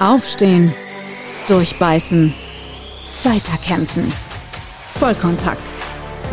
Aufstehen, 0.00 0.72
durchbeißen, 1.48 2.34
weiterkämpfen. 3.22 4.10
Vollkontakt. 4.94 5.72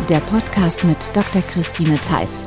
Der 0.08 0.20
Podcast 0.20 0.84
mit 0.84 0.98
Dr. 1.14 1.42
Christine 1.42 1.98
Theiss. 1.98 2.46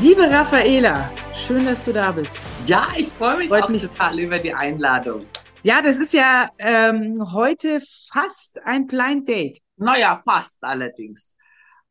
Liebe 0.00 0.28
Raffaela, 0.30 1.10
schön, 1.34 1.64
dass 1.64 1.84
du 1.84 1.92
da 1.92 2.12
bist. 2.12 2.38
Ja, 2.66 2.88
ich 2.96 3.08
freue 3.08 3.36
mich 3.38 3.48
Freut 3.48 3.64
auch 3.64 3.68
mich. 3.68 3.82
total 3.82 4.18
über 4.18 4.38
die 4.38 4.52
Einladung. 4.54 5.24
Ja, 5.62 5.82
das 5.82 5.98
ist 5.98 6.12
ja 6.12 6.50
ähm, 6.58 7.32
heute 7.32 7.80
fast 8.12 8.62
ein 8.64 8.86
Blind 8.86 9.28
Date. 9.28 9.58
Naja, 9.76 10.20
fast 10.24 10.62
allerdings. 10.62 11.34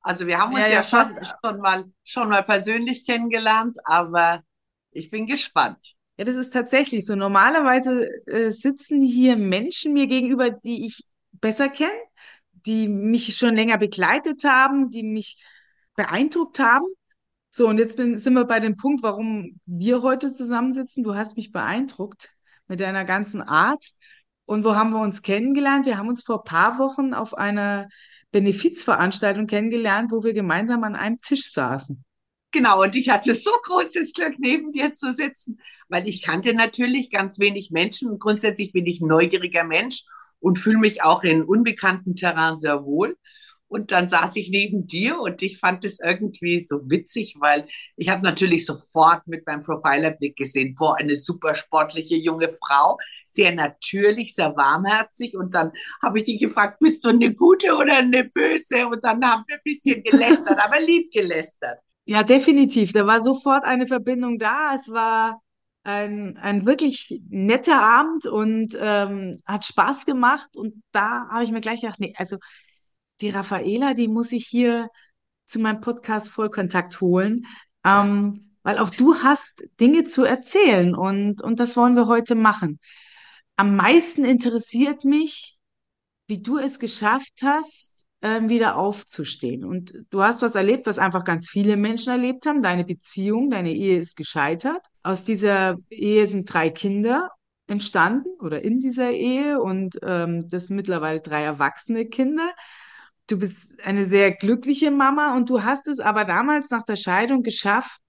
Also 0.01 0.25
wir 0.25 0.37
haben 0.39 0.53
uns 0.53 0.61
Ja, 0.63 0.67
ja, 0.67 0.73
ja, 0.75 0.83
fast. 0.83 1.15
schon 1.43 1.59
mal, 1.59 1.85
schon 2.03 2.29
mal 2.29 2.43
persönlich 2.43 3.05
kennengelernt, 3.05 3.77
aber 3.85 4.41
ich 4.91 5.09
bin 5.09 5.25
gespannt. 5.27 5.96
Ja, 6.17 6.25
das 6.25 6.35
ist 6.35 6.51
tatsächlich 6.51 7.05
so. 7.05 7.15
Normalerweise 7.15 8.09
äh, 8.25 8.51
sitzen 8.51 9.01
hier 9.01 9.35
Menschen 9.37 9.93
mir 9.93 10.07
gegenüber, 10.07 10.49
die 10.49 10.85
ich 10.85 11.03
besser 11.31 11.69
kenne, 11.69 11.91
die 12.65 12.87
mich 12.87 13.37
schon 13.37 13.55
länger 13.55 13.77
begleitet 13.77 14.43
haben, 14.43 14.89
die 14.89 15.03
mich 15.03 15.43
beeindruckt 15.95 16.59
haben. 16.59 16.85
So, 17.51 17.67
und 17.67 17.77
jetzt 17.77 17.97
bin, 17.97 18.17
sind 18.17 18.33
wir 18.33 18.45
bei 18.45 18.59
dem 18.59 18.77
Punkt, 18.77 19.03
warum 19.03 19.59
wir 19.65 20.01
heute 20.01 20.31
zusammensitzen. 20.31 21.03
Du 21.03 21.15
hast 21.15 21.37
mich 21.37 21.51
beeindruckt 21.51 22.29
mit 22.67 22.79
deiner 22.79 23.05
ganzen 23.05 23.41
Art. 23.41 23.91
Und 24.45 24.63
wo 24.63 24.75
haben 24.75 24.91
wir 24.91 25.01
uns 25.01 25.21
kennengelernt? 25.21 25.85
Wir 25.85 25.97
haben 25.97 26.09
uns 26.09 26.23
vor 26.23 26.39
ein 26.41 26.45
paar 26.45 26.79
Wochen 26.79 27.13
auf 27.13 27.33
einer 27.35 27.89
Benefizveranstaltung 28.31 29.47
kennengelernt, 29.47 30.11
wo 30.11 30.23
wir 30.23 30.33
gemeinsam 30.33 30.83
an 30.83 30.95
einem 30.95 31.17
Tisch 31.19 31.51
saßen. 31.51 32.03
Genau, 32.51 32.81
und 32.81 32.95
ich 32.95 33.09
hatte 33.09 33.35
so 33.35 33.51
großes 33.63 34.13
Glück, 34.13 34.35
neben 34.39 34.71
dir 34.71 34.91
zu 34.91 35.11
sitzen, 35.11 35.59
weil 35.89 36.07
ich 36.07 36.21
kannte 36.23 36.53
natürlich 36.53 37.11
ganz 37.11 37.39
wenig 37.39 37.71
Menschen 37.71 38.09
und 38.09 38.19
grundsätzlich 38.19 38.71
bin 38.71 38.85
ich 38.85 39.01
ein 39.01 39.07
neugieriger 39.07 39.65
Mensch 39.65 40.03
und 40.39 40.57
fühle 40.57 40.77
mich 40.77 41.03
auch 41.03 41.23
in 41.23 41.43
unbekannten 41.43 42.15
Terrain 42.15 42.55
sehr 42.55 42.83
wohl. 42.85 43.17
Und 43.69 43.91
dann 43.91 44.07
saß 44.07 44.37
ich 44.37 44.49
neben 44.49 44.87
dir 44.87 45.19
und 45.19 45.41
ich 45.41 45.59
fand 45.59 45.83
es 45.83 45.99
irgendwie 45.99 46.57
so 46.57 46.79
witzig, 46.89 47.35
weil 47.39 47.67
ich 47.97 48.07
habe 48.07 48.23
natürlich 48.23 48.65
sofort 48.65 49.27
mit 49.27 49.45
meinem 49.45 49.61
Profilerblick 49.61 50.37
gesehen, 50.37 50.73
boah, 50.75 50.95
eine 50.97 51.17
super 51.17 51.53
sportliche 51.53 52.15
junge 52.15 52.55
Frau, 52.65 52.97
sehr 53.25 53.53
natürlich, 53.53 54.35
sehr 54.35 54.55
warmherzig. 54.55 55.35
Und 55.35 55.53
dann 55.53 55.73
habe 56.01 56.19
ich 56.19 56.25
dich 56.25 56.39
gefragt, 56.39 56.79
bist 56.79 57.03
du 57.03 57.09
eine 57.09 57.33
gute 57.33 57.75
oder 57.75 57.97
eine 57.97 58.23
böse? 58.23 58.87
Und 58.87 59.03
dann 59.03 59.21
haben 59.25 59.43
wir 59.47 59.55
ein 59.57 59.61
bisschen 59.65 60.01
gelästert, 60.01 60.57
aber 60.63 60.79
lieb 60.79 61.11
gelästert. 61.11 61.79
Ja, 62.07 62.23
definitiv. 62.23 62.93
Da 62.93 63.05
war 63.05 63.19
sofort 63.19 63.65
eine 63.65 63.85
Verbindung 63.85 64.39
da. 64.39 64.73
Es 64.73 64.89
war 64.91 65.41
ein, 65.83 66.37
ein 66.37 66.65
wirklich 66.65 67.21
netter 67.29 67.81
Abend 67.81 68.25
und 68.25 68.77
ähm, 68.79 69.41
hat 69.45 69.65
Spaß 69.65 70.05
gemacht. 70.05 70.55
Und 70.55 70.81
da 70.93 71.27
habe 71.29 71.43
ich 71.43 71.51
mir 71.51 71.59
gleich 71.59 71.81
gedacht, 71.81 71.99
nee, 71.99 72.13
also 72.17 72.37
die 73.19 73.29
Raffaela, 73.29 73.93
die 73.93 74.07
muss 74.07 74.31
ich 74.31 74.47
hier 74.47 74.89
zu 75.47 75.59
meinem 75.59 75.81
Podcast 75.81 76.29
Vollkontakt 76.29 77.01
holen, 77.01 77.45
ähm, 77.83 78.55
weil 78.63 78.79
auch 78.79 78.89
du 78.89 79.15
hast 79.21 79.65
Dinge 79.81 80.05
zu 80.05 80.23
erzählen 80.23 80.95
und, 80.95 81.41
und 81.41 81.59
das 81.59 81.75
wollen 81.75 81.95
wir 81.95 82.07
heute 82.07 82.35
machen. 82.35 82.79
Am 83.57 83.75
meisten 83.75 84.23
interessiert 84.23 85.03
mich, 85.03 85.57
wie 86.27 86.41
du 86.41 86.57
es 86.57 86.79
geschafft 86.79 87.41
hast, 87.43 87.96
ähm, 88.27 88.49
wieder 88.49 88.75
aufzustehen. 88.75 89.63
Und 89.63 89.93
du 90.09 90.21
hast 90.21 90.41
was 90.41 90.55
erlebt, 90.55 90.85
was 90.85 90.99
einfach 90.99 91.23
ganz 91.23 91.49
viele 91.49 91.77
Menschen 91.77 92.11
erlebt 92.11 92.45
haben. 92.45 92.61
Deine 92.61 92.83
Beziehung, 92.83 93.49
deine 93.49 93.71
Ehe 93.71 93.97
ist 93.97 94.15
gescheitert. 94.17 94.85
Aus 95.03 95.23
dieser 95.23 95.77
Ehe 95.89 96.27
sind 96.27 96.51
drei 96.51 96.69
Kinder 96.69 97.29
entstanden 97.67 98.29
oder 98.39 98.61
in 98.63 98.79
dieser 98.79 99.11
Ehe 99.11 99.59
und 99.61 99.99
ähm, 100.03 100.47
das 100.49 100.69
mittlerweile 100.69 101.21
drei 101.21 101.43
erwachsene 101.43 102.05
Kinder. 102.05 102.49
Du 103.27 103.39
bist 103.39 103.79
eine 103.81 104.05
sehr 104.05 104.31
glückliche 104.31 104.89
Mama 104.91 105.35
und 105.35 105.49
du 105.49 105.63
hast 105.63 105.87
es 105.87 105.99
aber 105.99 106.23
damals 106.25 106.69
nach 106.69 106.83
der 106.83 106.95
Scheidung 106.95 107.43
geschafft, 107.43 108.01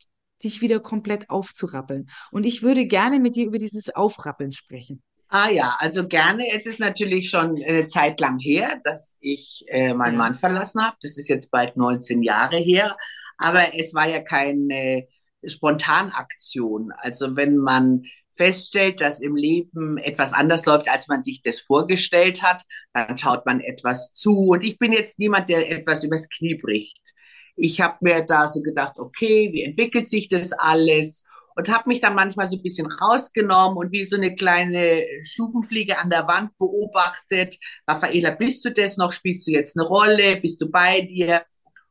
dich 0.44 0.60
wieder 0.60 0.78
komplett 0.80 1.28
aufzurappeln. 1.30 2.08
Und 2.30 2.46
ich 2.46 2.62
würde 2.62 2.86
gerne 2.86 3.18
mit 3.18 3.34
dir 3.34 3.46
über 3.46 3.58
dieses 3.58 3.94
Aufrappeln 3.94 4.52
sprechen. 4.52 5.02
Ah 5.30 5.50
ja, 5.50 5.76
also 5.78 6.08
gerne. 6.08 6.44
Es 6.54 6.64
ist 6.64 6.80
natürlich 6.80 7.28
schon 7.28 7.62
eine 7.62 7.86
Zeit 7.86 8.18
lang 8.20 8.38
her, 8.38 8.80
dass 8.82 9.18
ich 9.20 9.64
äh, 9.68 9.92
meinen. 9.92 10.16
Mann 10.16 10.34
verlassen 10.34 10.82
habe. 10.82 10.96
Das 11.02 11.18
ist 11.18 11.28
jetzt 11.28 11.50
bald 11.50 11.76
19 11.76 12.22
Jahre 12.22 12.56
her. 12.56 12.96
Aber 13.36 13.74
es 13.74 13.92
war 13.92 14.08
ja 14.08 14.20
keine 14.20 15.06
Spontanaktion. 15.44 16.92
Also 16.96 17.36
wenn 17.36 17.58
man 17.58 18.04
feststellt, 18.36 19.02
dass 19.02 19.20
im 19.20 19.36
Leben 19.36 19.98
etwas 19.98 20.32
anders 20.32 20.64
läuft, 20.64 20.88
als 20.88 21.08
man 21.08 21.22
sich 21.22 21.42
das 21.42 21.60
vorgestellt 21.60 22.42
hat, 22.42 22.62
dann 22.94 23.18
schaut 23.18 23.44
man 23.44 23.60
etwas 23.60 24.12
zu. 24.12 24.48
Und 24.50 24.64
ich 24.64 24.78
bin 24.78 24.92
jetzt 24.92 25.18
niemand, 25.18 25.50
der 25.50 25.70
etwas 25.70 26.04
übers 26.04 26.28
Knie 26.30 26.54
bricht. 26.54 27.12
Ich 27.54 27.80
habe 27.80 27.98
mir 28.00 28.22
da 28.22 28.48
so 28.48 28.62
gedacht, 28.62 28.98
okay, 28.98 29.50
wie 29.52 29.64
entwickelt 29.64 30.08
sich 30.08 30.28
das 30.28 30.52
alles? 30.52 31.24
Und 31.58 31.68
habe 31.70 31.88
mich 31.88 32.00
dann 32.00 32.14
manchmal 32.14 32.46
so 32.46 32.54
ein 32.56 32.62
bisschen 32.62 32.86
rausgenommen 32.86 33.78
und 33.78 33.90
wie 33.90 34.04
so 34.04 34.16
eine 34.16 34.36
kleine 34.36 35.04
Schubenfliege 35.24 35.98
an 35.98 36.08
der 36.08 36.28
Wand 36.28 36.56
beobachtet. 36.56 37.58
Raffaela, 37.84 38.30
bist 38.30 38.64
du 38.64 38.70
das 38.70 38.96
noch? 38.96 39.12
Spielst 39.12 39.48
du 39.48 39.50
jetzt 39.50 39.76
eine 39.76 39.88
Rolle? 39.88 40.36
Bist 40.40 40.60
du 40.62 40.70
bei 40.70 41.00
dir? 41.00 41.44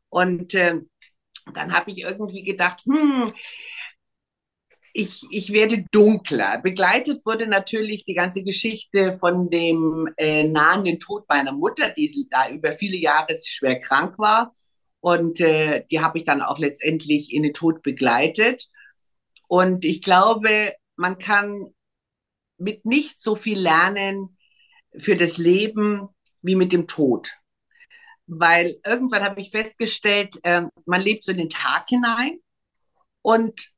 Und 0.08 0.54
äh, 0.54 0.80
dann 1.52 1.74
habe 1.74 1.90
ich 1.90 2.00
irgendwie 2.00 2.44
gedacht, 2.44 2.80
hm, 2.86 3.30
ich, 4.94 5.26
ich 5.30 5.52
werde 5.52 5.84
dunkler. 5.92 6.62
Begleitet 6.62 7.26
wurde 7.26 7.46
natürlich 7.46 8.06
die 8.06 8.14
ganze 8.14 8.42
Geschichte 8.44 9.18
von 9.20 9.50
dem 9.50 10.08
äh, 10.16 10.44
nahenden 10.44 10.98
Tod 10.98 11.28
meiner 11.28 11.52
Mutter, 11.52 11.90
die 11.90 12.26
da 12.30 12.48
über 12.48 12.72
viele 12.72 12.96
Jahre 12.96 13.34
schwer 13.34 13.78
krank 13.80 14.18
war. 14.18 14.54
Und 15.00 15.40
äh, 15.40 15.84
die 15.90 16.00
habe 16.00 16.16
ich 16.16 16.24
dann 16.24 16.40
auch 16.40 16.58
letztendlich 16.58 17.34
in 17.34 17.42
den 17.42 17.52
Tod 17.52 17.82
begleitet. 17.82 18.70
Und 19.48 19.84
ich 19.84 20.02
glaube, 20.02 20.72
man 20.96 21.18
kann 21.18 21.74
mit 22.58 22.84
nicht 22.84 23.20
so 23.20 23.34
viel 23.34 23.58
lernen 23.58 24.36
für 24.96 25.16
das 25.16 25.38
Leben 25.38 26.08
wie 26.42 26.54
mit 26.54 26.72
dem 26.72 26.86
Tod. 26.86 27.32
Weil 28.26 28.76
irgendwann 28.84 29.24
habe 29.24 29.40
ich 29.40 29.50
festgestellt, 29.50 30.38
äh, 30.42 30.62
man 30.84 31.00
lebt 31.00 31.24
so 31.24 31.32
in 31.32 31.38
den 31.38 31.48
Tag 31.48 31.88
hinein. 31.88 32.38
Und 33.22 33.70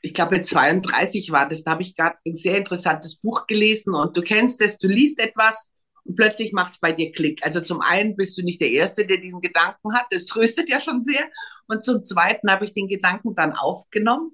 ich 0.00 0.14
glaube, 0.14 0.36
mit 0.36 0.46
32 0.46 1.30
war 1.30 1.46
das, 1.48 1.64
da 1.64 1.72
habe 1.72 1.82
ich 1.82 1.94
gerade 1.94 2.16
ein 2.26 2.34
sehr 2.34 2.56
interessantes 2.56 3.16
Buch 3.18 3.46
gelesen. 3.46 3.94
Und 3.94 4.16
du 4.16 4.22
kennst 4.22 4.62
es, 4.62 4.78
du 4.78 4.88
liest 4.88 5.20
etwas 5.20 5.70
und 6.04 6.16
plötzlich 6.16 6.54
macht 6.54 6.72
es 6.72 6.80
bei 6.80 6.92
dir 6.92 7.12
Klick. 7.12 7.44
Also 7.44 7.60
zum 7.60 7.82
einen 7.82 8.16
bist 8.16 8.38
du 8.38 8.42
nicht 8.42 8.62
der 8.62 8.70
Erste, 8.70 9.06
der 9.06 9.18
diesen 9.18 9.42
Gedanken 9.42 9.94
hat. 9.94 10.06
Das 10.10 10.24
tröstet 10.24 10.70
ja 10.70 10.80
schon 10.80 11.02
sehr. 11.02 11.28
Und 11.66 11.82
zum 11.82 12.04
zweiten 12.04 12.50
habe 12.50 12.64
ich 12.64 12.72
den 12.72 12.86
Gedanken 12.86 13.34
dann 13.34 13.52
aufgenommen 13.52 14.32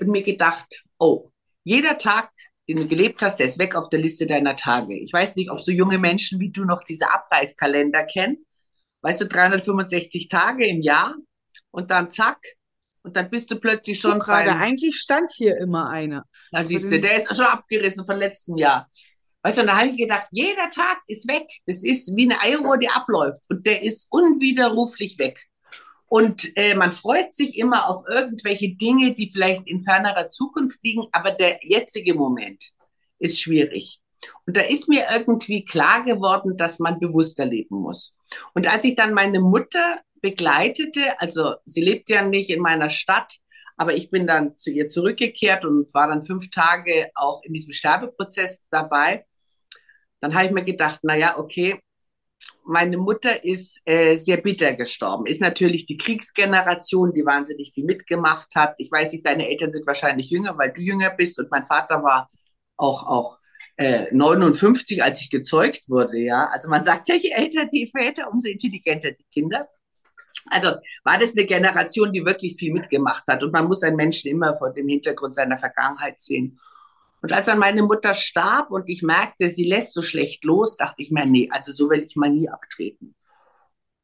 und 0.00 0.08
mir 0.08 0.22
gedacht, 0.22 0.82
oh, 0.98 1.30
jeder 1.64 1.98
Tag, 1.98 2.30
den 2.68 2.78
du 2.78 2.88
gelebt 2.88 3.22
hast, 3.22 3.36
der 3.36 3.46
ist 3.46 3.58
weg 3.58 3.74
auf 3.74 3.88
der 3.88 4.00
Liste 4.00 4.26
deiner 4.26 4.56
Tage. 4.56 4.98
Ich 4.98 5.12
weiß 5.12 5.36
nicht, 5.36 5.50
ob 5.50 5.60
so 5.60 5.72
junge 5.72 5.98
Menschen 5.98 6.40
wie 6.40 6.50
du 6.50 6.64
noch 6.64 6.82
diese 6.84 7.12
Abreißkalender 7.12 8.04
kennen. 8.04 8.46
Weißt 9.02 9.20
du, 9.20 9.26
365 9.26 10.28
Tage 10.28 10.66
im 10.66 10.80
Jahr 10.80 11.16
und 11.70 11.90
dann 11.90 12.10
zack. 12.10 12.38
Und 13.02 13.16
dann 13.16 13.30
bist 13.30 13.50
du 13.50 13.58
plötzlich 13.58 13.98
schon 13.98 14.18
gerade, 14.18 14.52
eigentlich 14.52 14.96
stand 14.96 15.32
hier 15.34 15.56
immer 15.56 15.88
einer. 15.88 16.26
da 16.52 16.62
siehst 16.62 16.92
du, 16.92 17.00
der 17.00 17.16
ist 17.16 17.34
schon 17.34 17.46
abgerissen 17.46 18.04
von 18.04 18.16
letztem 18.16 18.58
Jahr. 18.58 18.90
Weißt 19.42 19.56
du, 19.56 19.62
und 19.62 19.68
da 19.68 19.78
habe 19.78 19.88
ich 19.88 19.96
gedacht, 19.96 20.26
jeder 20.32 20.68
Tag 20.68 20.98
ist 21.06 21.26
weg. 21.26 21.46
Das 21.64 21.82
ist 21.82 22.14
wie 22.14 22.30
eine 22.30 22.40
Eieruhr, 22.42 22.76
die 22.76 22.90
abläuft. 22.90 23.40
Und 23.48 23.66
der 23.66 23.82
ist 23.82 24.06
unwiderruflich 24.10 25.18
weg. 25.18 25.46
Und 26.12 26.56
äh, 26.56 26.74
man 26.74 26.90
freut 26.90 27.32
sich 27.32 27.56
immer 27.56 27.88
auf 27.88 28.02
irgendwelche 28.08 28.74
Dinge, 28.74 29.14
die 29.14 29.30
vielleicht 29.30 29.68
in 29.68 29.80
fernerer 29.80 30.28
Zukunft 30.28 30.82
liegen, 30.82 31.06
aber 31.12 31.30
der 31.30 31.60
jetzige 31.62 32.14
Moment 32.14 32.72
ist 33.20 33.40
schwierig. 33.40 34.00
Und 34.44 34.56
da 34.56 34.62
ist 34.62 34.88
mir 34.88 35.06
irgendwie 35.12 35.64
klar 35.64 36.02
geworden, 36.02 36.56
dass 36.56 36.80
man 36.80 36.98
bewusster 36.98 37.46
leben 37.46 37.76
muss. 37.76 38.16
Und 38.54 38.66
als 38.66 38.82
ich 38.82 38.96
dann 38.96 39.14
meine 39.14 39.38
Mutter 39.38 40.00
begleitete, 40.20 41.20
also 41.20 41.54
sie 41.64 41.80
lebt 41.80 42.08
ja 42.08 42.22
nicht 42.22 42.50
in 42.50 42.60
meiner 42.60 42.90
Stadt, 42.90 43.38
aber 43.76 43.94
ich 43.94 44.10
bin 44.10 44.26
dann 44.26 44.58
zu 44.58 44.72
ihr 44.72 44.88
zurückgekehrt 44.88 45.64
und 45.64 45.94
war 45.94 46.08
dann 46.08 46.24
fünf 46.24 46.50
Tage 46.50 47.12
auch 47.14 47.40
in 47.44 47.52
diesem 47.52 47.72
Sterbeprozess 47.72 48.64
dabei. 48.68 49.26
Dann 50.18 50.34
habe 50.34 50.46
ich 50.46 50.50
mir 50.50 50.64
gedacht, 50.64 50.98
na 51.04 51.14
ja, 51.14 51.38
okay, 51.38 51.80
meine 52.64 52.98
Mutter 52.98 53.44
ist 53.44 53.82
äh, 53.84 54.16
sehr 54.16 54.36
bitter 54.38 54.74
gestorben. 54.74 55.26
Ist 55.26 55.40
natürlich 55.40 55.86
die 55.86 55.96
Kriegsgeneration, 55.96 57.12
die 57.12 57.24
wahnsinnig 57.24 57.72
viel 57.74 57.84
mitgemacht 57.84 58.54
hat. 58.54 58.74
Ich 58.78 58.90
weiß 58.90 59.12
nicht, 59.12 59.26
deine 59.26 59.48
Eltern 59.48 59.72
sind 59.72 59.86
wahrscheinlich 59.86 60.30
jünger, 60.30 60.56
weil 60.56 60.72
du 60.72 60.80
jünger 60.80 61.10
bist 61.10 61.38
und 61.38 61.50
mein 61.50 61.64
Vater 61.64 62.02
war 62.02 62.30
auch 62.76 63.06
auch 63.06 63.38
äh, 63.76 64.06
59, 64.12 65.02
als 65.02 65.20
ich 65.20 65.30
gezeugt 65.30 65.88
wurde. 65.88 66.18
Ja, 66.18 66.48
also 66.52 66.68
man 66.68 66.82
sagt 66.82 67.08
ja, 67.08 67.14
je 67.14 67.30
älter 67.30 67.66
die 67.66 67.86
Väter, 67.86 68.30
umso 68.30 68.48
intelligenter 68.48 69.12
die 69.12 69.26
Kinder. 69.32 69.68
Also 70.50 70.70
war 71.04 71.18
das 71.18 71.36
eine 71.36 71.46
Generation, 71.46 72.12
die 72.12 72.24
wirklich 72.24 72.56
viel 72.56 72.72
mitgemacht 72.72 73.24
hat. 73.26 73.42
Und 73.42 73.52
man 73.52 73.66
muss 73.66 73.82
einen 73.82 73.96
Menschen 73.96 74.30
immer 74.30 74.56
vor 74.56 74.72
dem 74.72 74.88
Hintergrund 74.88 75.34
seiner 75.34 75.58
Vergangenheit 75.58 76.20
sehen. 76.20 76.58
Und 77.22 77.32
als 77.32 77.46
dann 77.46 77.58
meine 77.58 77.82
Mutter 77.82 78.14
starb 78.14 78.70
und 78.70 78.88
ich 78.88 79.02
merkte, 79.02 79.48
sie 79.48 79.68
lässt 79.68 79.92
so 79.92 80.02
schlecht 80.02 80.44
los, 80.44 80.76
dachte 80.76 81.02
ich 81.02 81.10
mir, 81.10 81.26
nee, 81.26 81.48
also 81.50 81.72
so 81.72 81.90
will 81.90 82.02
ich 82.02 82.16
mal 82.16 82.30
nie 82.30 82.48
abtreten. 82.48 83.14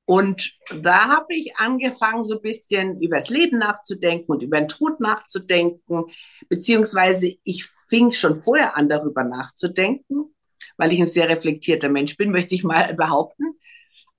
Und 0.05 0.57
da 0.83 1.09
habe 1.09 1.35
ich 1.35 1.57
angefangen, 1.57 2.23
so 2.23 2.37
ein 2.37 2.43
bisschen 2.43 3.01
übers 3.01 3.29
Leben 3.29 3.59
nachzudenken 3.59 4.31
und 4.31 4.43
über 4.43 4.59
den 4.59 4.69
Tod 4.69 5.01
nachzudenken, 5.01 6.05
beziehungsweise 6.49 7.35
ich 7.43 7.67
fing 7.89 8.13
schon 8.13 8.37
vorher 8.37 8.77
an, 8.77 8.89
darüber 8.89 9.25
nachzudenken, 9.25 10.35
weil 10.77 10.93
ich 10.93 11.01
ein 11.01 11.07
sehr 11.07 11.29
reflektierter 11.29 11.89
Mensch 11.89 12.17
bin, 12.17 12.31
möchte 12.31 12.55
ich 12.55 12.63
mal 12.63 12.95
behaupten. 12.97 13.59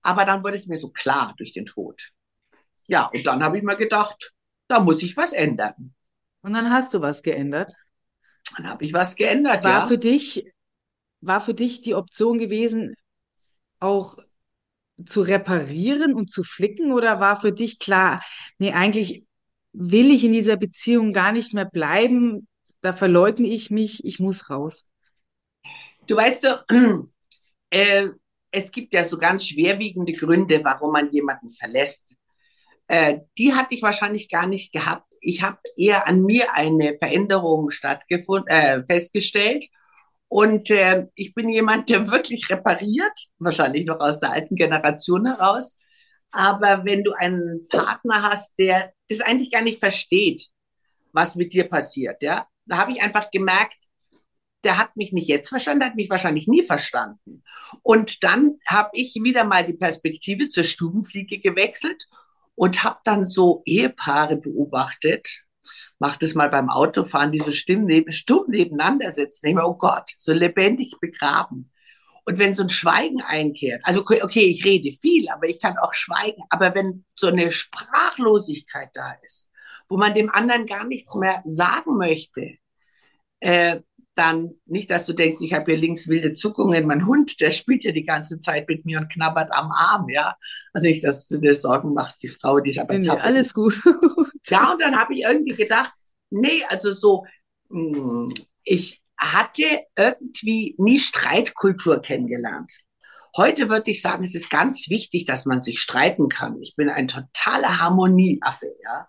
Aber 0.01 0.25
dann 0.25 0.43
wurde 0.43 0.55
es 0.55 0.67
mir 0.67 0.77
so 0.77 0.89
klar 0.89 1.33
durch 1.37 1.53
den 1.53 1.65
Tod. 1.65 2.11
Ja, 2.87 3.05
und 3.13 3.25
dann 3.25 3.43
habe 3.43 3.57
ich 3.57 3.63
mir 3.63 3.75
gedacht, 3.77 4.33
da 4.67 4.79
muss 4.79 5.03
ich 5.03 5.15
was 5.15 5.33
ändern. 5.33 5.93
Und 6.41 6.53
dann 6.53 6.71
hast 6.71 6.93
du 6.93 7.01
was 7.01 7.23
geändert? 7.23 7.73
Dann 8.55 8.67
habe 8.67 8.85
ich 8.85 8.93
was 8.93 9.15
geändert, 9.15 9.63
war 9.63 9.81
ja. 9.81 9.87
Für 9.87 9.97
dich, 9.97 10.45
war 11.21 11.41
für 11.41 11.53
dich 11.53 11.81
die 11.81 11.95
Option 11.95 12.37
gewesen, 12.37 12.95
auch 13.79 14.17
zu 15.05 15.21
reparieren 15.21 16.13
und 16.13 16.31
zu 16.31 16.43
flicken 16.43 16.91
oder 16.91 17.19
war 17.19 17.39
für 17.39 17.51
dich 17.51 17.79
klar, 17.79 18.23
nee, 18.57 18.71
eigentlich 18.71 19.25
will 19.73 20.09
ich 20.11 20.23
in 20.23 20.31
dieser 20.31 20.57
Beziehung 20.57 21.13
gar 21.13 21.31
nicht 21.31 21.53
mehr 21.53 21.65
bleiben, 21.65 22.47
da 22.81 22.93
verleugne 22.93 23.47
ich 23.47 23.69
mich, 23.69 24.03
ich 24.05 24.19
muss 24.19 24.49
raus? 24.49 24.89
Du 26.07 26.15
weißt 26.15 26.43
du, 26.43 27.09
äh, 27.69 28.07
es 28.49 28.71
gibt 28.71 28.93
ja 28.93 29.03
so 29.03 29.17
ganz 29.17 29.47
schwerwiegende 29.47 30.13
Gründe, 30.13 30.63
warum 30.63 30.93
man 30.93 31.11
jemanden 31.11 31.51
verlässt. 31.51 32.16
Äh, 32.87 33.19
die 33.37 33.53
hatte 33.53 33.75
ich 33.75 33.81
wahrscheinlich 33.81 34.29
gar 34.29 34.47
nicht 34.47 34.71
gehabt. 34.71 35.13
Ich 35.21 35.43
habe 35.43 35.59
eher 35.75 36.07
an 36.07 36.21
mir 36.21 36.53
eine 36.53 36.97
Veränderung 36.97 37.69
stattgefunden, 37.69 38.47
äh, 38.47 38.85
festgestellt 38.85 39.65
und 40.29 40.69
äh, 40.71 41.07
ich 41.15 41.33
bin 41.33 41.49
jemand, 41.49 41.89
der 41.89 42.09
wirklich 42.09 42.49
repariert, 42.49 43.27
wahrscheinlich 43.39 43.85
noch 43.85 43.99
aus 43.99 44.19
der 44.19 44.31
alten 44.31 44.55
Generation 44.55 45.25
heraus. 45.25 45.77
Aber 46.31 46.83
wenn 46.85 47.03
du 47.03 47.13
einen 47.13 47.67
Partner 47.69 48.23
hast, 48.23 48.53
der 48.59 48.93
das 49.09 49.21
eigentlich 49.21 49.51
gar 49.51 49.61
nicht 49.61 49.79
versteht, 49.79 50.49
was 51.13 51.35
mit 51.35 51.53
dir 51.53 51.69
passiert, 51.69 52.21
ja, 52.21 52.47
da 52.65 52.77
habe 52.77 52.91
ich 52.91 53.01
einfach 53.01 53.31
gemerkt, 53.31 53.77
der 54.65 54.77
hat 54.77 54.97
mich 54.97 55.13
nicht 55.13 55.29
jetzt 55.29 55.47
verstanden, 55.47 55.79
der 55.79 55.89
hat 55.89 55.95
mich 55.95 56.09
wahrscheinlich 56.09 56.47
nie 56.47 56.65
verstanden. 56.65 57.43
Und 57.83 58.23
dann 58.23 58.57
habe 58.67 58.89
ich 58.93 59.15
wieder 59.23 59.45
mal 59.45 59.65
die 59.65 59.73
Perspektive 59.73 60.49
zur 60.49 60.65
Stubenfliege 60.65 61.39
gewechselt 61.39 62.03
und 62.57 62.83
habe 62.83 62.99
dann 63.03 63.23
so 63.23 63.61
Ehepaare 63.65 64.35
beobachtet, 64.37 65.43
mach 65.99 66.17
das 66.17 66.33
mal 66.33 66.49
beim 66.49 66.69
Autofahren, 66.69 67.31
die 67.31 67.37
so 67.37 67.51
stumm, 67.51 67.81
neben, 67.81 68.11
stumm 68.11 68.45
nebeneinander 68.47 69.11
sitzen. 69.11 69.47
Ich 69.47 69.53
mir, 69.53 69.65
oh 69.65 69.75
Gott, 69.75 70.11
so 70.17 70.33
lebendig 70.33 70.95
begraben. 70.99 71.71
Und 72.25 72.39
wenn 72.39 72.55
so 72.55 72.63
ein 72.63 72.69
Schweigen 72.69 73.21
einkehrt, 73.21 73.81
also 73.83 74.01
okay, 74.01 74.45
ich 74.45 74.65
rede 74.65 74.91
viel, 74.91 75.29
aber 75.29 75.47
ich 75.47 75.61
kann 75.61 75.77
auch 75.77 75.93
schweigen, 75.93 76.41
aber 76.49 76.73
wenn 76.73 77.05
so 77.13 77.27
eine 77.27 77.51
Sprachlosigkeit 77.51 78.89
da 78.93 79.15
ist, 79.23 79.49
wo 79.87 79.95
man 79.95 80.15
dem 80.15 80.31
anderen 80.31 80.65
gar 80.65 80.85
nichts 80.85 81.13
mehr 81.15 81.41
sagen 81.45 81.95
möchte, 81.95 82.57
äh, 83.39 83.81
dann 84.17 84.55
nicht, 84.65 84.89
dass 84.89 85.05
du 85.05 85.13
denkst, 85.13 85.37
ich 85.41 85.53
habe 85.53 85.71
hier 85.71 85.79
links 85.79 86.07
wilde 86.07 86.33
Zuckungen. 86.33 86.87
Mein 86.87 87.05
Hund, 87.05 87.39
der 87.41 87.51
spielt 87.51 87.83
ja 87.83 87.91
die 87.91 88.05
ganze 88.05 88.39
Zeit 88.39 88.67
mit 88.67 88.85
mir 88.85 88.99
und 88.99 89.09
knabbert 89.09 89.51
am 89.53 89.71
Arm, 89.71 90.09
ja. 90.09 90.35
Also 90.73 90.87
nicht, 90.87 91.03
dass 91.03 91.27
du 91.27 91.39
dir 91.39 91.55
Sorgen 91.55 91.93
machst, 91.93 92.23
die 92.23 92.27
Frau, 92.27 92.59
die 92.59 92.71
ist 92.71 92.79
aber 92.79 92.97
nee, 92.97 93.09
Alles 93.09 93.53
gut. 93.53 93.79
ja, 94.45 94.71
und 94.71 94.81
dann 94.81 94.97
habe 94.99 95.13
ich 95.13 95.21
irgendwie 95.21 95.55
gedacht, 95.55 95.93
nee, 96.29 96.63
also 96.69 96.91
so, 96.91 97.25
hm, 97.69 98.33
ich 98.63 99.01
hatte 99.17 99.63
irgendwie 99.97 100.75
nie 100.77 100.99
Streitkultur 100.99 102.01
kennengelernt. 102.01 102.71
Heute 103.35 103.69
würde 103.69 103.91
ich 103.91 104.01
sagen, 104.01 104.23
es 104.23 104.35
ist 104.35 104.49
ganz 104.49 104.89
wichtig, 104.89 105.25
dass 105.25 105.45
man 105.45 105.61
sich 105.61 105.79
streiten 105.79 106.29
kann. 106.29 106.59
Ich 106.61 106.75
bin 106.75 106.89
ein 106.89 107.07
totaler 107.07 107.79
Harmonieaffe, 107.79 108.73
ja. 108.83 109.07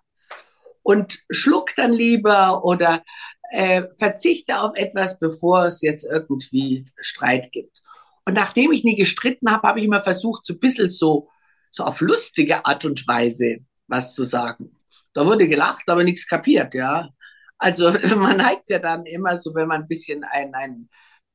Und 0.83 1.21
schluck 1.31 1.75
dann 1.77 1.93
lieber 1.93 2.65
oder 2.65 3.03
äh, 3.51 3.85
verzichte 3.97 4.61
auf 4.61 4.77
etwas, 4.77 5.19
bevor 5.19 5.67
es 5.67 5.83
jetzt 5.83 6.05
irgendwie 6.05 6.87
Streit 7.01 7.51
gibt. 7.53 7.83
Und 8.25 8.35
nachdem 8.35 8.73
ich 8.73 8.85
nie 8.85 8.97
gestritten 8.97 9.51
habe, 9.51 9.67
habe 9.67 9.79
ich 9.79 9.87
immer 9.87 10.03
versucht, 10.03 10.45
so 10.45 10.55
ein 10.55 10.61
bisschen 10.61 10.89
so, 10.89 11.31
so 11.71 11.85
auf 11.85 12.01
lustige 12.01 12.67
Art 12.67 12.85
und 12.85 13.07
Weise 13.07 13.59
was 13.87 14.15
zu 14.15 14.25
sagen. 14.25 14.77
Da 15.15 15.27
wurde 15.27 15.49
gelacht, 15.49 15.85
aber 15.89 16.05
nichts 16.05 16.27
kapiert, 16.27 16.75
ja. 16.75 17.09
Also 17.57 17.91
man 18.17 18.37
neigt 18.37 18.69
ja 18.69 18.79
dann 18.79 19.07
immer 19.07 19.37
so, 19.37 19.55
wenn 19.55 19.67
man 19.67 19.83
ein 19.83 19.89
bisschen 19.89 20.25
ein, 20.25 20.55
ein 20.55 20.89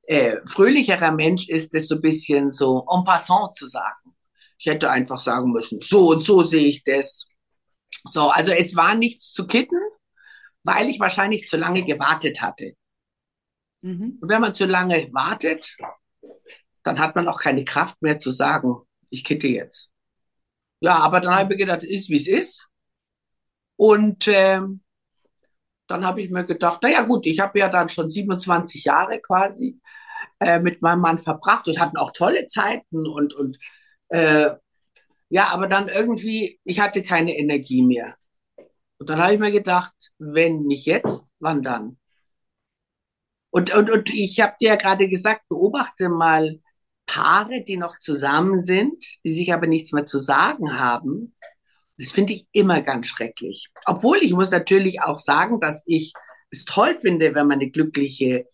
äh, 0.03 0.37
fröhlicherer 0.45 1.11
Mensch 1.11 1.49
ist, 1.49 1.73
das 1.73 1.87
so 1.87 1.95
ein 1.95 2.01
bisschen 2.01 2.49
so 2.49 2.85
en 2.89 3.03
passant 3.03 3.55
zu 3.55 3.67
sagen. 3.67 4.15
Ich 4.57 4.67
hätte 4.67 4.89
einfach 4.89 5.19
sagen 5.19 5.51
müssen, 5.51 5.79
so 5.79 6.11
und 6.11 6.19
so 6.19 6.41
sehe 6.41 6.67
ich 6.67 6.83
das. 6.83 7.27
So, 8.05 8.29
also 8.29 8.51
es 8.51 8.75
war 8.75 8.95
nichts 8.95 9.33
zu 9.33 9.47
kitten, 9.47 9.77
weil 10.63 10.89
ich 10.89 10.99
wahrscheinlich 10.99 11.47
zu 11.47 11.57
lange 11.57 11.83
gewartet 11.83 12.41
hatte. 12.41 12.73
Mhm. 13.81 14.17
Und 14.21 14.29
wenn 14.29 14.41
man 14.41 14.55
zu 14.55 14.65
lange 14.65 15.09
wartet, 15.11 15.75
dann 16.83 16.99
hat 16.99 17.15
man 17.15 17.27
auch 17.27 17.39
keine 17.39 17.65
Kraft 17.65 18.01
mehr 18.01 18.19
zu 18.19 18.31
sagen, 18.31 18.75
ich 19.09 19.23
kitte 19.23 19.47
jetzt. 19.47 19.89
Ja, 20.79 20.97
aber 20.97 21.21
dann 21.21 21.35
habe 21.35 21.53
ich 21.53 21.59
gedacht, 21.59 21.83
ist 21.83 22.09
wie 22.09 22.17
es 22.17 22.27
ist. 22.27 22.67
Und 23.75 24.27
äh, 24.27 24.61
dann 25.87 26.05
habe 26.05 26.21
ich 26.21 26.29
mir 26.29 26.43
gedacht, 26.45 26.81
naja 26.81 27.01
gut, 27.03 27.25
ich 27.25 27.39
habe 27.39 27.59
ja 27.59 27.69
dann 27.69 27.89
schon 27.89 28.09
27 28.09 28.83
Jahre 28.83 29.19
quasi 29.21 29.79
äh, 30.39 30.59
mit 30.59 30.81
meinem 30.81 31.01
Mann 31.01 31.19
verbracht 31.19 31.67
und 31.67 31.79
hatten 31.79 31.97
auch 31.97 32.11
tolle 32.11 32.47
Zeiten 32.47 33.07
und, 33.07 33.33
und 33.33 33.57
äh, 34.09 34.51
ja, 35.29 35.47
aber 35.51 35.67
dann 35.67 35.87
irgendwie, 35.87 36.59
ich 36.63 36.79
hatte 36.79 37.01
keine 37.01 37.35
Energie 37.37 37.81
mehr. 37.81 38.15
Und 38.99 39.09
dann 39.09 39.21
habe 39.21 39.33
ich 39.33 39.39
mir 39.39 39.51
gedacht, 39.51 39.93
wenn 40.17 40.63
nicht 40.63 40.85
jetzt, 40.85 41.25
wann 41.39 41.61
dann? 41.61 41.97
Und, 43.49 43.73
und, 43.75 43.89
und 43.89 44.09
ich 44.13 44.39
habe 44.39 44.55
dir 44.59 44.69
ja 44.69 44.75
gerade 44.75 45.07
gesagt, 45.07 45.47
beobachte 45.47 46.09
mal 46.09 46.59
Paare, 47.05 47.63
die 47.63 47.77
noch 47.77 47.99
zusammen 47.99 48.57
sind, 48.57 49.03
die 49.23 49.31
sich 49.31 49.53
aber 49.53 49.67
nichts 49.67 49.91
mehr 49.91 50.05
zu 50.05 50.19
sagen 50.19 50.79
haben. 50.79 51.35
Das 51.97 52.11
finde 52.11 52.33
ich 52.33 52.47
immer 52.51 52.81
ganz 52.81 53.07
schrecklich. 53.07 53.69
Obwohl 53.85 54.17
ich 54.23 54.33
muss 54.33 54.51
natürlich 54.51 55.01
auch 55.01 55.19
sagen, 55.19 55.59
dass 55.59 55.83
ich 55.85 56.13
es 56.49 56.65
toll 56.65 56.95
finde, 56.95 57.35
wenn 57.35 57.47
man 57.47 57.59
eine 57.59 57.69
glückliche 57.69 58.47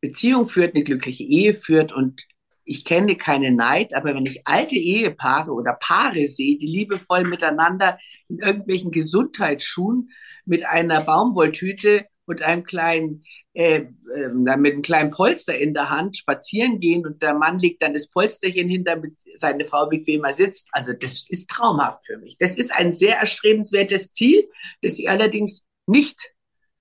Beziehung 0.00 0.46
führt, 0.46 0.74
eine 0.74 0.84
glückliche 0.84 1.24
Ehe 1.24 1.54
führt 1.54 1.92
und 1.92 2.26
ich 2.64 2.84
kenne 2.84 3.16
keine 3.16 3.50
Neid, 3.52 3.94
aber 3.94 4.14
wenn 4.14 4.26
ich 4.26 4.46
alte 4.46 4.76
Ehepaare 4.76 5.52
oder 5.52 5.76
Paare 5.80 6.26
sehe, 6.26 6.56
die 6.58 6.66
liebevoll 6.66 7.24
miteinander 7.24 7.98
in 8.28 8.38
irgendwelchen 8.38 8.90
Gesundheitsschuhen 8.90 10.10
mit 10.44 10.66
einer 10.66 11.02
Baumwolltüte 11.02 12.06
und 12.26 12.42
einem 12.42 12.64
kleinen 12.64 13.24
äh, 13.54 13.84
äh, 14.16 14.28
mit 14.28 14.48
einem 14.48 14.80
kleinen 14.80 15.10
Polster 15.10 15.58
in 15.58 15.74
der 15.74 15.90
Hand 15.90 16.16
spazieren 16.16 16.80
gehen 16.80 17.04
und 17.04 17.20
der 17.20 17.34
Mann 17.34 17.58
legt 17.58 17.82
dann 17.82 17.92
das 17.92 18.08
Polsterchen 18.08 18.66
hin, 18.66 18.82
damit 18.82 19.12
seine 19.34 19.66
Frau 19.66 19.88
bequemer 19.88 20.32
sitzt. 20.32 20.68
Also 20.72 20.94
das 20.94 21.26
ist 21.28 21.50
traumhaft 21.50 22.06
für 22.06 22.16
mich. 22.16 22.36
Das 22.38 22.56
ist 22.56 22.72
ein 22.72 22.92
sehr 22.92 23.18
erstrebenswertes 23.18 24.10
Ziel, 24.12 24.48
das 24.80 24.98
ich 24.98 25.10
allerdings 25.10 25.66
nicht 25.86 26.32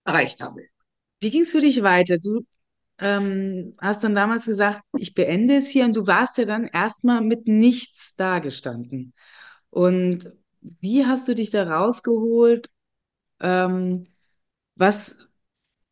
erreicht 0.05 0.39
habe. 0.39 0.61
Wie 1.19 1.29
ging 1.29 1.41
es 1.41 1.51
für 1.51 1.59
dich 1.59 1.83
weiter? 1.83 2.17
Du 2.19 2.45
ähm, 3.01 3.75
hast 3.79 4.03
dann 4.03 4.15
damals 4.15 4.45
gesagt, 4.45 4.81
ich 4.97 5.13
beende 5.13 5.55
es 5.57 5.67
hier 5.67 5.85
und 5.85 5.95
du 5.95 6.07
warst 6.07 6.37
ja 6.37 6.45
dann 6.45 6.65
erstmal 6.65 7.21
mit 7.21 7.47
nichts 7.47 8.15
dagestanden. 8.15 9.13
Und 9.69 10.31
wie 10.61 11.05
hast 11.05 11.27
du 11.27 11.35
dich 11.35 11.49
da 11.49 11.63
rausgeholt? 11.63 12.69
Ähm, 13.41 14.05
was, 14.75 15.17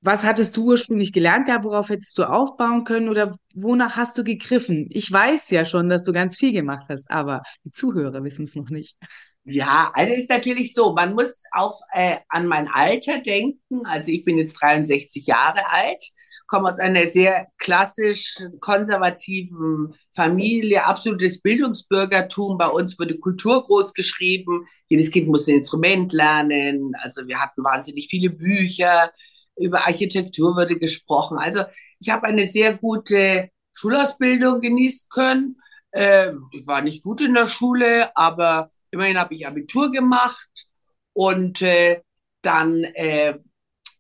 was 0.02 0.24
hattest 0.24 0.56
du 0.58 0.66
ursprünglich 0.66 1.14
gelernt 1.14 1.48
gehabt? 1.48 1.66
Worauf 1.66 1.90
hättest 1.90 2.18
du 2.18 2.24
aufbauen 2.26 2.84
können 2.84 3.10
oder 3.10 3.38
wonach 3.54 3.98
hast 3.98 4.18
du 4.18 4.24
gegriffen? 4.24 4.88
Ich 4.92 5.12
weiß 5.12 5.50
ja 5.52 5.66
schon, 5.66 5.90
dass 5.90 6.04
du 6.04 6.14
ganz 6.14 6.38
viel 6.38 6.54
gemacht 6.54 6.86
hast, 6.90 7.12
aber 7.12 7.42
die 7.64 7.72
Zuhörer 7.72 8.24
wissen 8.24 8.44
es 8.46 8.56
noch 8.56 8.70
nicht. 8.70 8.98
Ja, 9.46 9.92
also 9.96 10.14
ist 10.14 10.30
natürlich 10.30 10.74
so, 10.74 10.94
man 10.94 11.16
muss 11.16 11.44
auch 11.52 11.82
äh, 11.94 12.18
an 12.30 12.46
mein 12.46 12.68
Alter 12.68 13.20
denken. 13.22 13.86
Also 13.86 14.12
ich 14.12 14.24
bin 14.24 14.38
jetzt 14.38 14.54
63 14.62 15.26
Jahre 15.26 15.70
alt 15.72 16.04
komme 16.50 16.68
aus 16.68 16.80
einer 16.80 17.06
sehr 17.06 17.48
klassisch 17.60 18.38
konservativen 18.60 19.94
Familie, 20.14 20.84
absolutes 20.86 21.40
Bildungsbürgertum. 21.42 22.58
Bei 22.58 22.68
uns 22.68 23.00
wurde 23.00 23.20
Kultur 23.20 23.66
groß 23.66 23.94
geschrieben. 23.94 24.66
Jedes 24.88 25.12
Kind 25.12 25.28
muss 25.28 25.48
ein 25.48 25.56
Instrument 25.58 26.12
lernen. 26.12 26.94
Also 27.02 27.28
wir 27.28 27.40
hatten 27.40 27.64
wahnsinnig 27.64 28.08
viele 28.10 28.32
Bücher. 28.32 29.12
Über 29.56 29.86
Architektur 29.86 30.56
wurde 30.56 30.78
gesprochen. 30.80 31.38
Also 31.38 31.64
ich 32.00 32.10
habe 32.10 32.28
eine 32.28 32.46
sehr 32.46 32.76
gute 32.76 33.50
Schulausbildung 33.74 34.60
genießen 34.60 35.08
können. 35.10 35.58
Äh, 35.92 36.32
ich 36.52 36.66
war 36.66 36.82
nicht 36.82 37.04
gut 37.04 37.22
in 37.22 37.36
der 37.36 37.48
Schule, 37.48 38.16
aber 38.18 38.70
immerhin 38.92 39.20
habe 39.20 39.36
ich 39.36 39.46
Abitur 39.46 39.92
gemacht 39.92 40.68
und 41.14 41.62
äh, 41.62 42.02
dann 42.42 42.84
äh, 42.84 43.38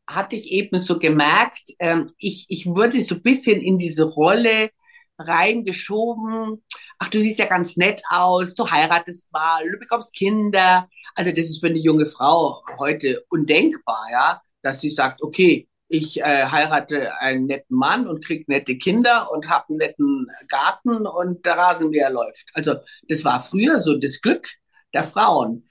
hatte 0.09 0.35
ich 0.35 0.51
eben 0.51 0.79
so 0.79 0.99
gemerkt, 0.99 1.73
ähm, 1.79 2.11
ich, 2.17 2.45
ich 2.49 2.65
wurde 2.65 3.01
so 3.01 3.15
ein 3.15 3.21
bisschen 3.21 3.61
in 3.61 3.77
diese 3.77 4.03
Rolle 4.03 4.71
reingeschoben. 5.19 6.63
Ach, 6.97 7.09
du 7.09 7.21
siehst 7.21 7.39
ja 7.39 7.45
ganz 7.45 7.77
nett 7.77 8.01
aus, 8.09 8.55
du 8.55 8.69
heiratest 8.69 9.31
mal, 9.31 9.69
du 9.69 9.77
bekommst 9.77 10.15
Kinder. 10.15 10.89
Also 11.15 11.31
das 11.31 11.45
ist 11.45 11.59
für 11.59 11.67
eine 11.67 11.77
junge 11.77 12.05
Frau 12.05 12.63
heute 12.79 13.23
undenkbar, 13.29 14.07
ja, 14.11 14.41
dass 14.61 14.81
sie 14.81 14.89
sagt, 14.89 15.21
okay, 15.21 15.67
ich 15.87 16.21
äh, 16.21 16.45
heirate 16.45 17.19
einen 17.19 17.47
netten 17.47 17.75
Mann 17.75 18.07
und 18.07 18.23
krieg 18.23 18.47
nette 18.47 18.77
Kinder 18.77 19.31
und 19.31 19.49
habe 19.49 19.69
einen 19.69 19.77
netten 19.79 20.27
Garten 20.47 21.07
und 21.07 21.45
der 21.45 21.57
Rasenmäher 21.57 22.11
läuft. 22.11 22.49
Also 22.53 22.75
das 23.07 23.25
war 23.25 23.41
früher 23.41 23.79
so 23.79 23.97
das 23.97 24.21
Glück 24.21 24.47
der 24.93 25.03
Frauen. 25.03 25.67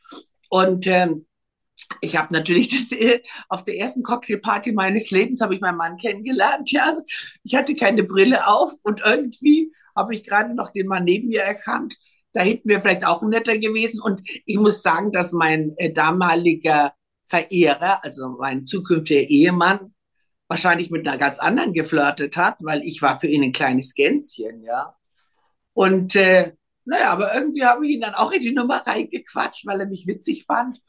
Und 0.50 0.86
ähm, 0.86 1.26
ich 2.00 2.16
habe 2.16 2.32
natürlich 2.32 2.68
das 2.90 2.98
äh, 2.98 3.22
auf 3.48 3.64
der 3.64 3.76
ersten 3.76 4.02
Cocktailparty 4.02 4.72
meines 4.72 5.10
Lebens 5.10 5.40
habe 5.40 5.54
ich 5.54 5.60
meinen 5.60 5.76
Mann 5.76 5.96
kennengelernt. 5.96 6.70
Ja, 6.70 6.96
ich 7.44 7.54
hatte 7.54 7.74
keine 7.74 8.04
Brille 8.04 8.46
auf 8.46 8.72
und 8.82 9.02
irgendwie 9.04 9.72
habe 9.96 10.14
ich 10.14 10.24
gerade 10.24 10.54
noch 10.54 10.70
den 10.70 10.86
Mann 10.86 11.04
neben 11.04 11.28
mir 11.28 11.42
erkannt. 11.42 11.96
Da 12.32 12.42
hätten 12.42 12.68
wir 12.68 12.80
vielleicht 12.80 13.06
auch 13.06 13.22
netter 13.22 13.58
gewesen. 13.58 14.00
Und 14.00 14.22
ich 14.44 14.58
muss 14.58 14.82
sagen, 14.82 15.12
dass 15.12 15.32
mein 15.32 15.74
äh, 15.76 15.92
damaliger 15.92 16.92
Verehrer, 17.24 18.04
also 18.04 18.28
mein 18.38 18.64
zukünftiger 18.64 19.28
Ehemann, 19.28 19.94
wahrscheinlich 20.46 20.90
mit 20.90 21.06
einer 21.06 21.18
ganz 21.18 21.38
anderen 21.38 21.72
geflirtet 21.72 22.36
hat, 22.36 22.56
weil 22.60 22.82
ich 22.82 23.02
war 23.02 23.20
für 23.20 23.26
ihn 23.26 23.42
ein 23.42 23.52
kleines 23.52 23.94
Gänschen, 23.94 24.62
ja. 24.62 24.94
Und 25.74 26.16
äh, 26.16 26.52
naja, 26.84 27.10
aber 27.12 27.34
irgendwie 27.34 27.64
habe 27.64 27.86
ich 27.86 27.94
ihn 27.94 28.00
dann 28.00 28.14
auch 28.14 28.32
in 28.32 28.40
die 28.40 28.54
Nummer 28.54 28.86
reingequatscht, 28.86 29.66
weil 29.66 29.80
er 29.80 29.86
mich 29.86 30.06
witzig 30.06 30.44
fand. 30.46 30.80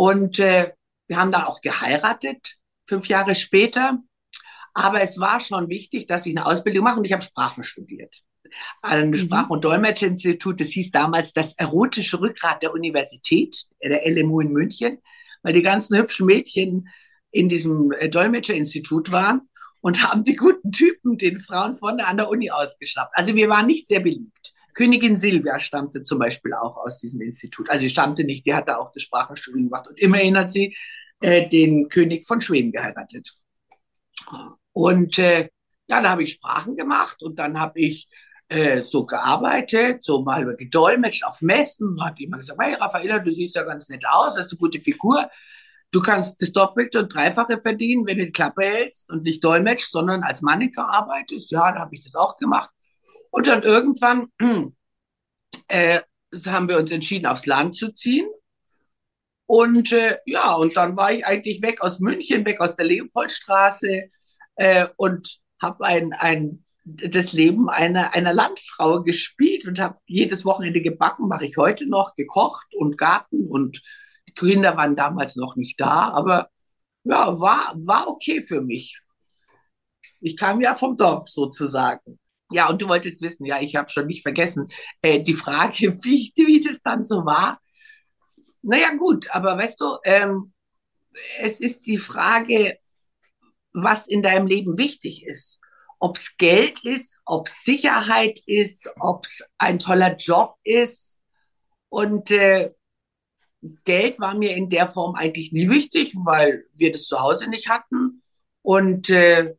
Und 0.00 0.38
äh, 0.38 0.72
wir 1.08 1.18
haben 1.18 1.30
dann 1.30 1.44
auch 1.44 1.60
geheiratet, 1.60 2.56
fünf 2.88 3.06
Jahre 3.08 3.34
später. 3.34 3.98
Aber 4.72 5.02
es 5.02 5.20
war 5.20 5.40
schon 5.40 5.68
wichtig, 5.68 6.06
dass 6.06 6.24
ich 6.24 6.34
eine 6.34 6.46
Ausbildung 6.46 6.84
mache 6.84 6.98
und 6.98 7.04
ich 7.04 7.12
habe 7.12 7.20
Sprachen 7.20 7.64
studiert. 7.64 8.22
An 8.80 8.92
einem 8.92 9.10
mhm. 9.10 9.18
Sprach- 9.18 9.50
und 9.50 9.62
Dolmetscherinstitut, 9.62 10.58
das 10.58 10.68
hieß 10.68 10.90
damals 10.92 11.34
das 11.34 11.52
erotische 11.52 12.18
Rückgrat 12.18 12.62
der 12.62 12.72
Universität, 12.72 13.66
der 13.82 14.00
LMU 14.10 14.40
in 14.40 14.52
München, 14.52 15.02
weil 15.42 15.52
die 15.52 15.60
ganzen 15.60 15.98
hübschen 15.98 16.24
Mädchen 16.24 16.88
in 17.30 17.50
diesem 17.50 17.92
äh, 17.92 18.08
Dolmetscherinstitut 18.08 19.12
waren 19.12 19.50
und 19.82 20.02
haben 20.02 20.24
die 20.24 20.36
guten 20.36 20.72
Typen 20.72 21.18
den 21.18 21.40
Frauen 21.40 21.74
vorne 21.74 22.06
an 22.06 22.16
der 22.16 22.30
Uni 22.30 22.50
ausgeschnappt. 22.50 23.12
Also 23.16 23.34
wir 23.34 23.50
waren 23.50 23.66
nicht 23.66 23.86
sehr 23.86 24.00
beliebt. 24.00 24.39
Königin 24.80 25.14
Silvia 25.14 25.58
stammte 25.58 26.02
zum 26.02 26.18
Beispiel 26.18 26.54
auch 26.54 26.78
aus 26.78 27.00
diesem 27.00 27.20
Institut. 27.20 27.68
Also 27.68 27.82
sie 27.82 27.90
stammte 27.90 28.24
nicht, 28.24 28.46
die 28.46 28.54
hatte 28.54 28.78
auch 28.78 28.90
das 28.92 29.02
Sprachenstudium 29.02 29.64
gemacht. 29.64 29.86
Und 29.88 30.00
immerhin 30.00 30.38
hat 30.38 30.50
sie 30.50 30.74
äh, 31.20 31.46
den 31.46 31.90
König 31.90 32.26
von 32.26 32.40
Schweden 32.40 32.72
geheiratet. 32.72 33.36
Und 34.72 35.18
äh, 35.18 35.50
ja, 35.86 36.00
da 36.00 36.08
habe 36.08 36.22
ich 36.22 36.32
Sprachen 36.32 36.76
gemacht 36.76 37.22
und 37.22 37.38
dann 37.38 37.60
habe 37.60 37.78
ich 37.78 38.08
äh, 38.48 38.80
so 38.80 39.04
gearbeitet, 39.04 40.02
so 40.02 40.22
mal 40.22 40.56
gedolmetscht 40.56 41.24
auf 41.26 41.42
Messen. 41.42 41.88
Und 41.88 42.02
hat 42.02 42.18
jemand 42.18 42.40
gesagt, 42.40 42.58
hey 42.62 42.72
Raffaella, 42.72 43.18
du 43.18 43.30
siehst 43.30 43.56
ja 43.56 43.64
ganz 43.64 43.90
nett 43.90 44.06
aus, 44.08 44.38
hast 44.38 44.50
eine 44.50 44.58
gute 44.58 44.80
Figur. 44.80 45.28
Du 45.90 46.00
kannst 46.00 46.40
das 46.40 46.52
Doppelte 46.52 47.00
und 47.00 47.14
Dreifache 47.14 47.60
verdienen, 47.60 48.06
wenn 48.06 48.16
du 48.16 48.24
die 48.24 48.32
Klappe 48.32 48.62
hältst 48.62 49.10
und 49.10 49.24
nicht 49.24 49.44
dolmetschst, 49.44 49.92
sondern 49.92 50.22
als 50.22 50.40
Mannequin 50.40 50.84
arbeitest. 50.84 51.50
Ja, 51.50 51.70
da 51.70 51.80
habe 51.80 51.94
ich 51.96 52.02
das 52.02 52.14
auch 52.14 52.38
gemacht. 52.38 52.70
Und 53.30 53.46
dann 53.46 53.62
irgendwann 53.62 54.28
äh, 55.68 56.00
haben 56.46 56.68
wir 56.68 56.78
uns 56.78 56.90
entschieden, 56.90 57.26
aufs 57.26 57.46
Land 57.46 57.76
zu 57.76 57.92
ziehen. 57.92 58.28
Und 59.46 59.92
äh, 59.92 60.18
ja, 60.26 60.54
und 60.54 60.76
dann 60.76 60.96
war 60.96 61.12
ich 61.12 61.26
eigentlich 61.26 61.60
weg 61.62 61.82
aus 61.82 61.98
München, 61.98 62.44
weg 62.44 62.60
aus 62.60 62.76
der 62.76 62.86
Leopoldstraße 62.86 64.10
äh, 64.56 64.86
und 64.96 65.40
habe 65.60 65.84
ein, 65.84 66.12
ein, 66.12 66.64
das 66.84 67.32
Leben 67.32 67.68
einer, 67.68 68.14
einer 68.14 68.32
Landfrau 68.32 69.02
gespielt 69.02 69.66
und 69.66 69.80
habe 69.80 69.96
jedes 70.06 70.44
Wochenende 70.44 70.80
gebacken, 70.80 71.28
mache 71.28 71.46
ich 71.46 71.56
heute 71.56 71.88
noch, 71.88 72.14
gekocht 72.14 72.74
und 72.76 72.96
Garten 72.96 73.48
und 73.48 73.82
die 74.28 74.34
Kinder 74.34 74.76
waren 74.76 74.94
damals 74.94 75.34
noch 75.34 75.56
nicht 75.56 75.80
da, 75.80 76.10
aber 76.10 76.48
ja, 77.04 77.40
war, 77.40 77.74
war 77.86 78.08
okay 78.08 78.40
für 78.40 78.60
mich. 78.60 79.00
Ich 80.20 80.36
kam 80.36 80.60
ja 80.60 80.74
vom 80.74 80.96
Dorf 80.96 81.28
sozusagen. 81.28 82.18
Ja, 82.50 82.68
und 82.68 82.82
du 82.82 82.88
wolltest 82.88 83.22
wissen, 83.22 83.44
ja, 83.44 83.60
ich 83.60 83.76
habe 83.76 83.90
schon 83.90 84.06
nicht 84.06 84.22
vergessen, 84.22 84.68
äh, 85.02 85.22
die 85.22 85.34
Frage, 85.34 85.96
wie, 86.02 86.32
wie 86.36 86.60
das 86.60 86.82
dann 86.82 87.04
so 87.04 87.24
war. 87.24 87.60
Naja, 88.62 88.94
gut, 88.94 89.30
aber 89.34 89.56
weißt 89.56 89.80
du, 89.80 89.96
ähm, 90.04 90.52
es 91.38 91.60
ist 91.60 91.86
die 91.86 91.98
Frage, 91.98 92.78
was 93.72 94.06
in 94.06 94.22
deinem 94.22 94.46
Leben 94.46 94.78
wichtig 94.78 95.24
ist. 95.26 95.60
Ob 95.98 96.16
es 96.16 96.36
Geld 96.36 96.84
ist, 96.84 97.20
ob 97.24 97.48
es 97.48 97.62
Sicherheit 97.62 98.40
ist, 98.46 98.90
ob 99.00 99.24
es 99.24 99.44
ein 99.58 99.78
toller 99.78 100.16
Job 100.16 100.56
ist. 100.64 101.20
Und 101.88 102.30
äh, 102.30 102.72
Geld 103.84 104.18
war 104.18 104.36
mir 104.36 104.56
in 104.56 104.70
der 104.70 104.88
Form 104.88 105.14
eigentlich 105.14 105.52
nie 105.52 105.68
wichtig, 105.68 106.14
weil 106.24 106.64
wir 106.74 106.90
das 106.90 107.04
zu 107.04 107.20
Hause 107.20 107.48
nicht 107.48 107.68
hatten. 107.68 108.22
Und 108.62 109.10
äh, 109.10 109.54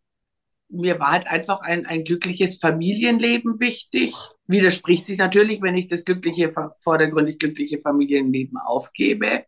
mir 0.71 0.99
war 0.99 1.11
halt 1.11 1.27
einfach 1.27 1.61
ein, 1.61 1.85
ein 1.85 2.03
glückliches 2.03 2.57
Familienleben 2.57 3.59
wichtig. 3.59 4.13
Widerspricht 4.47 5.07
sich 5.07 5.17
natürlich, 5.17 5.61
wenn 5.61 5.75
ich 5.75 5.87
das 5.87 6.05
glückliche, 6.05 6.51
vordergründig 6.79 7.39
glückliche 7.39 7.79
Familienleben 7.79 8.57
aufgebe. 8.57 9.45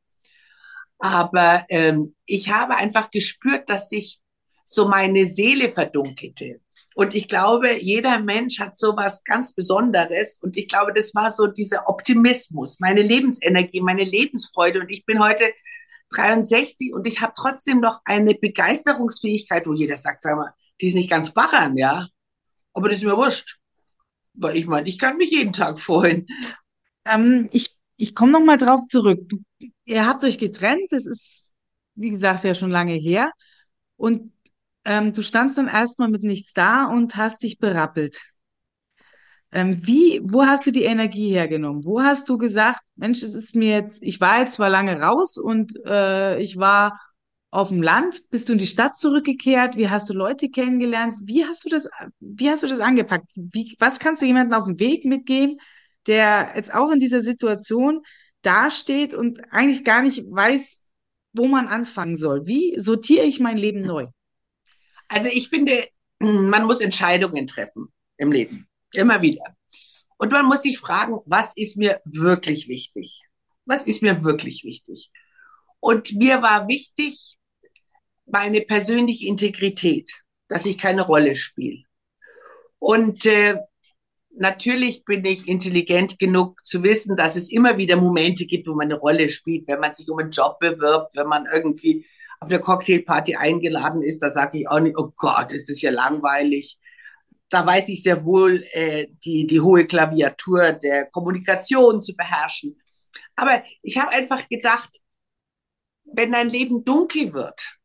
Aber 1.00 1.66
ähm, 1.70 2.16
ich 2.26 2.52
habe 2.52 2.76
einfach 2.76 3.12
gespürt, 3.12 3.70
dass 3.70 3.90
sich 3.90 4.20
so 4.64 4.88
meine 4.88 5.26
Seele 5.26 5.74
verdunkelte. 5.74 6.62
Und 6.96 7.16
ich 7.16 7.28
glaube, 7.28 7.80
jeder 7.82 8.20
Mensch 8.20 8.60
hat 8.60 8.78
so 8.78 8.96
was 8.96 9.24
ganz 9.24 9.54
Besonderes. 9.54 10.40
Und 10.42 10.58
ich 10.58 10.68
glaube, 10.68 10.94
das 10.94 11.16
war 11.16 11.32
so 11.32 11.48
dieser 11.48 11.90
Optimismus, 11.90 12.80
meine 12.80 13.02
Lebensenergie, 13.02 13.82
meine 13.82 14.04
Lebensfreude. 14.04 14.80
Und 14.82 14.90
ich 14.92 15.06
bin 15.06 15.24
heute 15.24 15.52
63 16.12 16.94
und 16.94 17.08
ich 17.08 17.22
habe 17.22 17.34
trotzdem 17.36 17.80
noch 17.80 18.02
eine 18.06 18.36
Begeisterungsfähigkeit, 18.36 19.66
wo 19.66 19.74
jeder 19.74 19.98
sagt, 19.98 20.22
sag 20.22 20.38
mal, 20.38 20.54
die 20.84 20.88
ist 20.88 20.96
nicht 20.96 21.10
ganz 21.10 21.34
bachern, 21.34 21.78
ja. 21.78 22.08
Aber 22.74 22.90
das 22.90 22.98
ist 23.00 23.06
mir 23.06 23.16
wurscht. 23.16 23.58
Weil 24.34 24.58
ich 24.58 24.68
meine, 24.68 24.88
ich 24.90 25.00
kann 25.00 25.16
mich 25.16 25.32
jeden 25.32 25.54
Tag 25.54 25.80
freuen. 25.80 26.26
Ähm, 27.06 27.48
ich 27.54 27.78
ich 27.98 28.16
komme 28.16 28.34
noch 28.34 28.44
mal 28.44 28.58
drauf 28.58 28.82
zurück. 28.88 29.32
Ihr 29.86 30.06
habt 30.06 30.26
euch 30.26 30.38
getrennt, 30.38 30.92
das 30.92 31.06
ist, 31.06 31.54
wie 31.96 32.10
gesagt, 32.10 32.44
ja 32.44 32.54
schon 32.54 32.70
lange 32.72 32.96
her. 32.96 33.32
Und 33.96 34.34
ähm, 34.84 35.14
du 35.14 35.22
standst 35.22 35.58
dann 35.58 35.70
erstmal 35.70 36.10
mit 36.10 36.24
nichts 36.24 36.54
da 36.54 36.86
und 36.86 37.16
hast 37.16 37.44
dich 37.44 37.60
berappelt. 37.60 38.22
Ähm, 39.54 39.86
wie, 39.86 40.20
wo 40.24 40.46
hast 40.46 40.66
du 40.66 40.72
die 40.72 40.84
Energie 40.84 41.32
hergenommen? 41.32 41.86
Wo 41.86 42.02
hast 42.02 42.28
du 42.28 42.38
gesagt, 42.38 42.82
Mensch, 42.96 43.22
es 43.24 43.36
ist 43.36 43.56
mir 43.56 43.70
jetzt, 43.70 44.04
ich 44.04 44.20
war 44.20 44.40
jetzt 44.40 44.56
zwar 44.56 44.70
lange 44.70 45.00
raus 45.00 45.38
und 45.38 45.74
äh, 45.86 46.40
ich 46.40 46.58
war 46.58 47.00
auf 47.54 47.70
dem 47.70 47.84
Land? 47.84 48.22
Bist 48.32 48.50
du 48.50 48.54
in 48.54 48.60
die 48.60 48.68
Stadt 48.68 48.98
zurückgekehrt? 48.98 49.78
Wie 49.78 49.90
hast 49.90 50.10
du 50.10 50.14
Leute 50.14 50.50
kennengelernt? 50.50 51.18
Wie 51.22 51.46
hast 51.46 51.64
du 51.64 51.70
das, 51.70 51.88
wie 52.20 52.50
hast 52.50 52.64
du 52.64 52.68
das 52.68 52.80
angepackt? 52.80 53.28
Wie, 53.36 53.76
was 53.80 54.00
kannst 54.00 54.22
du 54.22 54.26
jemandem 54.26 54.60
auf 54.60 54.66
dem 54.66 54.80
Weg 54.80 55.06
mitgeben, 55.06 55.60
der 56.08 56.54
jetzt 56.56 56.74
auch 56.74 56.90
in 56.90 57.00
dieser 57.00 57.22
Situation 57.22 58.02
dasteht 58.42 59.14
und 59.14 59.40
eigentlich 59.52 59.84
gar 59.84 60.02
nicht 60.02 60.26
weiß, 60.30 60.84
wo 61.34 61.48
man 61.48 61.68
anfangen 61.68 62.16
soll? 62.16 62.48
Wie 62.48 62.74
sortiere 62.80 63.26
ich 63.26 63.40
mein 63.40 63.58
Leben 63.58 63.82
neu? 63.82 64.08
Also 65.08 65.30
ich 65.32 65.50
finde, 65.50 65.88
man 66.20 66.66
muss 66.66 66.82
Entscheidungen 66.82 67.46
treffen 67.46 67.94
im 68.18 68.32
Leben. 68.32 68.68
Immer 68.94 69.22
wieder. 69.22 69.56
Und 70.18 70.32
man 70.32 70.48
muss 70.48 70.64
sich 70.64 70.80
fragen, 70.80 71.20
was 71.28 71.54
ist 71.56 71.78
mir 71.78 72.02
wirklich 72.06 72.68
wichtig? 72.68 73.22
Was 73.66 73.84
ist 73.84 74.02
mir 74.02 74.24
wirklich 74.24 74.64
wichtig? 74.64 75.12
Und 75.80 76.14
mir 76.14 76.42
war 76.42 76.68
wichtig, 76.68 77.38
meine 78.26 78.62
persönliche 78.62 79.28
Integrität, 79.28 80.12
dass 80.48 80.66
ich 80.66 80.78
keine 80.78 81.04
Rolle 81.04 81.36
spiele. 81.36 81.84
Und 82.80 83.26
äh, 83.26 83.58
natürlich 84.36 85.06
bin 85.06 85.24
ich 85.26 85.48
intelligent 85.48 86.20
genug 86.20 86.66
zu 86.66 86.84
wissen, 86.84 87.16
dass 87.16 87.36
es 87.36 87.52
immer 87.52 87.78
wieder 87.78 87.96
Momente 87.96 88.46
gibt, 88.46 88.68
wo 88.68 88.74
man 88.74 88.92
eine 88.92 89.00
Rolle 89.00 89.30
spielt, 89.30 89.68
wenn 89.68 89.80
man 89.80 89.94
sich 89.94 90.10
um 90.10 90.20
einen 90.20 90.32
Job 90.32 90.60
bewirbt, 90.60 91.16
wenn 91.16 91.28
man 91.28 91.46
irgendwie 91.52 92.06
auf 92.40 92.50
der 92.50 92.60
Cocktailparty 92.60 93.38
eingeladen 93.38 94.02
ist, 94.02 94.20
da 94.20 94.30
sage 94.30 94.60
ich 94.60 94.68
auch 94.68 94.82
nicht, 94.82 94.98
oh 94.98 95.12
Gott, 95.16 95.54
ist 95.54 95.70
das 95.70 95.82
ja 95.82 95.92
langweilig. 95.92 96.78
Da 97.48 97.66
weiß 97.66 97.88
ich 97.90 98.04
sehr 98.04 98.26
wohl, 98.26 98.66
äh, 98.72 99.08
die, 99.24 99.48
die 99.48 99.62
hohe 99.62 99.86
Klaviatur 99.86 100.74
der 100.74 101.06
Kommunikation 101.06 102.02
zu 102.02 102.16
beherrschen. 102.16 102.82
Aber 103.36 103.64
ich 103.82 103.98
habe 103.98 104.12
einfach 104.12 104.50
gedacht, 104.50 104.90
wenn 106.04 106.34
dein 106.34 106.50
Leben 106.50 106.84
dunkel 106.84 107.34
wird, 107.34 107.78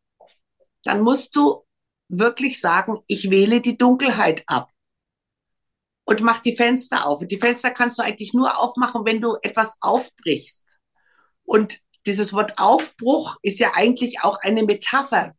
dann 0.89 1.03
musst 1.03 1.37
du 1.37 1.67
wirklich 2.09 2.63
sagen, 2.63 3.01
ich 3.09 3.29
wähle 3.29 3.61
die 3.61 3.77
Dunkelheit 3.77 4.43
ab 4.47 4.71
und 6.07 6.23
mach 6.23 6.39
die 6.39 6.57
Fenster 6.57 7.05
auf. 7.05 7.21
Und 7.21 7.31
die 7.31 7.37
Fenster 7.37 7.71
kannst 7.71 7.99
du 7.99 8.03
eigentlich 8.03 8.33
nur 8.33 8.59
aufmachen, 8.59 9.05
wenn 9.05 9.21
du 9.21 9.37
etwas 9.43 9.77
aufbrichst. 9.81 10.79
Und 11.45 11.81
dieses 12.07 12.33
Wort 12.33 12.55
Aufbruch 12.57 13.37
ist 13.43 13.61
ja 13.61 13.73
eigentlich 13.75 14.23
auch 14.23 14.39
eine 14.41 14.63
Metapher. 14.63 15.35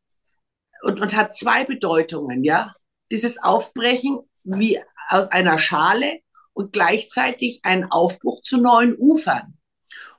und, 0.83 1.01
und 1.01 1.15
hat 1.15 1.33
zwei 1.33 1.63
Bedeutungen, 1.63 2.43
ja. 2.43 2.75
Dieses 3.11 3.41
Aufbrechen 3.41 4.19
wie 4.43 4.79
aus 5.07 5.29
einer 5.29 5.57
Schale 5.57 6.19
und 6.53 6.73
gleichzeitig 6.73 7.61
ein 7.63 7.89
Aufbruch 7.89 8.43
zu 8.43 8.61
neuen 8.61 8.95
Ufern. 8.99 9.57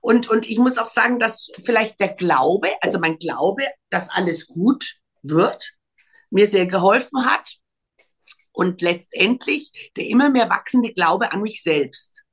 Und, 0.01 0.29
und 0.29 0.51
ich 0.51 0.59
muss 0.59 0.77
auch 0.77 0.89
sagen, 0.89 1.21
dass 1.21 1.53
vielleicht 1.63 2.01
der 2.01 2.15
Glaube, 2.15 2.71
also 2.81 2.99
mein 2.99 3.19
Glaube, 3.19 3.63
dass 3.91 4.11
alles 4.11 4.49
gut 4.49 5.00
wird, 5.23 5.73
mir 6.31 6.47
sehr 6.47 6.67
geholfen 6.67 7.25
hat. 7.25 7.57
Und 8.53 8.83
letztendlich 8.83 9.93
der 9.97 10.07
immer 10.07 10.29
mehr 10.29 10.51
wachsende 10.51 10.93
Glaube 10.93 11.33
an 11.33 11.43
mich 11.43 11.63
selbst. 11.63 12.25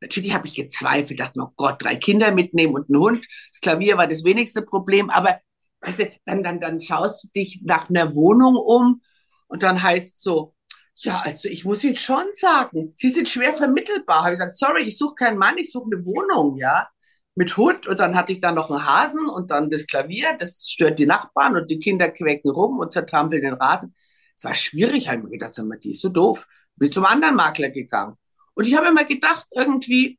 Natürlich 0.00 0.34
habe 0.34 0.46
ich 0.46 0.54
gezweifelt, 0.54 1.18
dachte 1.18 1.38
mir, 1.38 1.46
oh 1.46 1.52
Gott, 1.56 1.82
drei 1.82 1.96
Kinder 1.96 2.30
mitnehmen 2.30 2.74
und 2.74 2.88
ein 2.90 2.96
Hund. 2.96 3.26
Das 3.52 3.60
Klavier 3.60 3.96
war 3.96 4.06
das 4.06 4.24
wenigste 4.24 4.62
Problem, 4.62 5.10
aber 5.10 5.40
weißt 5.80 5.98
du, 6.00 6.12
dann, 6.26 6.42
dann, 6.42 6.60
dann 6.60 6.80
schaust 6.80 7.24
du 7.24 7.28
dich 7.34 7.62
nach 7.64 7.88
einer 7.88 8.14
Wohnung 8.14 8.56
um 8.56 9.02
und 9.46 9.62
dann 9.62 9.82
heißt 9.82 10.22
so, 10.22 10.54
ja, 10.96 11.20
also 11.24 11.48
ich 11.48 11.64
muss 11.64 11.82
Ihnen 11.82 11.96
schon 11.96 12.26
sagen, 12.32 12.92
Sie 12.94 13.08
sind 13.08 13.28
schwer 13.28 13.54
vermittelbar. 13.54 14.20
Habe 14.24 14.34
ich 14.34 14.38
gesagt, 14.38 14.56
sorry, 14.56 14.84
ich 14.84 14.96
suche 14.96 15.14
keinen 15.16 15.38
Mann, 15.38 15.58
ich 15.58 15.72
suche 15.72 15.90
eine 15.92 16.04
Wohnung, 16.06 16.56
ja, 16.56 16.88
mit 17.34 17.56
Hund. 17.56 17.86
Und 17.86 17.98
dann 17.98 18.14
hatte 18.14 18.32
ich 18.32 18.40
da 18.40 18.52
noch 18.52 18.70
einen 18.70 18.86
Hasen 18.86 19.28
und 19.28 19.50
dann 19.50 19.70
das 19.70 19.86
Klavier, 19.86 20.36
das 20.38 20.68
stört 20.68 20.98
die 20.98 21.06
Nachbarn 21.06 21.56
und 21.56 21.70
die 21.70 21.78
Kinder 21.78 22.10
quäken 22.10 22.50
rum 22.50 22.78
und 22.78 22.92
zertrampeln 22.92 23.42
den 23.42 23.54
Rasen. 23.54 23.94
Es 24.36 24.44
war 24.44 24.54
schwierig, 24.54 25.08
habe 25.08 25.18
ich 25.18 25.24
mir 25.24 25.30
gedacht, 25.30 25.54
die 25.82 25.90
ist 25.90 26.00
so 26.00 26.08
doof. 26.08 26.46
Bin 26.76 26.90
zum 26.90 27.04
anderen 27.04 27.36
Makler 27.36 27.70
gegangen. 27.70 28.16
Und 28.54 28.66
ich 28.66 28.76
habe 28.76 28.88
immer 28.88 29.04
gedacht, 29.04 29.46
irgendwie, 29.54 30.18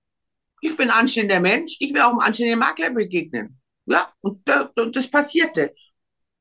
ich 0.62 0.76
bin 0.78 0.90
ein 0.90 1.00
anständiger 1.00 1.40
Mensch, 1.40 1.78
ich 1.80 1.94
will 1.94 2.02
auch 2.02 2.12
einem 2.12 2.20
anständigen 2.20 2.60
Makler 2.60 2.90
begegnen. 2.92 3.60
Ja, 3.86 4.12
und 4.22 4.42
das 4.46 5.08
passierte. 5.10 5.76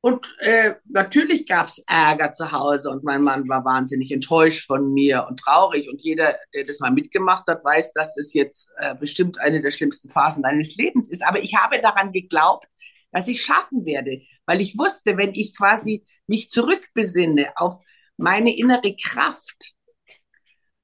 Und 0.05 0.35
äh, 0.37 0.75
natürlich 0.87 1.47
gab's 1.47 1.81
Ärger 1.87 2.31
zu 2.31 2.51
Hause 2.51 2.91
und 2.91 3.03
mein 3.03 3.23
Mann 3.23 3.49
war 3.49 3.65
wahnsinnig 3.65 4.11
enttäuscht 4.11 4.67
von 4.67 4.93
mir 4.93 5.25
und 5.27 5.39
traurig. 5.39 5.89
Und 5.89 5.99
jeder, 5.99 6.35
der 6.53 6.63
das 6.63 6.79
mal 6.79 6.91
mitgemacht 6.91 7.47
hat, 7.47 7.65
weiß, 7.65 7.91
dass 7.93 8.13
das 8.13 8.31
jetzt 8.35 8.69
äh, 8.77 8.93
bestimmt 8.93 9.39
eine 9.39 9.63
der 9.63 9.71
schlimmsten 9.71 10.09
Phasen 10.09 10.43
deines 10.43 10.75
Lebens 10.75 11.09
ist. 11.09 11.23
Aber 11.25 11.41
ich 11.41 11.55
habe 11.55 11.81
daran 11.81 12.11
geglaubt, 12.11 12.67
dass 13.11 13.27
ich 13.27 13.41
schaffen 13.41 13.83
werde, 13.87 14.21
weil 14.45 14.61
ich 14.61 14.77
wusste, 14.77 15.17
wenn 15.17 15.33
ich 15.33 15.57
quasi 15.57 16.05
mich 16.27 16.51
zurückbesinne 16.51 17.53
auf 17.55 17.79
meine 18.15 18.55
innere 18.55 18.95
Kraft, 18.95 19.73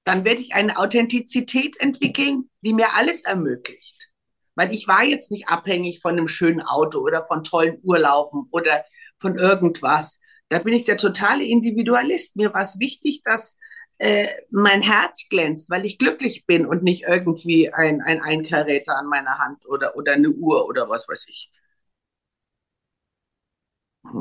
dann 0.04 0.26
werde 0.26 0.42
ich 0.42 0.56
eine 0.56 0.80
Authentizität 0.80 1.80
entwickeln, 1.80 2.50
die 2.62 2.74
mir 2.74 2.96
alles 2.96 3.24
ermöglicht. 3.24 4.10
Weil 4.56 4.74
ich 4.74 4.88
war 4.88 5.04
jetzt 5.04 5.30
nicht 5.30 5.48
abhängig 5.48 6.02
von 6.02 6.14
einem 6.14 6.28
schönen 6.28 6.62
Auto 6.62 7.02
oder 7.02 7.24
von 7.24 7.44
tollen 7.44 7.78
Urlauben 7.84 8.48
oder 8.50 8.84
von 9.22 9.38
irgendwas. 9.38 10.20
Da 10.50 10.60
bin 10.60 10.74
ich 10.74 10.84
der 10.84 10.98
totale 10.98 11.46
Individualist. 11.46 12.36
Mir 12.36 12.54
war 12.54 12.62
es 12.62 12.80
wichtig, 12.80 13.22
dass 13.24 13.58
äh, 14.00 14.28
mein 14.50 14.82
Herz 14.82 15.28
glänzt, 15.30 15.70
weil 15.70 15.86
ich 15.86 16.00
glücklich 16.00 16.46
bin 16.46 16.66
und 16.66 16.84
nicht 16.84 17.04
irgendwie 17.04 17.72
ein, 17.72 18.02
ein 18.02 18.22
Einkaräter 18.22 18.98
an 18.98 19.06
meiner 19.06 19.38
Hand 19.38 19.66
oder, 19.68 19.96
oder 19.96 20.14
eine 20.14 20.30
Uhr 20.30 20.66
oder 20.68 20.90
was 20.90 21.08
weiß 21.08 21.28
ich. 21.30 21.52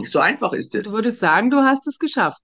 So 0.04 0.20
einfach 0.20 0.52
ist 0.52 0.74
es. 0.74 0.82
Du 0.84 0.92
würdest 0.92 1.18
sagen, 1.18 1.50
du 1.50 1.58
hast 1.58 1.86
es 1.86 1.98
geschafft. 1.98 2.42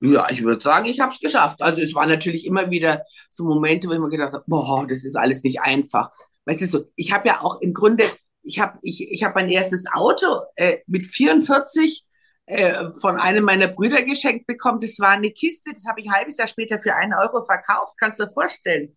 Ja, 0.00 0.28
ich 0.30 0.42
würde 0.42 0.60
sagen, 0.60 0.86
ich 0.86 1.00
habe 1.00 1.14
es 1.14 1.20
geschafft. 1.20 1.62
Also 1.62 1.80
es 1.80 1.94
waren 1.94 2.08
natürlich 2.08 2.44
immer 2.44 2.70
wieder 2.70 3.04
so 3.30 3.44
Momente, 3.44 3.88
wo 3.88 3.92
ich 3.92 4.00
mir 4.00 4.08
gedacht 4.10 4.32
habe, 4.32 4.44
boah, 4.46 4.86
das 4.86 5.04
ist 5.04 5.16
alles 5.16 5.44
nicht 5.44 5.60
einfach. 5.60 6.10
Weißt 6.44 6.60
du, 6.60 6.66
so, 6.66 6.84
ich 6.96 7.12
habe 7.12 7.28
ja 7.28 7.40
auch 7.40 7.60
im 7.60 7.72
Grunde 7.72 8.04
ich 8.42 8.58
habe 8.60 8.78
ich, 8.82 9.10
ich 9.10 9.24
hab 9.24 9.34
mein 9.34 9.48
erstes 9.48 9.86
Auto 9.92 10.42
äh, 10.56 10.78
mit 10.86 11.06
44 11.06 12.04
äh, 12.46 12.90
von 13.00 13.16
einem 13.16 13.44
meiner 13.44 13.68
Brüder 13.68 14.02
geschenkt 14.02 14.46
bekommen. 14.46 14.80
Das 14.80 14.98
war 14.98 15.10
eine 15.10 15.30
Kiste, 15.30 15.70
das 15.72 15.86
habe 15.88 16.00
ich 16.00 16.08
ein 16.08 16.14
halbes 16.14 16.38
Jahr 16.38 16.48
später 16.48 16.78
für 16.78 16.94
einen 16.94 17.14
Euro 17.14 17.42
verkauft. 17.42 17.94
Kannst 17.98 18.20
du 18.20 18.24
dir 18.24 18.30
vorstellen? 18.30 18.96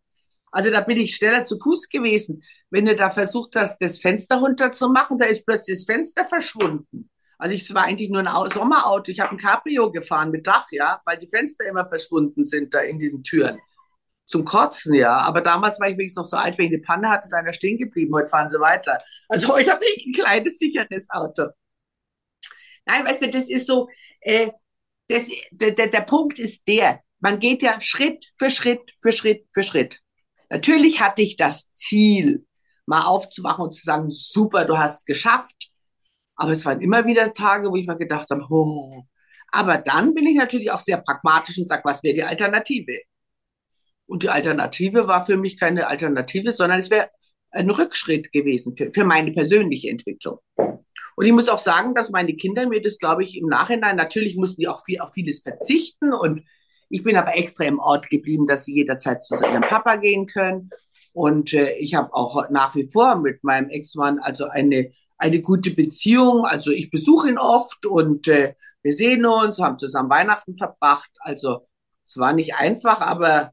Also 0.52 0.72
da 0.72 0.82
bin 0.82 0.98
ich 0.98 1.16
schneller 1.16 1.46
zu 1.46 1.60
Fuß 1.60 1.90
gewesen. 1.90 2.42
Wenn 2.70 2.86
du 2.86 2.96
da 2.96 3.10
versucht 3.10 3.56
hast, 3.56 3.78
das 3.80 4.00
Fenster 4.00 4.38
runterzumachen, 4.38 5.18
da 5.18 5.26
ist 5.26 5.46
plötzlich 5.46 5.78
das 5.78 5.86
Fenster 5.86 6.26
verschwunden. 6.26 7.10
Also 7.38 7.56
es 7.56 7.74
war 7.74 7.84
eigentlich 7.84 8.10
nur 8.10 8.22
ein 8.22 8.50
Sommerauto. 8.50 9.12
Ich 9.12 9.20
habe 9.20 9.32
ein 9.32 9.38
Cabrio 9.38 9.92
gefahren 9.92 10.32
mit 10.32 10.48
Dach, 10.48 10.66
ja, 10.72 11.02
weil 11.06 11.18
die 11.18 11.28
Fenster 11.28 11.66
immer 11.66 11.86
verschwunden 11.86 12.46
sind 12.46 12.74
da 12.74 12.80
in 12.80 12.98
diesen 12.98 13.24
Türen 13.24 13.60
zum 14.26 14.46
Kotzen, 14.46 14.94
ja. 14.94 15.18
Aber 15.18 15.42
damals 15.42 15.80
war 15.80 15.90
ich 15.90 15.98
wenigstens 15.98 16.24
noch 16.24 16.30
so 16.30 16.38
alt, 16.38 16.58
wenn 16.58 16.66
ich 16.66 16.74
eine 16.74 16.82
Panne 16.82 17.10
hatte, 17.10 17.26
ist 17.26 17.34
einer 17.34 17.54
stehen 17.54 17.78
geblieben. 17.78 18.14
Heute 18.14 18.28
fahren 18.28 18.50
sie 18.50 18.60
weiter. 18.60 19.00
Also 19.30 19.50
heute 19.54 19.72
habe 19.72 19.86
ich 19.96 20.06
ein 20.06 20.14
kleines, 20.14 20.58
sicheres 20.58 21.10
Auto. 21.10 21.48
Nein, 22.86 23.06
weißt 23.06 23.24
du, 23.24 23.30
das 23.30 23.50
ist 23.50 23.68
so, 23.68 23.90
äh, 24.22 24.52
das, 25.08 25.30
der, 25.52 25.72
der, 25.72 25.88
der 25.88 26.02
Punkt 26.02 26.40
ist 26.40 26.68
der, 26.68 27.02
man 27.20 27.40
geht 27.40 27.62
ja 27.62 27.80
Schritt 27.82 28.26
für 28.38 28.50
Schritt 28.50 28.92
für 29.00 29.12
Schritt 29.12 29.48
für 29.52 29.64
Schritt. 29.64 30.00
Natürlich 30.50 31.02
hatte 31.02 31.22
ich 31.22 31.38
das 31.38 31.72
Ziel, 31.74 32.46
mal 32.86 33.06
aufzuwachen 33.06 33.66
und 33.66 33.74
zu 33.74 33.84
sagen, 33.84 34.08
super, 34.08 34.66
du 34.66 34.78
hast 34.78 35.00
es 35.00 35.06
geschafft. 35.06 35.72
Aber 36.36 36.52
es 36.52 36.66
waren 36.66 36.82
immer 36.82 37.06
wieder 37.06 37.34
Tage, 37.34 37.70
wo 37.72 37.76
ich 37.76 37.88
mir 37.88 37.98
gedacht 37.98 38.30
habe, 38.30 38.46
oh. 38.50 39.04
Aber 39.52 39.78
dann 39.78 40.14
bin 40.14 40.26
ich 40.26 40.36
natürlich 40.36 40.70
auch 40.72 40.80
sehr 40.80 40.98
pragmatisch 40.98 41.58
und 41.58 41.68
sage, 41.68 41.84
was 41.86 42.04
wäre 42.04 42.16
die 42.16 42.24
Alternative? 42.24 43.00
Und 44.08 44.24
die 44.24 44.30
Alternative 44.30 45.08
war 45.08 45.26
für 45.26 45.38
mich 45.38 45.60
keine 45.60 45.88
Alternative, 45.88 46.52
sondern 46.52 46.80
es 46.80 46.92
wäre 46.92 47.10
ein 47.52 47.70
Rückschritt 47.70 48.32
gewesen 48.32 48.76
für, 48.76 48.92
für 48.92 49.04
meine 49.04 49.32
persönliche 49.32 49.90
Entwicklung. 49.90 50.40
Und 51.16 51.26
ich 51.26 51.32
muss 51.32 51.50
auch 51.50 51.60
sagen, 51.60 51.96
dass 51.96 52.12
meine 52.12 52.36
Kinder 52.36 52.68
mir 52.68 52.82
das, 52.82 53.00
glaube 53.00 53.24
ich, 53.24 53.38
im 53.38 53.48
Nachhinein, 53.48 53.96
natürlich 53.96 54.36
mussten 54.36 54.62
die 54.62 54.68
auch 54.68 54.84
viel, 54.84 55.00
auf 55.00 55.14
vieles 55.14 55.42
verzichten. 55.42 56.14
Und 56.14 56.44
ich 56.90 57.04
bin 57.04 57.16
aber 57.16 57.36
extra 57.36 57.64
im 57.64 57.80
Ort 57.80 58.10
geblieben, 58.10 58.46
dass 58.46 58.66
sie 58.66 58.76
jederzeit 58.76 59.24
zu 59.24 59.36
ihrem 59.36 59.62
Papa 59.62 59.96
gehen 59.96 60.26
können. 60.28 60.70
Und 61.14 61.54
äh, 61.54 61.76
ich 61.78 61.96
habe 61.96 62.14
auch 62.14 62.50
nach 62.50 62.76
wie 62.76 62.90
vor 62.92 63.16
mit 63.16 63.44
meinem 63.44 63.70
Ex-Mann 63.70 64.20
also 64.20 64.46
eine, 64.46 64.92
eine 65.18 65.42
gute 65.42 65.72
Beziehung. 65.72 66.46
Also 66.46 66.72
ich 66.72 66.92
besuche 66.92 67.30
ihn 67.30 67.38
oft 67.38 67.86
und 67.86 68.28
äh, 68.28 68.56
wir 68.84 68.94
sehen 68.94 69.26
uns, 69.26 69.60
haben 69.60 69.78
zusammen 69.78 70.10
Weihnachten 70.10 70.56
verbracht. 70.56 71.10
Also 71.20 71.68
es 72.04 72.18
war 72.18 72.34
nicht 72.34 72.56
einfach, 72.56 73.00
aber 73.00 73.52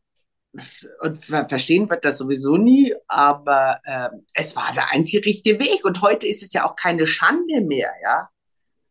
und 1.01 1.25
verstehen 1.25 1.89
wird 1.89 2.05
das 2.05 2.19
sowieso 2.19 2.57
nie, 2.57 2.95
aber 3.09 3.81
äh, 3.85 4.11
es 4.35 4.55
war 4.55 4.73
der 4.75 4.91
einzige 4.91 5.25
richtige 5.25 5.59
Weg. 5.59 5.85
Und 5.85 6.03
heute 6.03 6.27
ist 6.27 6.43
es 6.43 6.53
ja 6.53 6.67
auch 6.67 6.77
keine 6.77 7.07
Schande 7.07 7.63
mehr, 7.63 7.91
ja, 8.03 8.29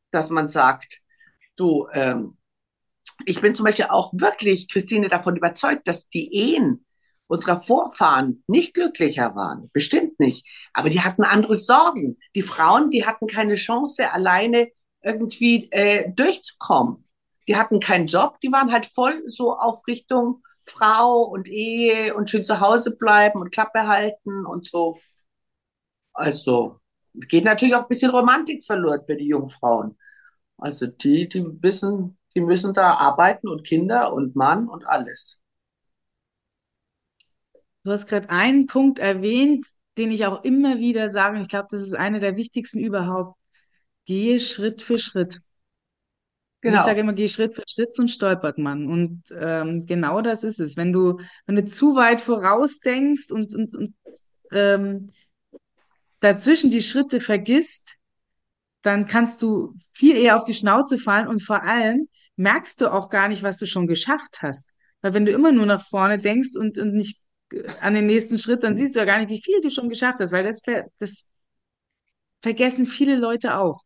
dass 0.10 0.30
man 0.30 0.48
sagt, 0.48 1.02
du, 1.56 1.88
ähm, 1.94 2.38
ich 3.26 3.42
bin 3.42 3.54
zum 3.54 3.66
Beispiel 3.66 3.86
auch 3.86 4.12
wirklich, 4.14 4.68
Christine, 4.68 5.10
davon 5.10 5.36
überzeugt, 5.36 5.88
dass 5.88 6.08
die 6.08 6.34
Ehen 6.34 6.86
unserer 7.28 7.62
Vorfahren 7.62 8.44
nicht 8.48 8.74
glücklicher 8.74 9.36
waren. 9.36 9.70
Bestimmt 9.72 10.20
nicht. 10.20 10.48
Aber 10.74 10.90
die 10.90 11.02
hatten 11.02 11.24
andere 11.24 11.56
Sorgen. 11.56 12.18
Die 12.36 12.42
Frauen, 12.42 12.92
die 12.92 13.06
hatten 13.06 13.28
keine 13.28 13.56
Chance, 13.56 14.12
alleine 14.12 14.70
irgendwie 15.02 15.70
äh, 15.72 16.12
durchzukommen. 16.12 17.08
Die 17.48 17.56
hatten 17.56 17.80
keinen 17.80 18.08
Job, 18.08 18.40
die 18.42 18.52
waren 18.52 18.72
halt 18.72 18.86
voll 18.86 19.24
so 19.28 19.54
auf 19.54 19.88
Richtung 19.88 20.44
Frau 20.64 21.24
und 21.24 21.48
Ehe 21.48 22.16
und 22.16 22.30
schön 22.30 22.46
zu 22.46 22.60
Hause 22.60 22.96
bleiben 22.96 23.40
und 23.42 23.52
Klappe 23.52 23.88
halten 23.88 24.46
und 24.46 24.66
so. 24.66 25.00
Also 26.14 26.80
geht 27.14 27.46
natürlich 27.46 27.76
auch 27.76 27.84
ein 27.84 27.88
bisschen 27.88 28.12
Romantik 28.12 28.64
verloren 28.66 29.02
für 29.06 29.16
die 29.16 29.28
Jungfrauen. 29.28 29.98
Also 30.58 30.88
die, 30.88 31.28
die 31.28 31.44
wissen, 31.62 32.18
die 32.36 32.42
müssen 32.42 32.74
da 32.74 32.94
arbeiten 32.96 33.50
und 33.50 33.66
Kinder 33.66 34.14
und 34.14 34.36
Mann 34.36 34.68
und 34.70 34.86
alles. 34.88 35.42
Du 37.84 37.92
hast 37.92 38.08
gerade 38.08 38.30
einen 38.30 38.68
Punkt 38.68 39.00
erwähnt, 39.00 39.66
den 39.98 40.12
ich 40.12 40.26
auch 40.26 40.44
immer 40.44 40.78
wieder 40.78 41.10
sage. 41.10 41.42
Ich 41.42 41.48
glaube, 41.48 41.68
das 41.72 41.82
ist 41.82 41.96
einer 41.96 42.20
der 42.20 42.36
wichtigsten 42.36 42.80
überhaupt. 42.80 43.38
Gehe 44.06 44.40
Schritt 44.40 44.82
für 44.82 44.98
Schritt. 44.98 45.42
Genau. 46.62 46.78
Ich 46.78 46.84
sage 46.84 47.00
immer, 47.00 47.14
geh 47.14 47.28
Schritt 47.28 47.56
für 47.56 47.64
Schritt, 47.68 47.94
sonst 47.94 48.14
stolpert 48.14 48.58
man. 48.58 48.88
Und 48.88 49.24
ähm, 49.38 49.86
genau 49.86 50.22
das 50.22 50.44
ist 50.44 50.60
es. 50.60 50.78
Wenn 50.78 50.94
du, 50.94 51.20
wenn 51.48 51.56
du 51.56 51.66
zu 51.66 51.96
weit 51.96 52.22
vorausdenkst 52.22 53.32
und, 53.32 53.56
und, 53.56 53.74
und 53.76 53.96
ähm, 54.52 55.12
dazwischen 56.20 56.70
die 56.70 56.82
Schritte 56.82 57.20
vergisst, 57.20 57.98
dann 58.84 59.06
kannst 59.06 59.42
du 59.42 59.76
viel 59.94 60.16
eher 60.16 60.36
auf 60.36 60.44
die 60.44 60.54
Schnauze 60.54 60.98
fallen 60.98 61.28
und 61.28 61.42
vor 61.44 61.64
allem 61.64 62.08
merkst 62.36 62.82
du 62.82 62.92
auch 62.92 63.10
gar 63.10 63.28
nicht, 63.28 63.44
was 63.44 63.58
du 63.58 63.66
schon 63.66 63.88
geschafft 63.88 64.42
hast. 64.42 64.74
Weil 65.02 65.14
wenn 65.14 65.26
du 65.26 65.32
immer 65.32 65.52
nur 65.52 65.66
nach 65.66 65.86
vorne 65.88 66.18
denkst 66.18 66.56
und, 66.56 66.78
und 66.78 66.94
nicht 66.94 67.20
äh, 67.52 67.64
an 67.82 67.94
den 67.94 68.06
nächsten 68.06 68.38
Schritt, 68.38 68.64
dann 68.64 68.76
siehst 68.76 68.96
du 68.96 69.00
ja 69.00 69.06
gar 69.06 69.20
nicht, 69.20 69.30
wie 69.30 69.42
viel 69.42 69.62
du 69.62 69.70
schon 69.70 69.90
geschafft 69.90 70.20
hast, 70.22 70.32
weil 70.32 70.44
das, 70.44 70.62
das 71.00 71.28
vergessen 72.44 72.86
viele 72.86 73.16
Leute 73.16 73.56
auch. 73.58 73.82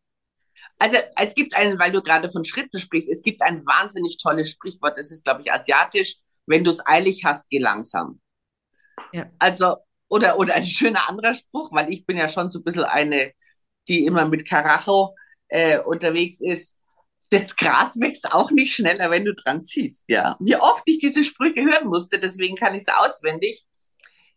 Also 0.78 0.98
es 1.16 1.34
gibt 1.34 1.56
einen, 1.56 1.78
weil 1.78 1.92
du 1.92 2.02
gerade 2.02 2.30
von 2.30 2.44
Schritten 2.44 2.78
sprichst, 2.78 3.10
es 3.10 3.22
gibt 3.22 3.42
ein 3.42 3.64
wahnsinnig 3.64 4.18
tolles 4.18 4.50
Sprichwort, 4.50 4.98
das 4.98 5.10
ist, 5.10 5.24
glaube 5.24 5.40
ich, 5.42 5.52
asiatisch, 5.52 6.16
wenn 6.46 6.64
du 6.64 6.70
es 6.70 6.86
eilig 6.86 7.24
hast, 7.24 7.48
geh 7.48 7.58
langsam. 7.58 8.20
Ja. 9.12 9.30
Also, 9.38 9.76
oder, 10.08 10.38
oder 10.38 10.54
ein 10.54 10.64
schöner 10.64 11.08
anderer 11.08 11.34
Spruch, 11.34 11.72
weil 11.72 11.92
ich 11.92 12.06
bin 12.06 12.16
ja 12.16 12.28
schon 12.28 12.50
so 12.50 12.60
ein 12.60 12.64
bisschen 12.64 12.84
eine, 12.84 13.32
die 13.88 14.04
immer 14.04 14.26
mit 14.26 14.48
Karacho 14.48 15.14
äh, 15.48 15.78
unterwegs 15.80 16.40
ist. 16.40 16.78
das 17.30 17.56
Gras 17.56 17.98
wächst 18.00 18.30
auch 18.32 18.50
nicht 18.50 18.74
schneller, 18.74 19.10
wenn 19.10 19.24
du 19.24 19.34
dran 19.34 19.62
ziehst, 19.62 20.04
ja. 20.08 20.36
Wie 20.40 20.56
oft 20.56 20.82
ich 20.86 20.98
diese 20.98 21.24
Sprüche 21.24 21.64
hören 21.64 21.88
musste, 21.88 22.18
deswegen 22.18 22.54
kann 22.54 22.74
ich 22.74 22.82
es 22.86 22.88
auswendig. 22.88 23.64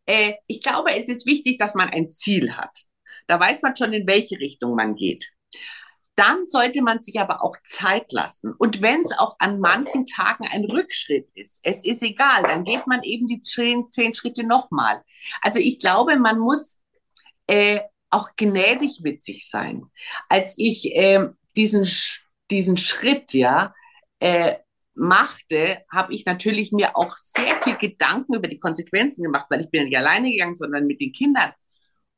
Äh, 0.06 0.36
ich 0.47 0.62
glaube, 0.62 0.91
es 0.95 1.08
ist 1.10 1.28
wichtig, 1.28 1.60
dass 1.60 1.75
man 1.75 1.89
ein 1.89 2.10
Ziel 2.10 2.54
hat. 2.54 2.86
Da 3.28 3.39
weiß 3.39 3.62
man 3.62 3.75
schon, 3.75 3.93
in 3.93 4.08
welche 4.08 4.39
Richtung 4.39 4.75
man 4.75 4.95
geht. 4.95 5.30
Dann 6.19 6.45
sollte 6.45 6.82
man 6.82 6.99
sich 6.99 7.19
aber 7.19 7.43
auch 7.43 7.55
Zeit 7.63 8.12
lassen. 8.12 8.53
Und 8.58 8.82
wenn 8.82 9.01
es 9.01 9.17
auch 9.17 9.36
an 9.39 9.60
manchen 9.60 10.05
Tagen 10.05 10.45
ein 10.45 10.65
Rückschritt 10.65 11.29
ist, 11.34 11.62
es 11.63 11.84
ist 11.86 12.03
egal, 12.03 12.43
dann 12.43 12.65
geht 12.65 12.88
man 12.88 13.01
eben 13.03 13.25
die 13.27 13.39
zehn, 13.39 13.86
zehn 13.91 14.13
Schritte 14.13 14.43
nochmal. 14.43 15.01
Also 15.41 15.60
ich 15.60 15.79
glaube, 15.79 16.17
man 16.17 16.39
muss 16.39 16.82
äh, 17.47 17.79
auch 18.10 18.29
gnädig 18.36 18.99
mit 19.01 19.21
sich 19.21 19.49
sein. 19.49 19.86
Als 20.27 20.55
ich 20.58 20.93
äh, 20.95 21.29
diesen 21.55 21.86
diesen 22.51 22.77
Schritt, 22.77 23.34
ja, 23.34 23.73
äh, 24.19 24.55
machte, 24.95 25.84
habe 25.91 26.13
ich 26.13 26.25
natürlich 26.25 26.71
mir 26.71 26.97
auch 26.97 27.15
sehr 27.15 27.62
viel 27.62 27.77
Gedanken 27.77 28.36
über 28.36 28.47
die 28.47 28.60
Konsequenzen 28.60 29.23
gemacht, 29.23 29.45
weil 29.49 29.62
ich 29.62 29.69
bin 29.69 29.86
nicht 29.86 29.97
alleine 29.97 30.29
gegangen, 30.29 30.55
sondern 30.55 30.88
mit 30.88 30.99
den 30.99 31.13
Kindern. 31.13 31.53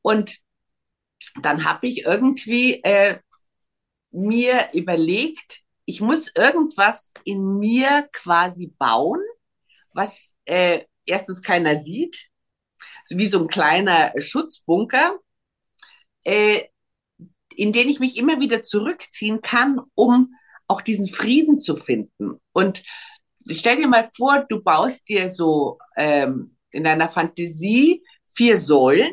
Und 0.00 0.38
dann 1.40 1.64
habe 1.64 1.86
ich 1.86 2.04
irgendwie 2.04 2.82
äh, 2.82 3.18
mir 4.12 4.68
überlegt, 4.72 5.62
ich 5.84 6.00
muss 6.00 6.32
irgendwas 6.36 7.12
in 7.24 7.58
mir 7.58 8.08
quasi 8.12 8.72
bauen, 8.78 9.20
was 9.92 10.34
äh, 10.44 10.84
erstens 11.04 11.42
keiner 11.42 11.74
sieht, 11.74 12.28
so 13.04 13.18
wie 13.18 13.26
so 13.26 13.40
ein 13.40 13.48
kleiner 13.48 14.12
Schutzbunker, 14.18 15.18
äh, 16.24 16.62
in 17.56 17.72
den 17.72 17.88
ich 17.88 18.00
mich 18.00 18.16
immer 18.16 18.40
wieder 18.40 18.62
zurückziehen 18.62 19.40
kann, 19.42 19.76
um 19.94 20.34
auch 20.68 20.80
diesen 20.80 21.06
Frieden 21.06 21.58
zu 21.58 21.76
finden. 21.76 22.40
Und 22.52 22.82
stell 23.50 23.76
dir 23.76 23.88
mal 23.88 24.08
vor, 24.16 24.46
du 24.48 24.62
baust 24.62 25.08
dir 25.08 25.28
so 25.28 25.78
ähm, 25.96 26.56
in 26.70 26.84
deiner 26.84 27.08
Fantasie 27.08 28.02
vier 28.34 28.56
Säulen. 28.56 29.12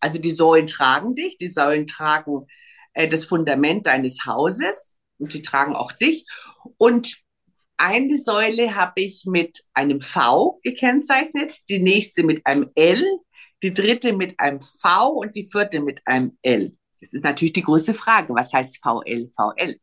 Also 0.00 0.18
die 0.18 0.30
Säulen 0.30 0.66
tragen 0.66 1.14
dich, 1.14 1.36
die 1.36 1.48
Säulen 1.48 1.86
tragen 1.86 2.46
äh, 2.94 3.08
das 3.08 3.26
Fundament 3.26 3.86
deines 3.86 4.24
Hauses 4.24 4.98
und 5.18 5.32
sie 5.32 5.42
tragen 5.42 5.74
auch 5.74 5.92
dich. 5.92 6.26
Und 6.78 7.18
eine 7.76 8.16
Säule 8.18 8.76
habe 8.76 9.02
ich 9.02 9.24
mit 9.26 9.64
einem 9.74 10.00
V 10.00 10.60
gekennzeichnet, 10.62 11.68
die 11.68 11.80
nächste 11.80 12.22
mit 12.22 12.46
einem 12.46 12.70
L, 12.74 13.04
die 13.62 13.72
dritte 13.72 14.12
mit 14.12 14.38
einem 14.40 14.60
V 14.60 15.08
und 15.08 15.34
die 15.34 15.48
vierte 15.50 15.80
mit 15.80 16.00
einem 16.06 16.38
L. 16.42 16.76
Das 17.00 17.12
ist 17.12 17.24
natürlich 17.24 17.54
die 17.54 17.62
große 17.62 17.94
Frage. 17.94 18.34
Was 18.34 18.52
heißt 18.52 18.78
VL, 18.82 19.30
VL? 19.36 19.78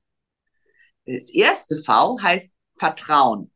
Das 1.05 1.29
erste 1.29 1.83
V 1.83 2.19
heißt 2.21 2.51
Vertrauen. 2.77 3.51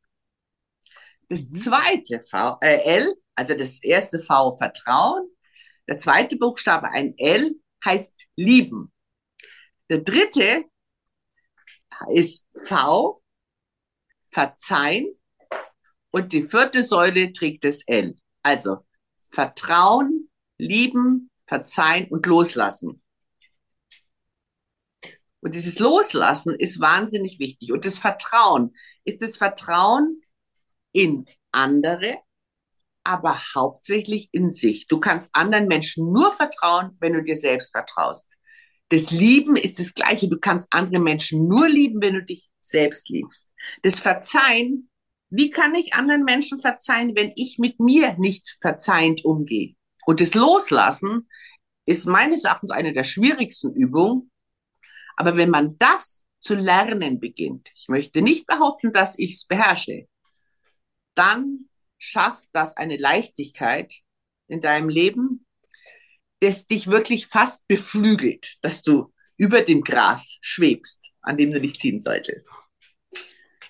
Das 1.29 1.49
mhm. 1.49 1.55
zweite 1.55 2.21
V, 2.21 2.57
äh, 2.61 2.83
L, 2.83 3.15
also 3.35 3.55
das 3.55 3.81
erste 3.81 4.19
V 4.19 4.55
Vertrauen. 4.55 5.27
Der 5.87 5.97
zweite 5.97 6.37
Buchstabe, 6.37 6.89
ein 6.89 7.15
L, 7.17 7.55
heißt 7.83 8.27
lieben. 8.35 8.91
Der 9.89 9.99
dritte 9.99 10.65
ist 12.09 12.47
V, 12.65 13.21
verzeihen. 14.31 15.17
Und 16.11 16.31
die 16.33 16.43
vierte 16.43 16.83
Säule 16.83 17.31
trägt 17.33 17.63
das 17.63 17.81
L. 17.87 18.15
Also 18.41 18.85
Vertrauen, 19.27 20.29
lieben, 20.57 21.29
verzeihen 21.45 22.07
und 22.09 22.25
loslassen. 22.25 23.01
Und 25.41 25.53
dieses 25.53 25.77
Loslassen 25.77 26.55
ist 26.55 26.79
wahnsinnig 26.79 27.37
wichtig. 27.39 27.71
Und 27.71 27.85
das 27.85 27.99
Vertrauen 27.99 28.75
ist 29.03 29.21
das 29.21 29.37
Vertrauen 29.37 30.21
in 30.91 31.25
andere, 31.51 32.17
aber 33.03 33.39
hauptsächlich 33.53 34.29
in 34.31 34.51
sich. 34.51 34.87
Du 34.87 34.99
kannst 34.99 35.35
anderen 35.35 35.67
Menschen 35.67 36.11
nur 36.11 36.31
vertrauen, 36.31 36.97
wenn 36.99 37.13
du 37.13 37.21
dir 37.21 37.35
selbst 37.35 37.71
vertraust. 37.71 38.27
Das 38.89 39.11
Lieben 39.11 39.55
ist 39.55 39.79
das 39.79 39.93
Gleiche. 39.93 40.29
Du 40.29 40.37
kannst 40.37 40.67
andere 40.71 40.99
Menschen 40.99 41.47
nur 41.47 41.67
lieben, 41.67 42.01
wenn 42.01 42.13
du 42.13 42.23
dich 42.23 42.49
selbst 42.59 43.09
liebst. 43.09 43.47
Das 43.81 43.99
Verzeihen, 43.99 44.89
wie 45.29 45.49
kann 45.49 45.73
ich 45.73 45.95
anderen 45.95 46.23
Menschen 46.23 46.59
verzeihen, 46.59 47.15
wenn 47.15 47.31
ich 47.35 47.57
mit 47.57 47.79
mir 47.79 48.15
nicht 48.17 48.57
verzeihend 48.61 49.25
umgehe? 49.25 49.75
Und 50.05 50.21
das 50.21 50.35
Loslassen 50.35 51.27
ist 51.85 52.05
meines 52.05 52.43
Erachtens 52.43 52.71
eine 52.71 52.93
der 52.93 53.03
schwierigsten 53.03 53.73
Übungen, 53.73 54.31
aber 55.15 55.37
wenn 55.37 55.49
man 55.49 55.77
das 55.77 56.23
zu 56.39 56.55
lernen 56.55 57.19
beginnt, 57.19 57.71
ich 57.75 57.87
möchte 57.87 58.21
nicht 58.21 58.45
behaupten, 58.45 58.91
dass 58.91 59.17
ich 59.17 59.33
es 59.33 59.45
beherrsche, 59.45 60.07
dann 61.15 61.69
schafft 61.97 62.49
das 62.53 62.77
eine 62.77 62.97
Leichtigkeit 62.97 63.93
in 64.47 64.61
deinem 64.61 64.89
Leben, 64.89 65.44
das 66.45 66.67
dich 66.67 66.87
wirklich 66.87 67.27
fast 67.27 67.67
beflügelt, 67.67 68.57
dass 68.61 68.81
du 68.81 69.11
über 69.37 69.61
dem 69.61 69.81
Gras 69.81 70.37
schwebst, 70.41 71.11
an 71.21 71.37
dem 71.37 71.51
du 71.51 71.59
dich 71.59 71.75
ziehen 71.75 71.99
solltest. 71.99 72.47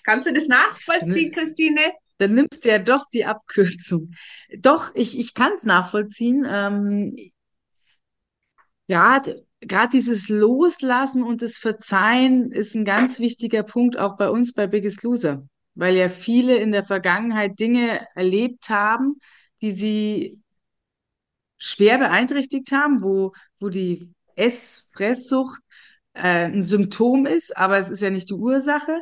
Kannst 0.03 0.27
du 0.27 0.33
das 0.33 0.47
nachvollziehen, 0.47 1.31
Christine? 1.31 1.81
Dann 2.17 2.33
nimmst 2.33 2.63
du 2.63 2.69
ja 2.69 2.79
doch 2.79 3.05
die 3.11 3.25
Abkürzung. 3.25 4.11
Doch, 4.59 4.93
ich, 4.93 5.19
ich 5.19 5.33
kann 5.33 5.53
es 5.53 5.63
nachvollziehen. 5.63 6.47
Ähm, 6.51 7.15
ja, 8.87 9.21
gerade 9.61 9.89
dieses 9.89 10.29
Loslassen 10.29 11.23
und 11.23 11.41
das 11.41 11.57
Verzeihen 11.57 12.51
ist 12.51 12.75
ein 12.75 12.85
ganz 12.85 13.19
wichtiger 13.19 13.63
Punkt 13.63 13.97
auch 13.97 14.15
bei 14.15 14.29
uns 14.29 14.53
bei 14.53 14.67
Biggest 14.67 15.03
Loser, 15.03 15.47
weil 15.73 15.95
ja 15.95 16.09
viele 16.09 16.55
in 16.57 16.71
der 16.71 16.83
Vergangenheit 16.83 17.59
Dinge 17.59 18.07
erlebt 18.15 18.69
haben, 18.69 19.19
die 19.61 19.71
sie 19.71 20.39
schwer 21.65 21.97
beeinträchtigt 21.97 22.71
haben, 22.71 23.01
wo, 23.01 23.33
wo 23.59 23.69
die 23.69 24.09
Essfresssucht 24.35 25.61
äh, 26.13 26.45
ein 26.45 26.61
Symptom 26.61 27.25
ist, 27.25 27.55
aber 27.57 27.77
es 27.77 27.89
ist 27.89 28.01
ja 28.01 28.09
nicht 28.09 28.29
die 28.29 28.35
Ursache. 28.35 29.01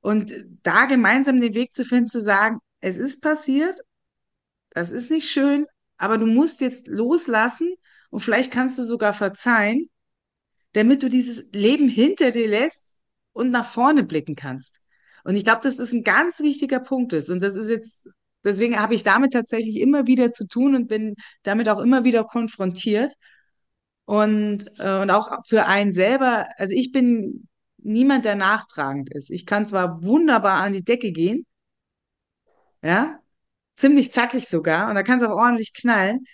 Und 0.00 0.34
da 0.62 0.86
gemeinsam 0.86 1.40
den 1.40 1.54
Weg 1.54 1.74
zu 1.74 1.84
finden, 1.84 2.08
zu 2.08 2.20
sagen, 2.20 2.58
es 2.80 2.98
ist 2.98 3.22
passiert, 3.22 3.78
das 4.70 4.92
ist 4.92 5.10
nicht 5.10 5.30
schön, 5.30 5.66
aber 5.96 6.18
du 6.18 6.26
musst 6.26 6.60
jetzt 6.60 6.88
loslassen 6.88 7.74
und 8.10 8.20
vielleicht 8.20 8.52
kannst 8.52 8.78
du 8.78 8.82
sogar 8.82 9.14
verzeihen 9.14 9.88
damit 10.74 11.02
du 11.02 11.08
dieses 11.08 11.50
Leben 11.52 11.88
hinter 11.88 12.30
dir 12.30 12.48
lässt 12.48 12.96
und 13.32 13.50
nach 13.50 13.70
vorne 13.70 14.04
blicken 14.04 14.36
kannst. 14.36 14.80
Und 15.24 15.36
ich 15.36 15.44
glaube, 15.44 15.62
das 15.62 15.78
ein 15.92 16.02
ganz 16.02 16.40
wichtiger 16.40 16.80
Punkt 16.80 17.14
ist. 17.14 17.30
Und 17.30 17.40
das 17.40 17.56
ist 17.56 17.70
jetzt, 17.70 18.08
deswegen 18.44 18.78
habe 18.80 18.94
ich 18.94 19.02
damit 19.02 19.32
tatsächlich 19.32 19.76
immer 19.80 20.06
wieder 20.06 20.30
zu 20.32 20.46
tun 20.46 20.74
und 20.74 20.88
bin 20.88 21.14
damit 21.42 21.68
auch 21.68 21.80
immer 21.80 22.04
wieder 22.04 22.24
konfrontiert. 22.24 23.12
Und, 24.06 24.66
äh, 24.78 25.00
und 25.00 25.10
auch 25.10 25.30
für 25.46 25.66
einen 25.66 25.92
selber, 25.92 26.48
also 26.58 26.74
ich 26.74 26.92
bin 26.92 27.48
niemand, 27.78 28.24
der 28.24 28.34
nachtragend 28.34 29.10
ist. 29.12 29.30
Ich 29.30 29.46
kann 29.46 29.66
zwar 29.66 30.04
wunderbar 30.04 30.62
an 30.62 30.72
die 30.74 30.84
Decke 30.84 31.12
gehen, 31.12 31.46
ja, 32.82 33.18
ziemlich 33.76 34.12
zackig 34.12 34.48
sogar, 34.48 34.88
und 34.88 34.94
da 34.94 35.02
kann 35.02 35.18
es 35.18 35.24
auch 35.24 35.36
ordentlich 35.36 35.72
knallen. 35.74 36.24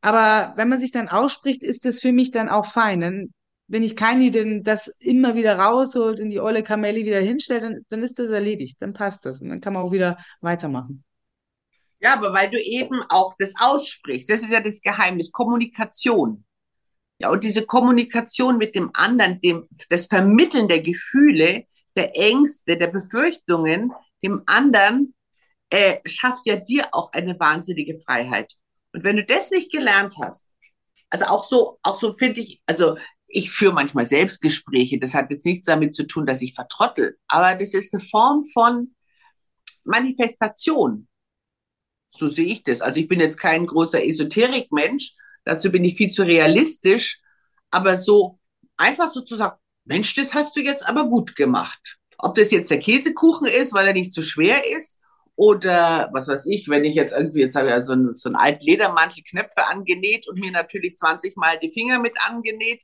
Aber 0.00 0.54
wenn 0.56 0.68
man 0.68 0.78
sich 0.78 0.92
dann 0.92 1.08
ausspricht, 1.08 1.62
ist 1.62 1.84
das 1.86 2.00
für 2.00 2.12
mich 2.12 2.30
dann 2.32 2.48
auch 2.48 2.66
fein. 2.66 3.00
Dann 3.00 3.34
wenn 3.72 3.82
ich 3.82 3.96
keine, 3.96 4.30
denn 4.30 4.62
das 4.62 4.88
immer 4.98 5.34
wieder 5.34 5.58
rausholt 5.58 6.20
und 6.20 6.28
die 6.28 6.40
olle 6.40 6.62
Kamelle 6.62 7.04
wieder 7.06 7.20
hinstellt, 7.20 7.62
dann, 7.64 7.86
dann 7.88 8.02
ist 8.02 8.18
das 8.18 8.28
erledigt, 8.30 8.76
dann 8.80 8.92
passt 8.92 9.24
das 9.24 9.40
und 9.40 9.48
dann 9.48 9.62
kann 9.62 9.72
man 9.72 9.82
auch 9.82 9.92
wieder 9.92 10.18
weitermachen. 10.42 11.04
Ja, 12.02 12.14
aber 12.14 12.32
weil 12.34 12.50
du 12.50 12.60
eben 12.60 13.00
auch 13.08 13.34
das 13.38 13.54
aussprichst, 13.58 14.28
das 14.28 14.42
ist 14.42 14.50
ja 14.50 14.60
das 14.60 14.80
Geheimnis, 14.80 15.30
Kommunikation. 15.30 16.44
Ja, 17.18 17.30
und 17.30 17.44
diese 17.44 17.64
Kommunikation 17.64 18.58
mit 18.58 18.74
dem 18.74 18.90
anderen, 18.94 19.40
dem, 19.40 19.68
das 19.88 20.08
Vermitteln 20.08 20.66
der 20.66 20.80
Gefühle, 20.80 21.66
der 21.94 22.16
Ängste, 22.16 22.76
der 22.76 22.88
Befürchtungen, 22.88 23.92
dem 24.24 24.42
anderen, 24.46 25.14
äh, 25.70 25.98
schafft 26.04 26.44
ja 26.46 26.56
dir 26.56 26.88
auch 26.92 27.12
eine 27.12 27.38
wahnsinnige 27.38 28.00
Freiheit. 28.00 28.52
Und 28.92 29.04
wenn 29.04 29.16
du 29.16 29.24
das 29.24 29.50
nicht 29.52 29.70
gelernt 29.70 30.16
hast, 30.20 30.48
also 31.08 31.26
auch 31.26 31.44
so, 31.44 31.78
auch 31.82 31.94
so 31.94 32.12
finde 32.12 32.40
ich, 32.40 32.62
also 32.66 32.96
ich 33.28 33.50
führe 33.50 33.74
manchmal 33.74 34.04
Selbstgespräche. 34.04 34.98
Das 34.98 35.14
hat 35.14 35.30
jetzt 35.30 35.46
nichts 35.46 35.66
damit 35.66 35.94
zu 35.94 36.06
tun, 36.06 36.26
dass 36.26 36.42
ich 36.42 36.54
vertrottel. 36.54 37.16
Aber 37.28 37.54
das 37.54 37.74
ist 37.74 37.94
eine 37.94 38.02
Form 38.02 38.42
von 38.52 38.94
Manifestation. 39.84 41.08
So 42.14 42.28
sehe 42.28 42.46
ich 42.46 42.62
das. 42.62 42.80
Also 42.80 43.00
ich 43.00 43.08
bin 43.08 43.20
jetzt 43.20 43.38
kein 43.38 43.66
großer 43.66 44.04
Esoterikmensch. 44.04 45.14
Dazu 45.44 45.72
bin 45.72 45.84
ich 45.84 45.96
viel 45.96 46.10
zu 46.10 46.24
realistisch. 46.24 47.20
Aber 47.70 47.96
so 47.96 48.38
einfach 48.76 49.08
so 49.08 49.22
zu 49.22 49.36
sagen, 49.36 49.56
Mensch, 49.84 50.14
das 50.14 50.34
hast 50.34 50.56
du 50.56 50.60
jetzt 50.60 50.88
aber 50.88 51.06
gut 51.08 51.36
gemacht. 51.36 51.98
Ob 52.18 52.34
das 52.34 52.50
jetzt 52.50 52.70
der 52.70 52.80
Käsekuchen 52.80 53.46
ist, 53.46 53.72
weil 53.72 53.86
er 53.88 53.94
nicht 53.94 54.12
zu 54.12 54.22
schwer 54.22 54.62
ist, 54.76 55.00
oder 55.34 56.10
was 56.12 56.28
weiß 56.28 56.46
ich, 56.46 56.68
wenn 56.68 56.84
ich 56.84 56.94
jetzt 56.94 57.12
irgendwie, 57.12 57.40
jetzt 57.40 57.56
habe 57.56 57.68
ich 57.68 57.72
also 57.72 57.94
so 58.14 58.28
einen 58.28 58.36
alten 58.36 58.64
Ledermantel, 58.66 59.24
Knöpfe 59.24 59.66
angenäht 59.66 60.28
und 60.28 60.38
mir 60.38 60.50
natürlich 60.52 60.96
20 60.96 61.36
Mal 61.36 61.58
die 61.58 61.72
Finger 61.72 61.98
mit 61.98 62.14
angenäht, 62.26 62.82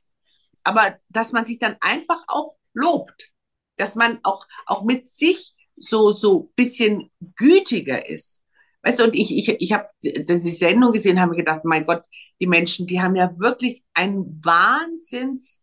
aber 0.63 0.97
dass 1.09 1.31
man 1.31 1.45
sich 1.45 1.59
dann 1.59 1.77
einfach 1.79 2.21
auch 2.27 2.55
lobt. 2.73 3.31
dass 3.77 3.95
man 3.95 4.19
auch, 4.23 4.45
auch 4.65 4.83
mit 4.83 5.07
sich 5.09 5.55
so, 5.77 6.11
so 6.11 6.51
bisschen 6.55 7.11
gütiger 7.35 8.07
ist. 8.07 8.38
Weißt 8.83 8.99
du, 8.99 9.03
und 9.05 9.15
ich, 9.15 9.35
ich, 9.35 9.49
ich 9.49 9.73
habe 9.73 9.89
die 10.03 10.51
Sendung 10.51 10.91
gesehen, 10.91 11.19
habe 11.19 11.31
mir 11.31 11.37
gedacht, 11.37 11.65
mein 11.65 11.85
Gott, 11.85 12.03
die 12.39 12.47
Menschen, 12.47 12.87
die 12.87 13.01
haben 13.01 13.15
ja 13.15 13.33
wirklich 13.37 13.83
einen 13.93 14.41
Wahnsinnsberg 14.43 15.61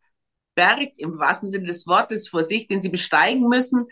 im 0.98 1.18
wahrsten 1.18 1.50
Sinne 1.50 1.66
des 1.66 1.86
Wortes 1.86 2.28
vor 2.28 2.44
sich, 2.44 2.68
den 2.68 2.82
sie 2.82 2.90
besteigen 2.90 3.48
müssen, 3.48 3.86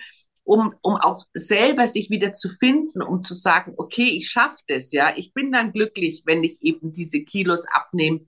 um, 0.45 0.75
um 0.83 0.97
auch 0.97 1.25
selber 1.33 1.87
sich 1.87 2.11
wieder 2.11 2.35
zu 2.35 2.51
finden, 2.51 3.01
um 3.03 3.25
zu 3.25 3.33
sagen, 3.35 3.73
okay, 3.79 4.11
ich 4.11 4.29
schaffe 4.29 4.61
das, 4.69 4.93
ja, 4.93 5.15
ich 5.17 5.33
bin 5.33 5.51
dann 5.53 5.73
glücklich, 5.73 6.23
wenn 6.27 6.45
ich 6.45 6.59
eben 6.61 6.93
diese 6.93 7.23
Kilos 7.23 7.67
abnehme. 7.67 8.27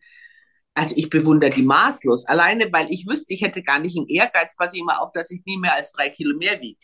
Also 0.74 0.94
ich 0.96 1.10
bewundere 1.10 1.50
die 1.50 1.62
maßlos, 1.62 2.26
alleine 2.26 2.72
weil 2.72 2.90
ich 2.90 3.06
wüsste, 3.06 3.32
ich 3.34 3.42
hätte 3.42 3.62
gar 3.62 3.78
nicht 3.78 3.96
einen 3.96 4.08
Ehrgeiz, 4.08 4.56
passe 4.56 4.76
ich 4.76 4.82
immer 4.82 5.02
auf, 5.02 5.12
dass 5.12 5.30
ich 5.30 5.42
nie 5.46 5.58
mehr 5.58 5.74
als 5.74 5.92
drei 5.92 6.10
Kilo 6.10 6.36
mehr 6.36 6.60
wiege. 6.60 6.80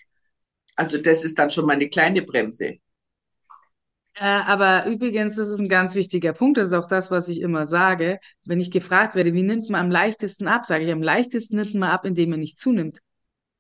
Also 0.77 0.99
das 0.99 1.25
ist 1.25 1.39
dann 1.39 1.51
schon 1.51 1.67
mal 1.67 1.75
eine 1.75 1.89
kleine 1.89 2.23
Bremse. 2.23 2.79
Äh, 4.15 4.25
aber 4.25 4.87
übrigens, 4.87 5.37
das 5.37 5.49
ist 5.49 5.61
ein 5.61 5.69
ganz 5.69 5.95
wichtiger 5.95 6.33
Punkt. 6.33 6.59
Das 6.59 6.69
ist 6.69 6.75
auch 6.75 6.87
das, 6.87 7.11
was 7.11 7.29
ich 7.29 7.41
immer 7.41 7.65
sage. 7.65 8.19
Wenn 8.45 8.61
ich 8.61 8.71
gefragt 8.71 9.15
werde, 9.15 9.33
wie 9.33 9.43
nimmt 9.43 9.71
man 9.71 9.87
am 9.87 9.91
leichtesten 9.91 10.49
ab, 10.49 10.67
sage 10.67 10.85
ich, 10.85 10.93
am 10.93 11.03
leichtesten 11.03 11.57
nimmt 11.57 11.75
man 11.75 11.91
ab, 11.91 12.05
indem 12.05 12.31
man 12.31 12.41
nicht 12.41 12.59
zunimmt. 12.59 12.99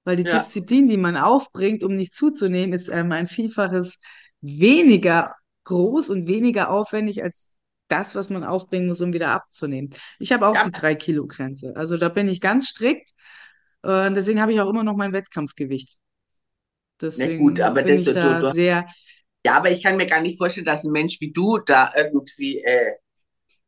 Weil 0.04 0.16
die 0.16 0.24
ja. 0.24 0.34
Disziplin, 0.34 0.88
die 0.88 0.96
man 0.96 1.16
aufbringt, 1.16 1.84
um 1.84 1.94
nicht 1.94 2.14
zuzunehmen, 2.14 2.72
ist 2.72 2.88
ähm, 2.88 3.12
ein 3.12 3.28
Vielfaches 3.28 3.98
weniger 4.40 5.34
groß 5.64 6.10
und 6.10 6.26
weniger 6.26 6.70
aufwendig 6.70 7.22
als 7.22 7.50
das, 7.88 8.14
was 8.14 8.30
man 8.30 8.42
aufbringen 8.42 8.88
muss, 8.88 9.00
um 9.00 9.12
wieder 9.12 9.28
abzunehmen. 9.28 9.90
Ich 10.18 10.32
habe 10.32 10.46
auch 10.46 10.54
ja. 10.54 10.64
die 10.64 10.72
drei 10.72 10.94
Kilo 10.94 11.26
Grenze. 11.26 11.74
Also 11.76 11.96
da 11.96 12.08
bin 12.08 12.26
ich 12.26 12.40
ganz 12.40 12.68
strikt. 12.68 13.12
Äh, 13.82 14.10
deswegen 14.12 14.40
habe 14.40 14.52
ich 14.52 14.60
auch 14.60 14.68
immer 14.68 14.84
noch 14.84 14.96
mein 14.96 15.12
Wettkampfgewicht. 15.12 15.96
Deswegen 17.00 17.44
Na 17.44 17.50
gut, 17.50 17.60
aber 17.60 17.82
bin 17.82 17.88
das, 17.88 18.06
ich 18.06 18.14
da 18.14 18.38
du, 18.38 18.46
du, 18.46 18.52
sehr 18.52 18.86
ja, 19.44 19.56
aber 19.56 19.70
ich 19.70 19.82
kann 19.82 19.96
mir 19.96 20.06
gar 20.06 20.20
nicht 20.20 20.38
vorstellen, 20.38 20.66
dass 20.66 20.84
ein 20.84 20.92
Mensch 20.92 21.20
wie 21.20 21.32
du 21.32 21.58
da 21.58 21.92
irgendwie, 21.96 22.62
äh, 22.62 22.94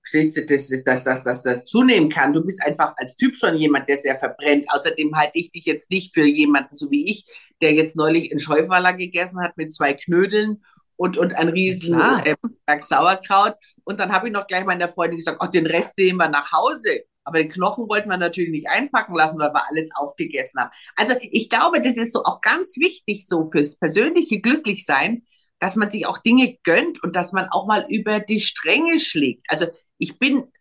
stehst 0.02 0.36
du, 0.36 0.46
dass 0.46 0.68
das, 0.84 1.04
das, 1.04 1.24
das, 1.24 1.42
das 1.42 1.64
zunehmen 1.64 2.08
kann. 2.08 2.32
Du 2.32 2.44
bist 2.44 2.62
einfach 2.62 2.94
als 2.96 3.16
Typ 3.16 3.34
schon 3.34 3.56
jemand, 3.56 3.88
der 3.88 3.96
sehr 3.96 4.18
verbrennt. 4.18 4.66
Außerdem 4.68 5.16
halte 5.16 5.38
ich 5.38 5.50
dich 5.50 5.64
jetzt 5.64 5.90
nicht 5.90 6.14
für 6.14 6.24
jemanden 6.24 6.74
so 6.74 6.90
wie 6.90 7.10
ich, 7.10 7.24
der 7.62 7.72
jetzt 7.72 7.96
neulich 7.96 8.30
in 8.30 8.38
Scheuwaller 8.38 8.92
gegessen 8.92 9.40
hat 9.40 9.56
mit 9.56 9.74
zwei 9.74 9.94
Knödeln 9.94 10.62
und, 10.96 11.16
und 11.16 11.34
ein 11.34 11.48
riesen 11.48 12.00
äh, 12.00 12.36
Sauerkraut. 12.80 13.54
Und 13.84 13.98
dann 13.98 14.12
habe 14.12 14.28
ich 14.28 14.32
noch 14.32 14.46
gleich 14.46 14.64
meiner 14.64 14.88
Freundin 14.88 15.18
gesagt, 15.18 15.38
oh, 15.42 15.50
den 15.50 15.66
Rest 15.66 15.98
nehmen 15.98 16.18
wir 16.18 16.28
nach 16.28 16.52
Hause. 16.52 17.04
Aber 17.24 17.38
den 17.38 17.48
Knochen 17.48 17.88
wollten 17.88 18.10
wir 18.10 18.18
natürlich 18.18 18.50
nicht 18.50 18.68
einpacken 18.68 19.14
lassen, 19.14 19.38
weil 19.38 19.52
wir 19.52 19.68
alles 19.68 19.90
aufgegessen 19.96 20.60
haben. 20.60 20.70
Also 20.94 21.14
ich 21.20 21.48
glaube, 21.48 21.80
das 21.80 21.96
ist 21.96 22.12
so 22.12 22.22
auch 22.22 22.42
ganz 22.42 22.76
wichtig 22.78 23.26
so 23.26 23.44
fürs 23.44 23.76
persönliche 23.76 24.40
Glücklichsein, 24.40 25.24
dass 25.64 25.76
man 25.76 25.90
sich 25.90 26.06
auch 26.06 26.18
Dinge 26.18 26.58
gönnt 26.62 27.02
und 27.02 27.16
dass 27.16 27.32
man 27.32 27.48
auch 27.48 27.66
mal 27.66 27.86
über 27.88 28.20
die 28.20 28.40
Stränge 28.40 29.00
schlägt. 29.00 29.46
Also 29.50 29.64
ich 29.96 30.18
bin, 30.18 30.52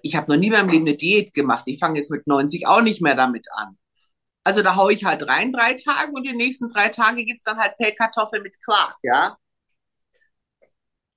ich 0.00 0.16
habe 0.16 0.32
noch 0.32 0.38
nie 0.38 0.46
in 0.46 0.52
meinem 0.52 0.70
Leben 0.70 0.86
eine 0.88 0.96
Diät 0.96 1.34
gemacht. 1.34 1.64
Ich 1.66 1.78
fange 1.78 1.98
jetzt 1.98 2.10
mit 2.10 2.26
90 2.26 2.66
auch 2.66 2.80
nicht 2.80 3.02
mehr 3.02 3.14
damit 3.14 3.46
an. 3.52 3.76
Also 4.44 4.62
da 4.62 4.74
haue 4.74 4.94
ich 4.94 5.04
halt 5.04 5.28
rein 5.28 5.52
drei 5.52 5.74
Tage 5.74 6.12
und 6.12 6.26
die 6.26 6.32
nächsten 6.32 6.70
drei 6.70 6.88
Tage 6.88 7.26
gibt's 7.26 7.44
dann 7.44 7.58
halt 7.58 7.76
Pellkartoffeln 7.76 8.42
mit 8.42 8.54
Quark, 8.64 8.96
ja. 9.02 9.36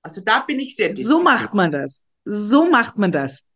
Also 0.02 0.20
da 0.20 0.40
bin 0.40 0.60
ich 0.60 0.76
sehr 0.76 0.94
So 0.94 1.22
macht 1.22 1.54
man 1.54 1.70
das. 1.70 2.04
So 2.26 2.68
macht 2.68 2.98
man 2.98 3.12
das. 3.12 3.48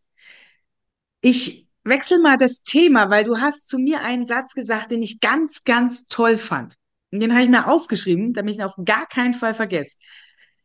Ich 1.21 1.69
wechsle 1.85 2.19
mal 2.19 2.39
das 2.39 2.63
Thema, 2.63 3.11
weil 3.11 3.25
du 3.25 3.43
hast 3.43 3.69
zu 3.69 3.79
mir 3.79 4.01
einen 4.01 4.25
Satz 4.25 4.55
gesagt, 4.55 4.91
den 4.91 5.03
ich 5.03 5.21
ganz, 5.21 5.65
ganz 5.65 6.07
toll 6.07 6.39
fand. 6.39 6.77
Und 7.17 7.21
den 7.21 7.33
habe 7.33 7.45
ich 7.45 7.49
mir 7.49 7.67
aufgeschrieben, 7.67 8.35
damit 8.35 8.53
ich 8.53 8.59
ihn 8.59 8.65
auf 8.67 8.75
gar 8.85 9.07
keinen 9.07 9.33
Fall 9.33 9.55
vergesse. 9.55 9.97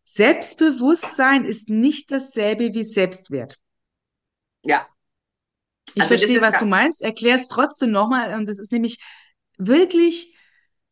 Selbstbewusstsein 0.03 1.45
ist 1.45 1.69
nicht 1.69 2.11
dasselbe 2.11 2.73
wie 2.73 2.83
Selbstwert. 2.83 3.57
Ja. 4.65 4.85
Ich 5.95 6.01
also 6.01 6.09
verstehe, 6.09 6.41
was 6.41 6.57
du 6.57 6.65
meinst. 6.65 7.01
Erklär 7.01 7.35
es 7.35 7.47
trotzdem 7.47 7.91
nochmal. 7.91 8.33
Und 8.33 8.49
das 8.49 8.59
ist 8.59 8.73
nämlich 8.73 9.01
wirklich, 9.57 10.37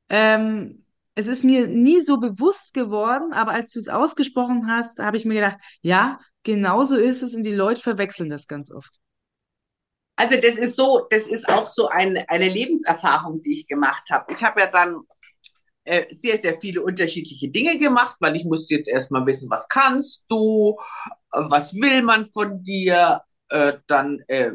ähm, 0.07 0.85
es 1.15 1.27
ist 1.27 1.43
mir 1.43 1.67
nie 1.67 1.99
so 1.99 2.21
bewusst 2.21 2.73
geworden, 2.73 3.33
aber 3.33 3.51
als 3.51 3.71
du 3.71 3.79
es 3.79 3.89
ausgesprochen 3.89 4.71
hast, 4.71 4.99
habe 4.99 5.17
ich 5.17 5.25
mir 5.25 5.33
gedacht, 5.33 5.57
ja, 5.81 6.21
genau 6.43 6.85
so 6.85 6.95
ist 6.95 7.21
es 7.21 7.35
und 7.35 7.43
die 7.43 7.53
Leute 7.53 7.81
verwechseln 7.81 8.29
das 8.29 8.47
ganz 8.47 8.71
oft. 8.71 8.97
Also 10.15 10.35
das 10.35 10.57
ist 10.57 10.77
so, 10.77 11.05
das 11.09 11.27
ist 11.27 11.49
auch 11.49 11.67
so 11.67 11.89
eine, 11.89 12.29
eine 12.29 12.47
Lebenserfahrung, 12.47 13.41
die 13.41 13.59
ich 13.59 13.67
gemacht 13.67 14.09
habe. 14.09 14.33
Ich 14.33 14.41
habe 14.41 14.61
ja 14.61 14.67
dann 14.67 15.01
äh, 15.89 16.05
sehr, 16.11 16.37
sehr 16.37 16.59
viele 16.61 16.83
unterschiedliche 16.83 17.49
Dinge 17.49 17.79
gemacht, 17.79 18.17
weil 18.19 18.35
ich 18.35 18.45
musste 18.45 18.75
jetzt 18.75 18.87
erstmal 18.87 19.25
wissen, 19.25 19.49
was 19.49 19.67
kannst 19.67 20.23
du, 20.29 20.77
äh, 21.33 21.41
was 21.49 21.73
will 21.73 22.03
man 22.03 22.25
von 22.25 22.61
dir, 22.61 23.21
äh, 23.49 23.73
dann, 23.87 24.19
äh, 24.27 24.51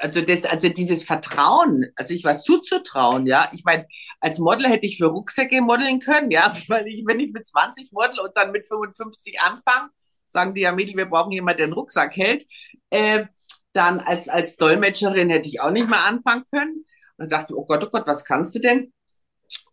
also 0.00 0.20
das, 0.22 0.44
also 0.44 0.68
dieses 0.68 1.04
Vertrauen, 1.04 1.86
also 1.94 2.12
ich 2.14 2.24
was 2.24 2.42
zuzutrauen, 2.42 3.26
ja. 3.26 3.48
Ich 3.52 3.62
meine, 3.64 3.86
als 4.20 4.38
Model 4.40 4.66
hätte 4.66 4.86
ich 4.86 4.96
für 4.96 5.06
Rucksäcke 5.06 5.60
modeln 5.60 6.00
können, 6.00 6.30
ja, 6.32 6.52
weil 6.68 6.88
ich, 6.88 7.04
wenn 7.06 7.20
ich 7.20 7.30
mit 7.32 7.46
20 7.46 7.92
model 7.92 8.18
und 8.20 8.36
dann 8.36 8.50
mit 8.50 8.66
55 8.66 9.40
anfange, 9.40 9.90
sagen 10.26 10.54
die 10.54 10.62
ja, 10.62 10.72
Mädel, 10.72 10.96
wir 10.96 11.06
brauchen 11.06 11.30
jemanden, 11.32 11.58
der 11.58 11.66
einen 11.66 11.74
Rucksack 11.74 12.16
hält. 12.16 12.44
Äh, 12.90 13.26
dann 13.72 14.00
als, 14.00 14.28
als 14.28 14.56
Dolmetscherin 14.56 15.30
hätte 15.30 15.48
ich 15.48 15.60
auch 15.60 15.70
nicht 15.70 15.88
mehr 15.88 16.04
anfangen 16.04 16.44
können. 16.50 16.84
Und 17.18 17.30
dachte, 17.30 17.56
oh 17.56 17.64
Gott, 17.64 17.84
oh 17.84 17.90
Gott, 17.90 18.06
was 18.06 18.24
kannst 18.24 18.54
du 18.56 18.60
denn? 18.60 18.92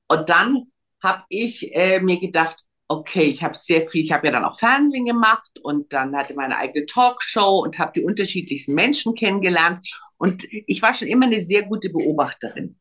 Und 0.08 0.30
dann 0.30 0.72
habe 1.02 1.24
ich 1.30 1.76
äh, 1.76 2.00
mir 2.00 2.20
gedacht, 2.20 2.64
okay, 2.88 3.24
ich 3.24 3.44
habe 3.44 3.56
sehr 3.56 3.90
viel, 3.90 4.04
ich 4.04 4.12
habe 4.12 4.28
ja 4.28 4.32
dann 4.32 4.46
auch 4.46 4.58
Fernsehen 4.58 5.06
gemacht 5.06 5.60
und 5.62 5.92
dann 5.92 6.16
hatte 6.16 6.36
meine 6.36 6.58
eigene 6.58 6.86
Talkshow 6.86 7.62
und 7.64 7.80
habe 7.80 7.92
die 7.96 8.04
unterschiedlichsten 8.04 8.74
Menschen 8.74 9.14
kennengelernt. 9.14 9.86
Und 10.18 10.46
ich 10.50 10.82
war 10.82 10.94
schon 10.94 11.10
immer 11.10 11.26
eine 11.26 11.40
sehr 11.40 11.64
gute 11.64 11.90
Beobachterin. 11.90 12.80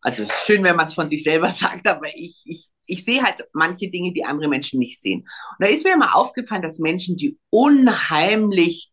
Also 0.00 0.24
es 0.24 0.30
ist 0.30 0.46
schön, 0.46 0.64
wenn 0.64 0.76
man 0.76 0.86
es 0.86 0.94
von 0.94 1.08
sich 1.08 1.22
selber 1.22 1.50
sagt, 1.50 1.86
aber 1.86 2.08
ich, 2.14 2.42
ich, 2.46 2.68
ich 2.86 3.04
sehe 3.04 3.22
halt 3.22 3.46
manche 3.52 3.88
Dinge, 3.88 4.12
die 4.12 4.24
andere 4.24 4.48
Menschen 4.48 4.78
nicht 4.78 5.00
sehen. 5.00 5.20
Und 5.20 5.56
da 5.60 5.66
ist 5.66 5.84
mir 5.84 5.94
immer 5.94 6.16
aufgefallen, 6.16 6.62
dass 6.62 6.78
Menschen, 6.78 7.16
die 7.16 7.38
unheimlich 7.50 8.90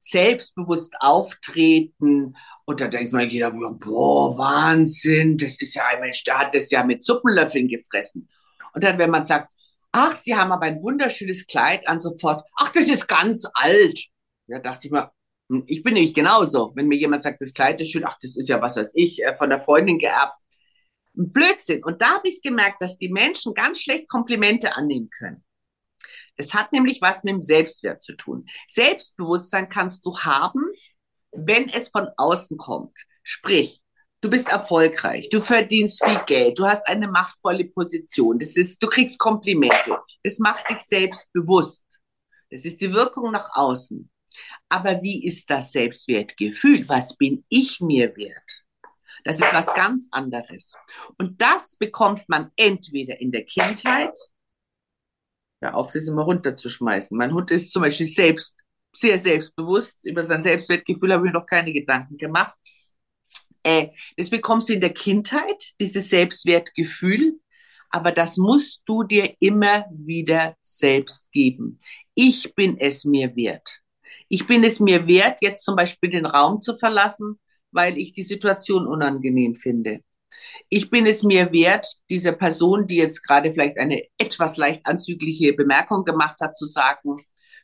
selbstbewusst 0.00 0.94
auftreten 1.00 2.36
und 2.68 2.82
da 2.82 2.86
denkt 2.86 3.14
man 3.14 3.30
jeder, 3.30 3.50
boah, 3.50 4.36
Wahnsinn, 4.36 5.38
das 5.38 5.58
ist 5.58 5.74
ja 5.74 5.86
ein 5.86 6.00
Mensch, 6.00 6.22
der 6.24 6.38
hat 6.38 6.54
das 6.54 6.70
ja 6.70 6.84
mit 6.84 7.02
Suppenlöffeln 7.02 7.66
gefressen. 7.66 8.28
Und 8.74 8.84
dann, 8.84 8.98
wenn 8.98 9.08
man 9.08 9.24
sagt, 9.24 9.54
ach, 9.90 10.14
Sie 10.14 10.36
haben 10.36 10.52
aber 10.52 10.66
ein 10.66 10.82
wunderschönes 10.82 11.46
Kleid 11.46 11.88
an, 11.88 11.98
sofort, 11.98 12.44
ach, 12.56 12.70
das 12.72 12.88
ist 12.88 13.08
ganz 13.08 13.46
alt. 13.54 14.08
Ja, 14.48 14.58
dachte 14.58 14.86
ich 14.86 14.92
mal, 14.92 15.10
hm, 15.48 15.64
ich 15.66 15.82
bin 15.82 15.94
nämlich 15.94 16.12
genauso. 16.12 16.72
Wenn 16.74 16.88
mir 16.88 16.98
jemand 16.98 17.22
sagt, 17.22 17.40
das 17.40 17.54
Kleid 17.54 17.80
ist 17.80 17.90
schön, 17.90 18.04
ach, 18.04 18.18
das 18.20 18.36
ist 18.36 18.50
ja, 18.50 18.60
was 18.60 18.76
weiß 18.76 18.92
ich, 18.96 19.24
äh, 19.24 19.34
von 19.34 19.48
der 19.48 19.62
Freundin 19.62 19.98
geerbt. 19.98 20.38
Blödsinn. 21.14 21.82
Und 21.82 22.02
da 22.02 22.16
habe 22.16 22.28
ich 22.28 22.42
gemerkt, 22.42 22.82
dass 22.82 22.98
die 22.98 23.08
Menschen 23.08 23.54
ganz 23.54 23.80
schlecht 23.80 24.10
Komplimente 24.10 24.76
annehmen 24.76 25.08
können. 25.08 25.42
Es 26.36 26.52
hat 26.52 26.74
nämlich 26.74 27.00
was 27.00 27.24
mit 27.24 27.32
dem 27.32 27.40
Selbstwert 27.40 28.02
zu 28.02 28.14
tun. 28.14 28.44
Selbstbewusstsein 28.68 29.70
kannst 29.70 30.04
du 30.04 30.18
haben, 30.18 30.66
wenn 31.46 31.64
es 31.64 31.88
von 31.88 32.08
außen 32.16 32.56
kommt, 32.56 32.96
sprich, 33.22 33.80
du 34.20 34.30
bist 34.30 34.48
erfolgreich, 34.48 35.28
du 35.28 35.40
verdienst 35.40 36.04
viel 36.04 36.20
Geld, 36.26 36.58
du 36.58 36.66
hast 36.66 36.86
eine 36.88 37.08
machtvolle 37.08 37.64
Position, 37.64 38.38
das 38.38 38.56
ist, 38.56 38.82
du 38.82 38.88
kriegst 38.88 39.18
Komplimente, 39.18 39.98
das 40.22 40.38
macht 40.38 40.68
dich 40.70 40.80
selbstbewusst. 40.80 42.00
Das 42.50 42.64
ist 42.64 42.80
die 42.80 42.92
Wirkung 42.92 43.30
nach 43.30 43.50
außen. 43.54 44.10
Aber 44.68 45.02
wie 45.02 45.24
ist 45.24 45.50
das 45.50 45.72
Selbstwertgefühl? 45.72 46.88
Was 46.88 47.16
bin 47.16 47.44
ich 47.48 47.80
mir 47.80 48.16
wert? 48.16 48.64
Das 49.24 49.40
ist 49.40 49.52
was 49.52 49.74
ganz 49.74 50.08
anderes. 50.12 50.74
Und 51.18 51.40
das 51.40 51.76
bekommt 51.76 52.28
man 52.28 52.50
entweder 52.56 53.20
in 53.20 53.32
der 53.32 53.44
Kindheit, 53.44 54.16
ja, 55.60 55.74
auf 55.74 55.92
das 55.92 56.06
immer 56.06 56.22
runterzuschmeißen. 56.22 57.18
Mein 57.18 57.34
Hund 57.34 57.50
ist 57.50 57.72
zum 57.72 57.82
Beispiel 57.82 58.06
selbst 58.06 58.54
sehr 58.92 59.18
selbstbewusst. 59.18 60.04
Über 60.04 60.24
sein 60.24 60.42
Selbstwertgefühl 60.42 61.12
habe 61.12 61.26
ich 61.26 61.32
noch 61.32 61.46
keine 61.46 61.72
Gedanken 61.72 62.16
gemacht. 62.16 62.54
Äh, 63.62 63.88
das 64.16 64.30
bekommst 64.30 64.68
du 64.68 64.74
in 64.74 64.80
der 64.80 64.94
Kindheit, 64.94 65.72
dieses 65.80 66.08
Selbstwertgefühl. 66.10 67.40
Aber 67.90 68.12
das 68.12 68.36
musst 68.36 68.82
du 68.86 69.02
dir 69.02 69.34
immer 69.40 69.86
wieder 69.90 70.56
selbst 70.60 71.30
geben. 71.32 71.80
Ich 72.14 72.54
bin 72.54 72.76
es 72.78 73.04
mir 73.04 73.34
wert. 73.36 73.80
Ich 74.28 74.46
bin 74.46 74.62
es 74.62 74.78
mir 74.78 75.06
wert, 75.06 75.38
jetzt 75.40 75.64
zum 75.64 75.76
Beispiel 75.76 76.10
den 76.10 76.26
Raum 76.26 76.60
zu 76.60 76.76
verlassen, 76.76 77.38
weil 77.70 77.96
ich 77.96 78.12
die 78.12 78.22
Situation 78.22 78.86
unangenehm 78.86 79.54
finde. 79.54 80.00
Ich 80.68 80.90
bin 80.90 81.06
es 81.06 81.22
mir 81.22 81.52
wert, 81.52 81.86
dieser 82.10 82.32
Person, 82.32 82.86
die 82.86 82.96
jetzt 82.96 83.22
gerade 83.26 83.52
vielleicht 83.52 83.78
eine 83.78 84.02
etwas 84.18 84.58
leicht 84.58 84.86
anzügliche 84.86 85.54
Bemerkung 85.54 86.04
gemacht 86.04 86.36
hat, 86.40 86.56
zu 86.56 86.66
sagen, 86.66 87.16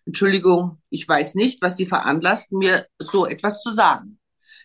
Entschuldigung, 0.06 0.82
ich 0.90 1.08
weiß 1.08 1.34
nicht, 1.34 1.62
was 1.62 1.76
Sie 1.76 1.86
veranlasst, 1.86 2.52
mir 2.52 2.86
so 2.98 3.26
etwas 3.26 3.62
zu 3.62 3.72
sagen. 3.72 4.18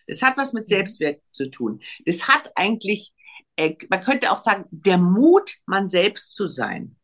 Das 0.06 0.22
hat 0.22 0.36
was 0.36 0.52
mit 0.52 0.68
Selbstwert 0.68 1.24
zu 1.32 1.50
tun. 1.50 1.80
Das 2.04 2.28
hat 2.28 2.52
eigentlich 2.56 3.12
äh, 3.60 3.76
man 3.90 4.02
könnte 4.02 4.30
auch 4.30 4.38
sagen, 4.38 4.64
der 4.70 4.96
Mut, 4.96 5.56
man 5.66 5.88
selbst 5.88 6.34
zu 6.34 6.46
sein. 6.46 6.96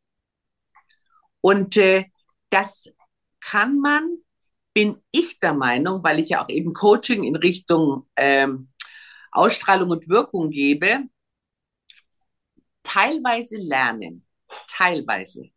Und 1.42 1.76
äh, 1.76 2.06
das 2.48 2.92
kann 3.40 3.78
man, 3.78 4.18
bin 4.72 5.02
ich 5.10 5.38
der 5.38 5.52
Meinung, 5.52 6.02
weil 6.02 6.18
ich 6.18 6.30
ja 6.30 6.42
auch 6.42 6.48
eben 6.48 6.72
Coaching 6.72 7.24
in 7.24 7.36
Richtung 7.36 8.08
ähm, 8.16 8.70
Ausstrahlung 9.32 9.90
und 9.90 10.08
Wirkung 10.08 10.50
gebe, 10.50 11.04
teilweise 12.82 13.58
lernen. 13.58 14.26
Teilweise. 14.68 15.50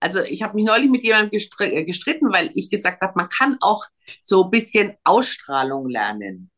Also 0.00 0.20
ich 0.20 0.42
habe 0.42 0.54
mich 0.54 0.64
neulich 0.64 0.90
mit 0.90 1.02
jemandem 1.02 1.40
äh, 1.58 1.84
gestritten, 1.84 2.32
weil 2.32 2.50
ich 2.54 2.70
gesagt 2.70 3.02
habe, 3.02 3.12
man 3.16 3.28
kann 3.28 3.58
auch 3.60 3.84
so 4.22 4.44
ein 4.44 4.50
bisschen 4.50 4.94
Ausstrahlung 5.04 5.88
lernen. 5.88 6.50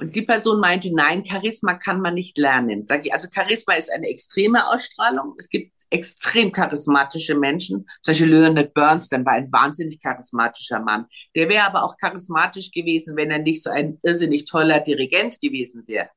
Und 0.00 0.14
die 0.14 0.22
Person 0.22 0.60
meinte, 0.60 0.94
nein, 0.94 1.24
Charisma 1.24 1.74
kann 1.74 2.00
man 2.00 2.14
nicht 2.14 2.38
lernen. 2.38 2.86
Sag 2.86 3.04
ich, 3.04 3.12
also 3.12 3.26
Charisma 3.34 3.74
ist 3.74 3.92
eine 3.92 4.06
extreme 4.06 4.68
Ausstrahlung. 4.68 5.34
Es 5.38 5.48
gibt 5.48 5.76
extrem 5.90 6.52
charismatische 6.52 7.34
Menschen. 7.34 7.84
Zum 8.02 8.12
Beispiel 8.12 8.28
Leonard 8.28 8.74
Bernstein 8.74 9.26
war 9.26 9.32
ein 9.32 9.50
wahnsinnig 9.50 10.00
charismatischer 10.00 10.78
Mann. 10.78 11.06
Der 11.34 11.48
wäre 11.48 11.64
aber 11.64 11.82
auch 11.82 11.96
charismatisch 11.96 12.70
gewesen, 12.70 13.16
wenn 13.16 13.32
er 13.32 13.40
nicht 13.40 13.60
so 13.60 13.70
ein 13.70 13.98
irrsinnig 14.04 14.44
toller 14.44 14.78
Dirigent 14.78 15.40
gewesen 15.40 15.82
wäre. 15.88 16.10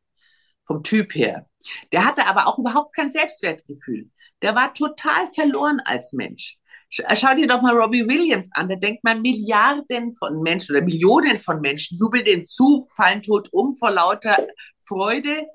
Vom 0.63 0.83
Typ 0.83 1.15
her. 1.15 1.47
Der 1.91 2.05
hatte 2.05 2.27
aber 2.27 2.47
auch 2.47 2.59
überhaupt 2.59 2.95
kein 2.95 3.09
Selbstwertgefühl. 3.09 4.11
Der 4.43 4.53
war 4.53 4.75
total 4.75 5.27
verloren 5.33 5.81
als 5.83 6.13
Mensch. 6.13 6.59
Schau 6.91 7.33
dir 7.35 7.47
doch 7.47 7.61
mal 7.61 7.77
Robbie 7.77 8.05
Williams 8.05 8.49
an. 8.51 8.67
Da 8.67 8.75
denkt 8.75 9.05
man, 9.05 9.21
Milliarden 9.21 10.13
von 10.13 10.41
Menschen 10.41 10.75
oder 10.75 10.83
Millionen 10.83 11.37
von 11.37 11.61
Menschen 11.61 11.97
jubeln 11.97 12.25
den 12.25 12.45
zu, 12.45 12.85
fallen 12.97 13.21
tot 13.21 13.47
um 13.53 13.75
vor 13.75 13.91
lauter 13.91 14.35
Freude 14.83 15.47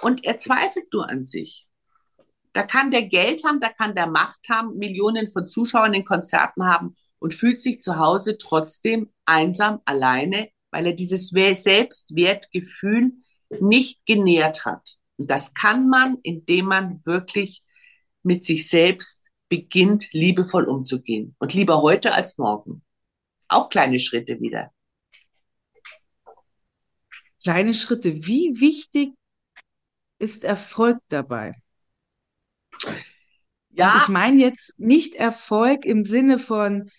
und 0.00 0.24
er 0.24 0.38
zweifelt 0.38 0.86
nur 0.92 1.08
an 1.08 1.24
sich. 1.24 1.66
Da 2.52 2.62
kann 2.62 2.92
der 2.92 3.02
Geld 3.02 3.42
haben, 3.44 3.58
da 3.60 3.68
kann 3.68 3.96
der 3.96 4.06
Macht 4.06 4.48
haben, 4.48 4.78
Millionen 4.78 5.26
von 5.28 5.46
Zuschauern 5.48 5.92
in 5.92 6.04
Konzerten 6.04 6.64
haben 6.64 6.94
und 7.18 7.34
fühlt 7.34 7.60
sich 7.60 7.82
zu 7.82 7.98
Hause 7.98 8.36
trotzdem 8.38 9.10
einsam, 9.24 9.80
alleine, 9.84 10.50
weil 10.70 10.86
er 10.86 10.92
dieses 10.92 11.30
Selbstwertgefühl 11.30 13.12
nicht 13.60 14.06
genährt 14.06 14.64
hat. 14.64 14.94
Und 15.16 15.30
das 15.30 15.52
kann 15.52 15.88
man, 15.88 16.18
indem 16.22 16.66
man 16.66 17.04
wirklich 17.04 17.64
mit 18.22 18.44
sich 18.44 18.68
selbst 18.68 19.25
beginnt, 19.48 20.12
liebevoll 20.12 20.64
umzugehen. 20.64 21.34
Und 21.38 21.54
lieber 21.54 21.82
heute 21.82 22.12
als 22.12 22.38
morgen. 22.38 22.82
Auch 23.48 23.68
kleine 23.68 24.00
Schritte 24.00 24.40
wieder. 24.40 24.72
Kleine 27.42 27.74
Schritte. 27.74 28.26
Wie 28.26 28.60
wichtig 28.60 29.12
ist 30.18 30.44
Erfolg 30.44 30.98
dabei? 31.08 31.54
Ja. 33.70 33.92
Und 33.92 34.02
ich 34.02 34.08
meine 34.08 34.40
jetzt 34.40 34.78
nicht 34.80 35.14
Erfolg 35.14 35.84
im 35.84 36.04
Sinne 36.04 36.38
von 36.38 36.90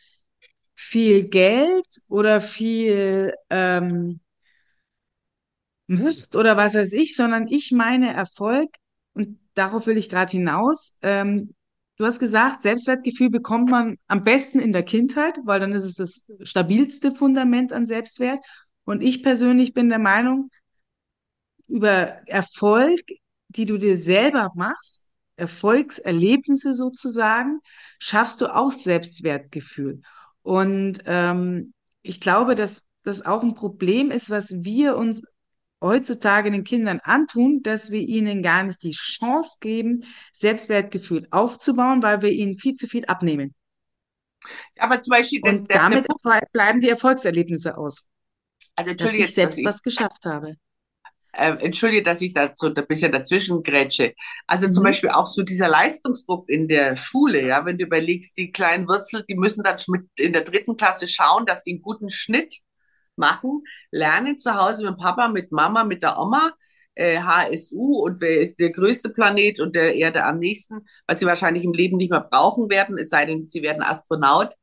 viel 0.75 1.27
Geld 1.27 1.87
oder 2.07 2.39
viel 2.39 3.33
ähm, 3.49 4.21
Lust 5.87 6.35
oder 6.35 6.55
was 6.55 6.75
weiß 6.75 6.93
ich, 6.93 7.15
sondern 7.15 7.47
ich 7.47 7.71
meine 7.71 8.13
Erfolg, 8.13 8.69
und 9.13 9.39
darauf 9.55 9.87
will 9.87 9.97
ich 9.97 10.09
gerade 10.09 10.31
hinaus, 10.31 10.97
ähm, 11.01 11.55
Du 11.97 12.05
hast 12.05 12.19
gesagt, 12.19 12.61
Selbstwertgefühl 12.61 13.29
bekommt 13.29 13.69
man 13.69 13.97
am 14.07 14.23
besten 14.23 14.59
in 14.59 14.71
der 14.71 14.83
Kindheit, 14.83 15.39
weil 15.43 15.59
dann 15.59 15.73
ist 15.73 15.83
es 15.83 15.95
das 15.95 16.31
stabilste 16.47 17.15
Fundament 17.15 17.73
an 17.73 17.87
Selbstwert. 17.87 18.39
Und 18.85 19.01
ich 19.01 19.23
persönlich 19.23 19.73
bin 19.73 19.89
der 19.89 19.99
Meinung, 19.99 20.49
über 21.67 22.27
Erfolg, 22.27 23.01
die 23.49 23.65
du 23.65 23.77
dir 23.77 23.97
selber 23.97 24.51
machst, 24.55 25.07
Erfolgserlebnisse 25.35 26.73
sozusagen, 26.73 27.59
schaffst 27.99 28.41
du 28.41 28.53
auch 28.53 28.71
Selbstwertgefühl. 28.71 30.01
Und 30.41 30.99
ähm, 31.05 31.73
ich 32.01 32.21
glaube, 32.21 32.55
dass 32.55 32.83
das 33.03 33.25
auch 33.25 33.43
ein 33.43 33.53
Problem 33.53 34.11
ist, 34.11 34.29
was 34.29 34.63
wir 34.63 34.97
uns 34.97 35.23
heutzutage 35.81 36.51
den 36.51 36.63
Kindern 36.63 36.99
antun, 37.03 37.61
dass 37.63 37.91
wir 37.91 38.01
ihnen 38.01 38.41
gar 38.41 38.63
nicht 38.63 38.83
die 38.83 38.91
Chance 38.91 39.57
geben, 39.61 40.05
Selbstwertgefühl 40.33 41.27
aufzubauen, 41.31 42.01
weil 42.01 42.21
wir 42.21 42.31
ihnen 42.31 42.57
viel 42.57 42.75
zu 42.75 42.87
viel 42.87 43.05
abnehmen. 43.05 43.53
Aber 44.77 45.01
zum 45.01 45.11
Beispiel, 45.11 45.41
das, 45.43 45.59
und 45.59 45.69
der, 45.69 45.77
damit 45.77 46.07
bleiben 46.51 46.81
die 46.81 46.89
Erfolgserlebnisse 46.89 47.77
aus. 47.77 48.07
Also 48.75 48.93
dass 48.93 49.13
ich 49.13 49.33
selbst 49.33 49.57
dass 49.57 49.65
was 49.65 49.81
geschafft 49.81 50.25
habe. 50.25 50.55
Äh, 51.33 51.51
entschuldige, 51.59 52.03
dass 52.03 52.21
ich 52.21 52.33
da 52.33 52.51
so 52.55 52.73
ein 52.73 52.87
bisschen 52.87 53.11
dazwischen 53.11 53.61
grätsche. 53.61 54.15
Also 54.47 54.67
mhm. 54.67 54.73
zum 54.73 54.83
Beispiel 54.83 55.09
auch 55.09 55.27
so 55.27 55.43
dieser 55.43 55.67
Leistungsdruck 55.67 56.49
in 56.49 56.67
der 56.67 56.95
Schule, 56.95 57.45
ja, 57.45 57.65
wenn 57.65 57.77
du 57.77 57.85
überlegst, 57.85 58.37
die 58.37 58.51
kleinen 58.51 58.87
Wurzel, 58.87 59.23
die 59.27 59.35
müssen 59.35 59.63
dann 59.63 59.77
mit 59.87 60.07
in 60.17 60.33
der 60.33 60.43
dritten 60.43 60.77
Klasse 60.77 61.07
schauen, 61.07 61.45
dass 61.45 61.63
sie 61.63 61.71
einen 61.71 61.81
guten 61.81 62.09
Schnitt 62.09 62.61
machen, 63.17 63.63
lernen 63.91 64.37
zu 64.37 64.55
Hause 64.55 64.85
mit 64.85 64.97
Papa, 64.97 65.27
mit 65.29 65.51
Mama, 65.51 65.83
mit 65.83 66.03
der 66.03 66.19
Oma, 66.19 66.53
äh, 66.95 67.19
HSU 67.19 68.03
und 68.03 68.21
wer 68.21 68.39
ist 68.41 68.59
der 68.59 68.71
größte 68.71 69.09
Planet 69.09 69.59
und 69.59 69.75
der 69.75 69.95
Erde 69.95 70.23
am 70.23 70.39
nächsten, 70.39 70.85
was 71.05 71.19
sie 71.19 71.25
wahrscheinlich 71.25 71.63
im 71.63 71.73
Leben 71.73 71.97
nicht 71.97 72.11
mehr 72.11 72.21
brauchen 72.21 72.69
werden, 72.69 72.97
es 72.97 73.09
sei 73.09 73.25
denn, 73.25 73.43
sie 73.43 73.61
werden 73.61 73.83
Astronaut. 73.83 74.53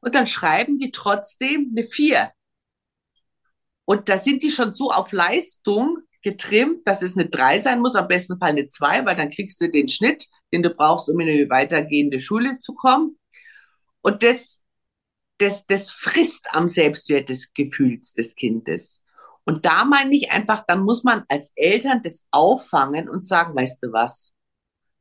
Und 0.00 0.14
dann 0.14 0.26
schreiben 0.26 0.78
die 0.78 0.90
trotzdem 0.90 1.72
eine 1.74 1.84
vier. 1.84 2.30
Und 3.86 4.08
da 4.08 4.18
sind 4.18 4.42
die 4.42 4.50
schon 4.50 4.72
so 4.72 4.90
auf 4.90 5.12
Leistung 5.12 5.98
getrimmt, 6.22 6.86
dass 6.86 7.02
es 7.02 7.16
eine 7.16 7.28
drei 7.28 7.58
sein 7.58 7.80
muss, 7.80 7.96
am 7.96 8.08
besten 8.08 8.38
Fall 8.38 8.50
eine 8.50 8.66
zwei, 8.66 9.04
weil 9.04 9.16
dann 9.16 9.30
kriegst 9.30 9.60
du 9.60 9.70
den 9.70 9.88
Schnitt, 9.88 10.26
den 10.52 10.62
du 10.62 10.70
brauchst, 10.70 11.08
um 11.08 11.20
in 11.20 11.28
eine 11.28 11.50
weitergehende 11.50 12.18
Schule 12.18 12.58
zu 12.58 12.74
kommen. 12.74 13.18
Und 14.00 14.22
das 14.22 14.63
das, 15.38 15.66
das 15.66 15.90
frisst 15.90 16.46
am 16.50 16.68
Selbstwert 16.68 17.28
des 17.28 17.52
Gefühls 17.52 18.12
des 18.12 18.34
Kindes. 18.34 19.02
Und 19.44 19.66
da 19.66 19.84
meine 19.84 20.14
ich 20.14 20.30
einfach, 20.30 20.64
dann 20.66 20.84
muss 20.84 21.04
man 21.04 21.24
als 21.28 21.52
Eltern 21.54 22.00
das 22.02 22.26
auffangen 22.30 23.08
und 23.08 23.26
sagen, 23.26 23.54
weißt 23.54 23.82
du 23.82 23.92
was? 23.92 24.32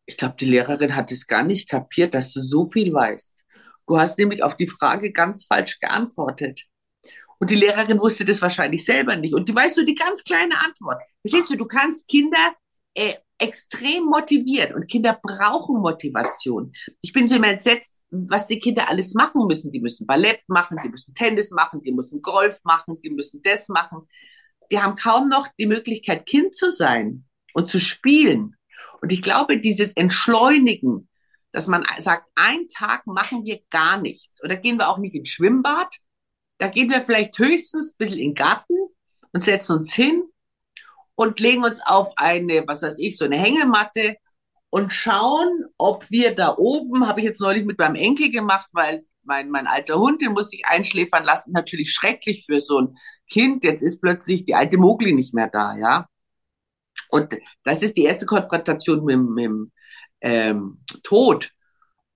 Ich 0.05 0.17
glaube, 0.17 0.35
die 0.39 0.45
Lehrerin 0.45 0.95
hat 0.95 1.11
es 1.11 1.27
gar 1.27 1.43
nicht 1.43 1.69
kapiert, 1.69 2.13
dass 2.13 2.33
du 2.33 2.41
so 2.41 2.67
viel 2.67 2.93
weißt. 2.93 3.43
Du 3.87 3.97
hast 3.97 4.17
nämlich 4.17 4.43
auf 4.43 4.55
die 4.57 4.67
Frage 4.67 5.13
ganz 5.13 5.45
falsch 5.45 5.79
geantwortet. 5.79 6.65
Und 7.39 7.49
die 7.49 7.55
Lehrerin 7.55 7.99
wusste 7.99 8.25
das 8.25 8.41
wahrscheinlich 8.41 8.83
selber 8.83 9.15
nicht. 9.15 9.33
Und 9.33 9.47
die 9.47 9.55
weißt 9.55 9.77
du 9.77 9.85
die 9.85 9.95
ganz 9.95 10.23
kleine 10.23 10.57
Antwort. 10.59 11.01
Verstehst 11.21 11.51
du, 11.51 11.55
du 11.57 11.65
kannst 11.65 12.07
Kinder 12.07 12.53
äh, 12.95 13.15
extrem 13.37 14.05
motivieren 14.05 14.73
und 14.75 14.89
Kinder 14.89 15.19
brauchen 15.21 15.81
Motivation. 15.81 16.73
Ich 17.01 17.11
bin 17.11 17.27
so 17.27 17.35
immer 17.35 17.49
entsetzt, 17.49 18.02
was 18.13 18.47
die 18.47 18.59
Kinder 18.59 18.89
alles 18.89 19.13
machen 19.15 19.47
müssen. 19.47 19.71
Die 19.71 19.79
müssen 19.79 20.05
Ballett 20.05 20.41
machen, 20.47 20.77
die 20.83 20.89
müssen 20.89 21.13
Tennis 21.15 21.51
machen, 21.51 21.81
die 21.81 21.91
müssen 21.91 22.21
Golf 22.21 22.59
machen, 22.63 23.01
die 23.03 23.09
müssen 23.09 23.41
das 23.43 23.69
machen. 23.69 24.07
Die 24.71 24.79
haben 24.79 24.95
kaum 24.95 25.29
noch 25.29 25.47
die 25.57 25.65
Möglichkeit, 25.65 26.25
Kind 26.25 26.55
zu 26.55 26.71
sein 26.71 27.25
und 27.53 27.69
zu 27.69 27.79
spielen. 27.79 28.55
Und 29.01 29.11
ich 29.11 29.21
glaube, 29.21 29.59
dieses 29.59 29.93
Entschleunigen, 29.93 31.09
dass 31.51 31.67
man 31.67 31.85
sagt, 31.97 32.29
einen 32.35 32.67
Tag 32.67 33.05
machen 33.07 33.45
wir 33.45 33.59
gar 33.69 33.99
nichts 33.99 34.43
oder 34.43 34.55
gehen 34.57 34.77
wir 34.77 34.89
auch 34.89 34.99
nicht 34.99 35.15
ins 35.15 35.29
Schwimmbad, 35.29 35.95
da 36.59 36.67
gehen 36.69 36.89
wir 36.89 37.01
vielleicht 37.01 37.37
höchstens 37.37 37.93
ein 37.93 37.97
bisschen 37.97 38.19
in 38.19 38.29
den 38.29 38.35
Garten 38.35 38.75
und 39.33 39.43
setzen 39.43 39.77
uns 39.77 39.93
hin 39.93 40.23
und 41.15 41.39
legen 41.39 41.63
uns 41.63 41.81
auf 41.85 42.13
eine, 42.17 42.63
was 42.67 42.83
weiß 42.83 42.99
ich, 42.99 43.17
so 43.17 43.25
eine 43.25 43.37
Hängematte 43.37 44.17
und 44.73 44.91
schauen, 44.91 45.65
ob 45.77 46.09
wir 46.09 46.33
da 46.33 46.55
oben, 46.57 47.07
habe 47.07 47.19
ich 47.19 47.27
jetzt 47.27 47.39
neulich 47.39 47.63
mit 47.63 47.77
meinem 47.77 47.93
Enkel 47.93 48.31
gemacht, 48.31 48.71
weil 48.73 49.05
mein, 49.21 49.51
mein 49.51 49.67
alter 49.67 49.99
Hund, 49.99 50.19
den 50.23 50.31
muss 50.31 50.51
ich 50.51 50.65
einschläfern 50.65 51.23
lassen, 51.23 51.51
natürlich 51.51 51.91
schrecklich 51.91 52.47
für 52.47 52.59
so 52.59 52.79
ein 52.79 52.95
Kind. 53.29 53.63
Jetzt 53.63 53.83
ist 53.83 54.01
plötzlich 54.01 54.45
die 54.45 54.55
alte 54.55 54.79
Mogli 54.79 55.13
nicht 55.13 55.35
mehr 55.35 55.47
da, 55.47 55.77
ja. 55.77 56.07
Und 57.09 57.37
das 57.63 57.83
ist 57.83 57.97
die 57.97 58.05
erste 58.05 58.25
Konfrontation 58.25 59.05
mit, 59.05 59.19
mit 59.19 59.45
dem 59.45 59.71
ähm, 60.21 60.79
Tod. 61.03 61.51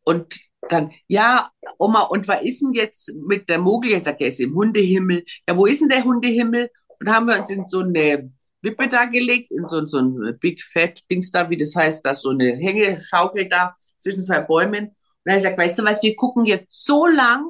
Und 0.03 0.39
dann, 0.67 0.91
ja, 1.07 1.47
Oma, 1.77 2.05
und 2.05 2.27
was 2.27 2.41
ist 2.41 2.63
denn 2.63 2.73
jetzt 2.73 3.13
mit 3.27 3.49
der 3.49 3.59
Mogli? 3.59 3.93
Ich 3.93 4.01
sage, 4.01 4.21
er 4.21 4.29
ist 4.29 4.39
im 4.39 4.55
Hundehimmel. 4.55 5.23
Ja, 5.47 5.55
wo 5.55 5.67
ist 5.67 5.81
denn 5.81 5.89
der 5.89 6.03
Hundehimmel? 6.03 6.71
Und 6.87 7.07
haben 7.07 7.27
wir 7.27 7.37
uns 7.37 7.51
in 7.51 7.65
so 7.65 7.81
eine 7.81 8.31
Wippe 8.67 8.89
da 8.89 9.05
gelegt, 9.05 9.51
in 9.51 9.65
so, 9.65 9.85
so 9.85 9.99
ein 9.99 10.37
Big 10.39 10.61
Fat 10.61 11.01
Dings 11.09 11.31
da, 11.31 11.49
wie 11.49 11.57
das 11.57 11.75
heißt, 11.75 12.05
da 12.05 12.13
so 12.13 12.29
eine 12.29 12.55
Hängeschaukel 12.55 13.47
da 13.49 13.75
zwischen 13.97 14.21
zwei 14.21 14.41
Bäumen. 14.41 14.87
Und 14.87 14.93
dann 15.25 15.33
habe 15.33 15.37
ich 15.37 15.43
gesagt, 15.43 15.57
weißt 15.57 15.79
du 15.79 15.83
was, 15.83 16.03
wir 16.03 16.15
gucken 16.15 16.45
jetzt 16.45 16.85
so 16.85 17.07
lang 17.07 17.49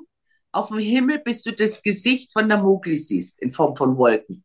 auf 0.51 0.70
den 0.70 0.80
Himmel, 0.80 1.20
bis 1.20 1.43
du 1.43 1.51
das 1.51 1.82
Gesicht 1.82 2.32
von 2.32 2.47
der 2.47 2.59
Mogli 2.59 2.97
siehst, 2.97 3.41
in 3.41 3.51
Form 3.51 3.76
von 3.76 3.97
Wolken. 3.97 4.43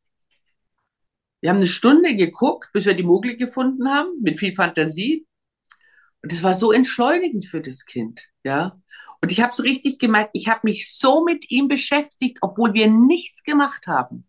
Wir 1.40 1.50
haben 1.50 1.56
eine 1.56 1.66
Stunde 1.66 2.14
geguckt, 2.16 2.70
bis 2.72 2.86
wir 2.86 2.94
die 2.94 3.02
Mogli 3.02 3.36
gefunden 3.36 3.88
haben, 3.88 4.10
mit 4.22 4.38
viel 4.38 4.54
Fantasie. 4.54 5.26
Und 6.22 6.32
das 6.32 6.42
war 6.42 6.54
so 6.54 6.72
entschleunigend 6.72 7.46
für 7.46 7.60
das 7.60 7.84
Kind, 7.84 8.28
ja. 8.44 8.80
Und 9.20 9.30
ich 9.30 9.40
habe 9.40 9.54
so 9.54 9.62
richtig 9.62 9.98
gemerkt, 9.98 10.30
ich 10.34 10.48
habe 10.48 10.60
mich 10.64 10.96
so 10.96 11.24
mit 11.24 11.50
ihm 11.50 11.68
beschäftigt, 11.68 12.38
obwohl 12.40 12.74
wir 12.74 12.88
nichts 12.88 13.42
gemacht 13.42 13.86
haben. 13.86 14.26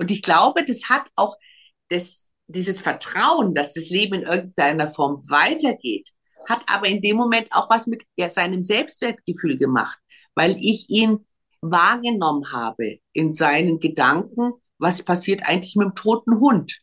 Und 0.00 0.10
ich 0.10 0.22
glaube, 0.22 0.64
das 0.64 0.88
hat 0.88 1.10
auch 1.14 1.36
das, 1.90 2.26
dieses 2.46 2.80
Vertrauen, 2.80 3.54
dass 3.54 3.74
das 3.74 3.90
Leben 3.90 4.14
in 4.14 4.22
irgendeiner 4.22 4.88
Form 4.88 5.22
weitergeht, 5.28 6.08
hat 6.48 6.64
aber 6.68 6.88
in 6.88 7.02
dem 7.02 7.16
Moment 7.16 7.48
auch 7.52 7.68
was 7.68 7.86
mit 7.86 8.06
seinem 8.28 8.62
Selbstwertgefühl 8.62 9.58
gemacht, 9.58 9.98
weil 10.34 10.56
ich 10.58 10.88
ihn 10.88 11.26
wahrgenommen 11.60 12.50
habe 12.50 13.00
in 13.12 13.34
seinen 13.34 13.78
Gedanken, 13.78 14.54
was 14.78 15.02
passiert 15.02 15.42
eigentlich 15.42 15.76
mit 15.76 15.88
dem 15.88 15.94
toten 15.94 16.40
Hund. 16.40 16.80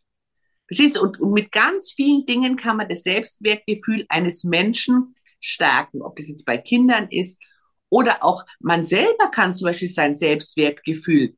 Verstehst 0.67 0.99
und 0.99 1.19
mit 1.31 1.51
ganz 1.51 1.93
vielen 1.93 2.25
Dingen 2.27 2.55
kann 2.55 2.77
man 2.77 2.87
das 2.87 3.01
Selbstwertgefühl 3.01 4.05
eines 4.09 4.43
Menschen 4.43 5.15
stärken, 5.39 6.03
ob 6.03 6.17
das 6.17 6.27
jetzt 6.27 6.45
bei 6.45 6.59
Kindern 6.59 7.07
ist 7.09 7.41
oder 7.89 8.23
auch 8.23 8.43
man 8.59 8.85
selber 8.85 9.29
kann 9.31 9.55
zum 9.55 9.65
Beispiel 9.65 9.87
sein 9.87 10.13
Selbstwertgefühl 10.13 11.35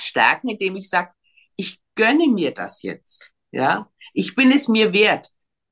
stärken, 0.00 0.48
indem 0.48 0.76
ich 0.76 0.88
sage, 0.88 1.10
ich 1.56 1.80
gönne 1.94 2.28
mir 2.28 2.52
das 2.52 2.82
jetzt. 2.82 3.30
Ja, 3.50 3.90
ich 4.12 4.34
bin 4.34 4.52
es 4.52 4.68
mir 4.68 4.92
wert. 4.92 5.30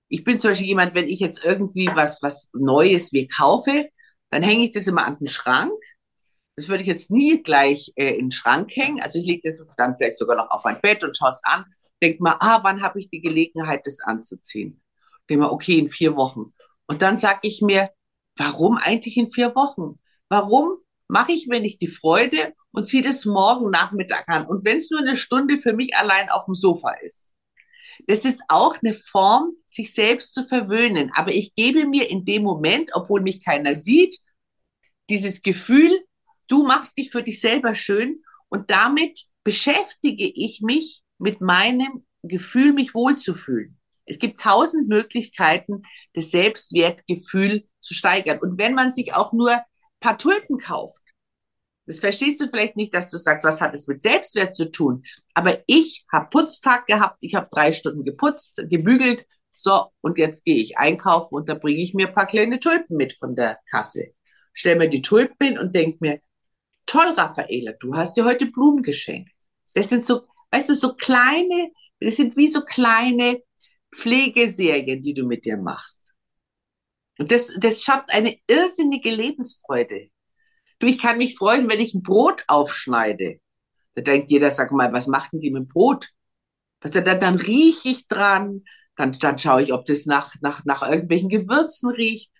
Ich 0.09 0.25
bin 0.25 0.41
zum 0.41 0.51
Beispiel 0.51 0.69
jemand, 0.69 0.95
wenn 0.95 1.09
ich 1.09 1.21
jetzt 1.21 1.45
irgendwie 1.45 1.89
was, 1.93 2.23
was 2.23 2.49
Neues 2.53 3.13
mir 3.13 3.29
kaufe, 3.29 3.89
dann 4.31 4.43
hänge 4.43 4.65
ich 4.65 4.73
das 4.73 4.87
immer 4.87 5.05
an 5.05 5.19
den 5.19 5.27
Schrank. 5.27 5.73
Das 6.55 6.69
würde 6.69 6.83
ich 6.83 6.89
jetzt 6.89 7.11
nie 7.11 7.43
gleich 7.43 7.93
äh, 7.97 8.15
in 8.15 8.27
den 8.27 8.31
Schrank 8.31 8.75
hängen. 8.75 9.01
Also 9.01 9.19
ich 9.19 9.27
lege 9.27 9.43
das 9.45 9.63
dann 9.77 9.97
vielleicht 9.97 10.19
sogar 10.19 10.37
noch 10.37 10.51
auf 10.51 10.65
mein 10.65 10.81
Bett 10.81 11.05
und 11.05 11.17
schaue 11.17 11.31
es 11.31 11.41
an. 11.45 11.65
Denk 12.03 12.21
mal, 12.21 12.37
ah, 12.41 12.61
wann 12.63 12.83
habe 12.83 12.99
ich 12.99 13.11
die 13.11 13.21
Gelegenheit, 13.21 13.87
das 13.87 14.01
anzuziehen? 14.01 14.81
Denk 15.29 15.41
mal, 15.41 15.51
okay, 15.51 15.79
in 15.79 15.89
vier 15.89 16.17
Wochen. 16.17 16.55
Und 16.87 17.03
dann 17.03 17.17
sage 17.17 17.41
ich 17.43 17.63
mir, 17.63 17.91
warum 18.37 18.77
eigentlich 18.77 19.17
in 19.17 19.31
vier 19.31 19.55
Wochen? 19.55 19.99
Warum 20.29 20.79
mache 21.09 21.33
ich 21.33 21.47
mir 21.47 21.61
nicht 21.61 21.81
die 21.81 21.89
Freude 21.89 22.55
und 22.77 22.87
ziehe 22.87 23.03
das 23.03 23.25
morgen 23.25 23.71
Nachmittag 23.71 24.29
an? 24.29 24.47
Und 24.47 24.67
wenn 24.67 24.77
es 24.77 24.91
nur 24.91 25.01
eine 25.01 25.17
Stunde 25.17 25.59
für 25.59 25.73
mich 25.73 25.97
allein 25.97 26.29
auf 26.29 26.45
dem 26.45 26.55
Sofa 26.55 26.93
ist. 27.03 27.33
Das 28.07 28.27
ist 28.27 28.45
auch 28.49 28.77
eine 28.83 28.93
Form, 28.93 29.53
sich 29.65 29.95
selbst 29.95 30.35
zu 30.35 30.47
verwöhnen. 30.47 31.11
Aber 31.15 31.33
ich 31.33 31.55
gebe 31.55 31.87
mir 31.87 32.11
in 32.11 32.27
dem 32.27 32.43
Moment, 32.43 32.91
obwohl 32.93 33.23
mich 33.23 33.43
keiner 33.43 33.75
sieht, 33.75 34.19
dieses 35.09 35.41
Gefühl, 35.41 36.05
du 36.49 36.65
machst 36.65 36.99
dich 36.99 37.11
für 37.11 37.23
dich 37.23 37.41
selber 37.41 37.75
schön 37.75 38.23
und 38.51 38.71
damit 38.71 39.23
beschäftige 39.43 40.27
ich 40.27 40.61
mich 40.61 41.03
mit 41.19 41.41
meinem 41.41 42.05
Gefühl, 42.23 42.75
mich 42.75 42.93
wohlzufühlen. 42.93 43.81
Es 44.05 44.19
gibt 44.19 44.39
tausend 44.39 44.87
Möglichkeiten, 44.89 45.83
das 46.13 46.31
Selbstwertgefühl 46.31 47.67
zu 47.81 47.95
steigern. 47.95 48.39
Und 48.39 48.59
wenn 48.59 48.75
man 48.75 48.93
sich 48.93 49.15
auch 49.15 49.33
nur 49.33 49.63
paar 49.99 50.19
Tulpen 50.19 50.59
kauft, 50.59 51.01
das 51.87 52.01
verstehst 52.01 52.41
du 52.41 52.49
vielleicht 52.49 52.77
nicht, 52.77 52.95
dass 52.95 53.11
du 53.11 53.19
sagst, 53.19 53.45
was 53.45 53.61
hat 53.61 53.75
es 53.75 53.87
mit 53.87 54.03
Selbstwert 54.03 54.57
zu 54.57 54.71
tun? 54.71 55.05
Aber 55.35 55.61
ich 55.67 56.05
habe 56.13 56.29
Putztag 56.31 56.87
gehabt, 56.87 57.19
ich 57.21 57.35
habe 57.35 57.49
drei 57.51 57.73
Stunden 57.73 58.05
geputzt, 58.05 58.61
gebügelt, 58.69 59.25
so, 59.55 59.87
und 60.03 60.19
jetzt 60.19 60.45
gehe 60.45 60.57
ich 60.57 60.77
einkaufen 60.77 61.35
und 61.35 61.49
da 61.49 61.55
bringe 61.55 61.81
ich 61.81 61.95
mir 61.95 62.09
ein 62.09 62.15
paar 62.15 62.27
kleine 62.27 62.59
Tulpen 62.59 62.97
mit 62.97 63.15
von 63.15 63.35
der 63.35 63.59
Kasse. 63.71 64.13
Stell 64.53 64.77
mir 64.77 64.89
die 64.89 65.03
Tulpen 65.03 65.47
hin 65.47 65.59
und 65.59 65.75
denk 65.75 66.01
mir, 66.01 66.21
toll, 66.85 67.09
Raffaela, 67.17 67.73
du 67.81 67.97
hast 67.97 68.17
dir 68.17 68.25
heute 68.25 68.47
Blumen 68.47 68.83
geschenkt. 68.83 69.33
Das 69.75 69.89
sind 69.89 70.05
so, 70.05 70.23
weißt 70.51 70.71
du, 70.71 70.75
so 70.75 70.95
kleine, 70.95 71.71
das 72.01 72.17
sind 72.17 72.37
wie 72.37 72.49
so 72.49 72.63
kleine 72.63 73.43
Pflegeserien, 73.95 75.01
die 75.01 75.15
du 75.15 75.27
mit 75.27 75.45
dir 75.45 75.57
machst. 75.57 76.15
Und 77.19 77.31
das, 77.31 77.57
das 77.59 77.83
schafft 77.83 78.13
eine 78.13 78.37
irrsinnige 78.47 79.11
Lebensfreude. 79.11 80.11
Du, 80.79 80.87
ich 80.87 80.99
kann 80.99 81.19
mich 81.19 81.37
freuen, 81.37 81.69
wenn 81.69 81.81
ich 81.81 81.95
ein 81.95 82.03
Brot 82.03 82.45
aufschneide. 82.49 83.41
Da 83.95 84.03
denkt 84.03 84.31
jeder, 84.31 84.51
sag 84.51 84.73
mal, 84.73 84.93
was 84.93 85.07
macht 85.07 85.33
denn 85.33 85.41
die 85.41 85.51
mit 85.51 85.69
Brot? 85.69 86.11
Was, 86.81 86.91
dann, 86.91 87.05
dann 87.05 87.37
rieche 87.37 87.89
ich 87.89 88.09
dran, 88.09 88.65
dann, 88.95 89.13
dann 89.13 89.39
schaue 89.39 89.63
ich, 89.63 89.73
ob 89.73 89.87
das 89.87 90.07
nach, 90.07 90.35
nach, 90.41 90.65
nach 90.65 90.89
irgendwelchen 90.89 91.29
Gewürzen 91.29 91.91
riecht. 91.91 92.31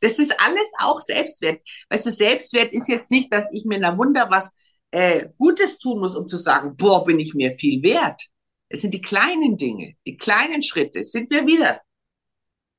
Das 0.00 0.18
ist 0.18 0.40
alles 0.40 0.72
auch 0.78 1.00
Selbstwert. 1.00 1.60
Weißt 1.88 2.06
du, 2.06 2.10
Selbstwert 2.10 2.72
ist 2.72 2.88
jetzt 2.88 3.10
nicht, 3.10 3.32
dass 3.32 3.52
ich 3.52 3.64
mir 3.64 3.78
na 3.78 3.98
Wunder 3.98 4.30
was 4.30 4.52
äh, 4.92 5.28
Gutes 5.36 5.78
tun 5.78 6.00
muss, 6.00 6.16
um 6.16 6.28
zu 6.28 6.36
sagen, 6.38 6.76
boah, 6.76 7.04
bin 7.04 7.20
ich 7.20 7.34
mir 7.34 7.52
viel 7.52 7.82
wert. 7.82 8.22
Es 8.68 8.82
sind 8.82 8.94
die 8.94 9.02
kleinen 9.02 9.56
Dinge, 9.56 9.94
die 10.06 10.16
kleinen 10.16 10.62
Schritte. 10.62 11.04
Sind 11.04 11.30
wir 11.30 11.46
wieder. 11.46 11.80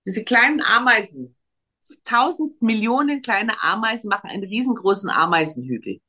Diese 0.06 0.24
kleinen 0.24 0.62
Ameisen, 0.62 1.36
tausend 2.04 2.62
Millionen 2.62 3.22
kleine 3.22 3.62
Ameisen 3.62 4.10
machen 4.10 4.30
einen 4.30 4.44
riesengroßen 4.44 5.10
Ameisenhügel. 5.10 6.00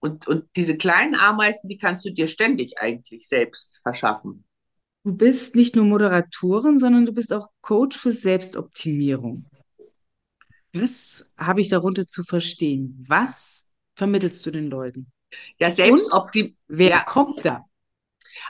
Und, 0.00 0.26
und 0.26 0.48
diese 0.56 0.76
kleinen 0.76 1.14
Ameisen, 1.14 1.68
die 1.68 1.76
kannst 1.76 2.04
du 2.04 2.10
dir 2.10 2.26
ständig 2.26 2.78
eigentlich 2.78 3.28
selbst 3.28 3.80
verschaffen. 3.82 4.44
Du 5.04 5.14
bist 5.14 5.56
nicht 5.56 5.76
nur 5.76 5.84
Moderatorin, 5.84 6.78
sondern 6.78 7.04
du 7.04 7.12
bist 7.12 7.32
auch 7.32 7.48
Coach 7.60 7.96
für 7.96 8.12
Selbstoptimierung. 8.12 9.46
Was 10.72 11.32
habe 11.36 11.60
ich 11.60 11.68
darunter 11.68 12.06
zu 12.06 12.22
verstehen? 12.22 13.04
Was 13.08 13.72
vermittelst 13.94 14.44
du 14.46 14.50
den 14.50 14.68
Leuten? 14.68 15.10
Ja, 15.58 15.70
Selbstoptimierung. 15.70 16.56
Wer 16.68 16.90
ja. 16.90 17.04
kommt 17.04 17.44
da? 17.44 17.64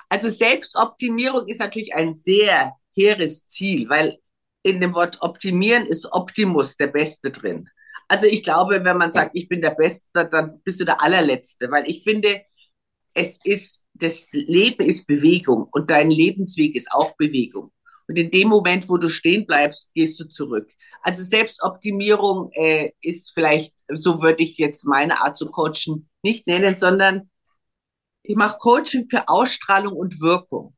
Also 0.08 0.28
Selbstoptimierung 0.28 1.46
ist 1.46 1.60
natürlich 1.60 1.94
ein 1.94 2.14
sehr 2.14 2.74
hehres 2.92 3.46
Ziel, 3.46 3.88
weil 3.88 4.18
in 4.62 4.80
dem 4.80 4.94
Wort 4.94 5.18
optimieren 5.20 5.86
ist 5.86 6.12
Optimus 6.12 6.76
der 6.76 6.88
Beste 6.88 7.30
drin. 7.30 7.68
Also 8.08 8.26
ich 8.26 8.42
glaube, 8.42 8.84
wenn 8.84 8.98
man 8.98 9.12
sagt, 9.12 9.30
ich 9.34 9.48
bin 9.48 9.62
der 9.62 9.70
Beste, 9.70 10.28
dann 10.28 10.60
bist 10.62 10.80
du 10.80 10.84
der 10.84 11.00
allerletzte, 11.00 11.70
weil 11.70 11.88
ich 11.88 12.02
finde, 12.02 12.42
es 13.14 13.38
ist, 13.44 13.84
das 13.94 14.28
Leben 14.32 14.84
ist 14.84 15.06
Bewegung 15.06 15.68
und 15.70 15.90
dein 15.90 16.10
Lebensweg 16.10 16.74
ist 16.74 16.92
auch 16.92 17.16
Bewegung. 17.16 17.72
Und 18.08 18.18
in 18.18 18.30
dem 18.30 18.48
Moment, 18.48 18.88
wo 18.88 18.96
du 18.96 19.08
stehen 19.08 19.46
bleibst, 19.46 19.94
gehst 19.94 20.18
du 20.18 20.24
zurück. 20.24 20.68
Also 21.02 21.22
Selbstoptimierung 21.22 22.50
äh, 22.52 22.90
ist 23.00 23.30
vielleicht, 23.32 23.74
so 23.88 24.20
würde 24.20 24.42
ich 24.42 24.58
jetzt 24.58 24.84
meine 24.84 25.20
Art 25.20 25.36
zu 25.36 25.50
coachen 25.50 26.08
nicht 26.22 26.46
nennen, 26.48 26.76
sondern 26.78 27.30
ich 28.22 28.36
mache 28.36 28.58
Coaching 28.58 29.08
für 29.08 29.28
Ausstrahlung 29.28 29.92
und 29.92 30.20
Wirkung. 30.20 30.76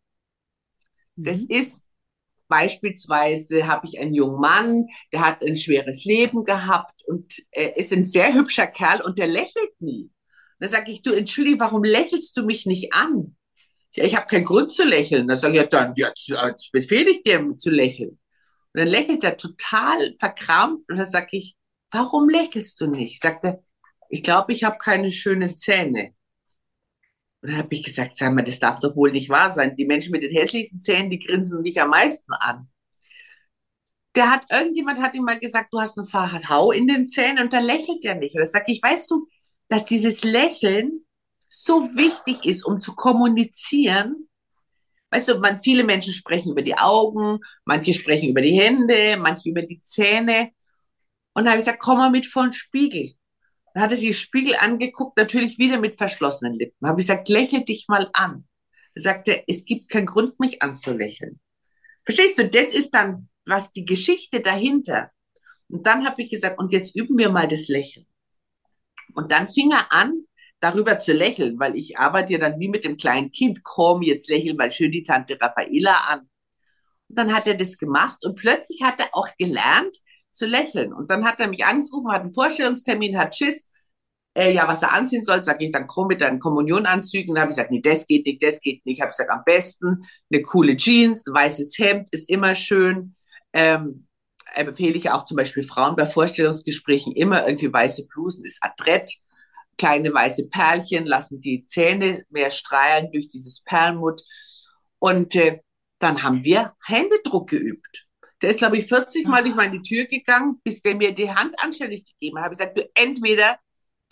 Das 1.16 1.48
mhm. 1.48 1.56
ist 1.56 1.86
Beispielsweise 2.53 3.66
habe 3.66 3.86
ich 3.86 3.98
einen 3.98 4.12
jungen 4.12 4.38
Mann, 4.38 4.86
der 5.11 5.24
hat 5.24 5.42
ein 5.42 5.57
schweres 5.57 6.05
Leben 6.05 6.44
gehabt 6.44 7.03
und 7.07 7.32
äh, 7.50 7.70
ist 7.76 7.94
ein 7.94 8.05
sehr 8.05 8.34
hübscher 8.34 8.66
Kerl 8.66 9.00
und 9.00 9.18
der 9.18 9.26
lächelt 9.26 9.70
nie. 9.80 10.11
Da 10.61 10.68
sage 10.68 10.92
ich, 10.92 11.00
du, 11.00 11.14
entschuldige, 11.14 11.59
warum 11.59 11.82
lächelst 11.82 12.36
du 12.36 12.44
mich 12.44 12.66
nicht 12.66 12.92
an? 12.92 13.38
Ja, 13.94 14.05
ich 14.05 14.16
habe 14.16 14.26
keinen 14.26 14.44
Grund 14.44 14.70
zu 14.70 14.84
lächeln. 14.84 15.28
Da 15.28 15.36
sage 15.36 15.55
ich, 15.55 15.62
ja, 15.62 15.66
dann 15.66 15.94
jetzt, 15.96 16.28
jetzt 16.28 16.72
befehle 16.72 17.09
ich 17.09 17.22
dir 17.22 17.57
zu 17.57 17.70
lächeln. 17.70 18.11
Und 18.11 18.80
dann 18.80 18.88
lächelt 18.88 19.24
er 19.24 19.38
total 19.38 20.14
verkrampft 20.18 20.84
und 20.90 20.98
dann 20.98 21.07
sage 21.07 21.28
ich, 21.30 21.57
warum 21.90 22.28
lächelst 22.28 22.78
du 22.82 22.86
nicht? 22.86 23.18
Sagt 23.18 23.46
er, 23.46 23.62
ich 24.11 24.22
glaube, 24.22 24.53
ich 24.53 24.62
habe 24.64 24.76
keine 24.76 25.11
schönen 25.11 25.57
Zähne. 25.57 26.12
Und 27.43 27.51
dann 27.51 27.59
habe 27.59 27.74
ich 27.74 27.82
gesagt, 27.82 28.16
sag 28.16 28.32
mal, 28.32 28.43
das 28.45 28.61
darf 28.61 28.78
doch 28.78 28.95
wohl 28.95 29.11
nicht 29.11 29.28
wahr 29.28 29.51
sein. 29.51 29.74
Die 29.76 29.84
Menschen 29.84 30.12
mit 30.12 30.22
den 30.22 30.30
hässlichsten 30.30 30.78
Zähnen, 30.78 31.11
die 31.11 31.18
grinsen 31.18 31.64
dich 31.64 31.80
am 31.80 31.90
meisten 31.90 32.32
an. 32.32 32.68
Der 34.14 34.30
hat, 34.30 34.45
irgendjemand 34.51 35.01
hat 35.01 35.14
ihm 35.14 35.24
mal 35.24 35.38
gesagt, 35.38 35.72
du 35.72 35.80
hast 35.80 35.99
einen 35.99 36.49
Hau 36.49 36.70
in 36.70 36.86
den 36.86 37.07
Zähnen 37.07 37.43
und 37.43 37.53
dann 37.53 37.64
lächelt 37.64 38.05
er 38.05 38.14
nicht. 38.14 38.34
Und 38.34 38.40
da 38.40 38.47
sage 38.47 38.66
ich, 38.68 38.80
weißt 38.80 39.11
du, 39.11 39.26
dass 39.68 39.86
dieses 39.86 40.22
Lächeln 40.22 41.05
so 41.49 41.90
wichtig 41.95 42.45
ist, 42.45 42.64
um 42.64 42.80
zu 42.80 42.95
kommunizieren. 42.95 44.28
Weißt 45.11 45.28
du, 45.28 45.38
man, 45.38 45.59
viele 45.59 45.82
Menschen 45.82 46.12
sprechen 46.12 46.53
über 46.53 46.62
die 46.62 46.76
Augen, 46.76 47.40
manche 47.64 47.93
sprechen 47.93 48.28
über 48.28 48.40
die 48.40 48.59
Hände, 48.59 49.16
manche 49.18 49.51
über 49.51 49.62
die 49.62 49.80
Zähne. 49.80 50.51
Und 51.34 51.45
dann 51.45 51.49
habe 51.49 51.59
ich 51.59 51.64
gesagt, 51.64 51.82
komm 51.82 51.99
mal 51.99 52.11
mit 52.11 52.26
vor 52.26 52.45
den 52.45 52.53
Spiegel. 52.53 53.14
Dann 53.74 53.82
hat 53.82 53.90
er 53.90 53.96
sich 53.96 54.18
Spiegel 54.18 54.54
angeguckt, 54.58 55.16
natürlich 55.16 55.58
wieder 55.58 55.78
mit 55.78 55.96
verschlossenen 55.96 56.54
Lippen. 56.54 56.86
Habe 56.86 57.00
ich 57.00 57.06
gesagt, 57.06 57.28
lächel 57.28 57.64
dich 57.64 57.86
mal 57.88 58.10
an. 58.12 58.46
Er 58.94 59.02
sagte, 59.02 59.44
es 59.46 59.64
gibt 59.64 59.90
keinen 59.90 60.06
Grund, 60.06 60.38
mich 60.38 60.60
anzulächeln. 60.62 61.40
Verstehst 62.04 62.38
du, 62.38 62.48
das 62.48 62.74
ist 62.74 62.90
dann 62.90 63.28
was 63.46 63.72
die 63.72 63.84
Geschichte 63.84 64.40
dahinter. 64.40 65.10
Und 65.68 65.86
dann 65.86 66.06
habe 66.06 66.22
ich 66.22 66.30
gesagt, 66.30 66.58
und 66.58 66.72
jetzt 66.72 66.94
üben 66.94 67.18
wir 67.18 67.30
mal 67.30 67.48
das 67.48 67.68
Lächeln. 67.68 68.06
Und 69.14 69.32
dann 69.32 69.48
fing 69.48 69.72
er 69.72 69.92
an, 69.92 70.24
darüber 70.60 70.98
zu 70.98 71.12
lächeln, 71.12 71.58
weil 71.58 71.76
ich 71.76 71.98
arbeite 71.98 72.34
ja 72.34 72.38
dann 72.38 72.60
wie 72.60 72.68
mit 72.68 72.84
dem 72.84 72.96
kleinen 72.96 73.30
Kind, 73.30 73.62
komm, 73.64 74.02
jetzt 74.02 74.28
lächeln 74.28 74.56
mal 74.56 74.70
schön 74.70 74.92
die 74.92 75.02
Tante 75.02 75.38
Raffaela 75.40 75.94
an. 76.06 76.20
Und 77.08 77.18
dann 77.18 77.34
hat 77.34 77.46
er 77.46 77.54
das 77.54 77.78
gemacht 77.78 78.24
und 78.24 78.36
plötzlich 78.36 78.82
hat 78.82 79.00
er 79.00 79.08
auch 79.12 79.28
gelernt, 79.38 79.96
zu 80.32 80.46
lächeln. 80.46 80.92
Und 80.92 81.10
dann 81.10 81.24
hat 81.24 81.40
er 81.40 81.48
mich 81.48 81.64
angerufen, 81.64 82.10
hat 82.10 82.22
einen 82.22 82.32
Vorstellungstermin, 82.32 83.18
hat 83.18 83.36
Schiss, 83.36 83.70
äh, 84.34 84.52
ja, 84.52 84.66
was 84.66 84.82
er 84.82 84.92
anziehen 84.92 85.22
soll, 85.22 85.42
sage 85.42 85.64
ich 85.66 85.72
dann, 85.72 85.86
komm 85.86 86.08
mit 86.08 86.20
deinen 86.20 86.38
Kommunionanzügen. 86.38 87.34
Dann 87.34 87.42
habe 87.42 87.50
ich 87.50 87.56
gesagt, 87.56 87.70
nee, 87.70 87.82
das 87.82 88.06
geht 88.06 88.26
nicht, 88.26 88.42
das 88.42 88.60
geht 88.60 88.84
nicht. 88.86 88.96
Ich 88.98 89.00
habe 89.02 89.10
gesagt, 89.10 89.30
am 89.30 89.44
besten 89.44 90.04
eine 90.32 90.42
coole 90.42 90.76
Jeans, 90.76 91.26
ein 91.26 91.34
weißes 91.34 91.76
Hemd 91.78 92.08
ist 92.12 92.30
immer 92.30 92.54
schön. 92.54 93.14
Ähm, 93.52 94.06
empfehle 94.54 94.96
ich 94.96 95.10
auch 95.10 95.24
zum 95.24 95.36
Beispiel 95.36 95.62
Frauen 95.62 95.96
bei 95.96 96.06
Vorstellungsgesprächen 96.06 97.14
immer 97.14 97.46
irgendwie 97.46 97.72
weiße 97.72 98.06
Blusen, 98.08 98.44
ist 98.44 98.62
adrett, 98.62 99.10
kleine 99.78 100.12
weiße 100.12 100.48
Perlchen, 100.48 101.06
lassen 101.06 101.40
die 101.40 101.64
Zähne 101.66 102.24
mehr 102.30 102.50
strahlen 102.50 103.10
durch 103.12 103.28
dieses 103.28 103.62
Perlmutt. 103.62 104.22
Und 104.98 105.34
äh, 105.36 105.60
dann 105.98 106.22
haben 106.22 106.44
wir 106.44 106.74
Händedruck 106.84 107.50
geübt. 107.50 108.06
Der 108.43 108.51
ist, 108.51 108.59
glaube 108.59 108.76
ich, 108.76 108.86
40 108.86 109.26
Mal 109.28 109.45
durch 109.45 109.55
meine 109.55 109.80
Tür 109.80 110.05
gegangen, 110.05 110.61
bis 110.64 110.82
der 110.82 110.97
mir 110.97 111.14
die 111.14 111.32
Hand 111.32 111.55
anständig 111.62 112.05
gegeben 112.07 112.38
hat. 112.38 112.53
Ich 112.53 112.61
habe 112.61 112.72
gesagt, 112.72 112.78
du 112.78 112.90
entweder 112.95 113.59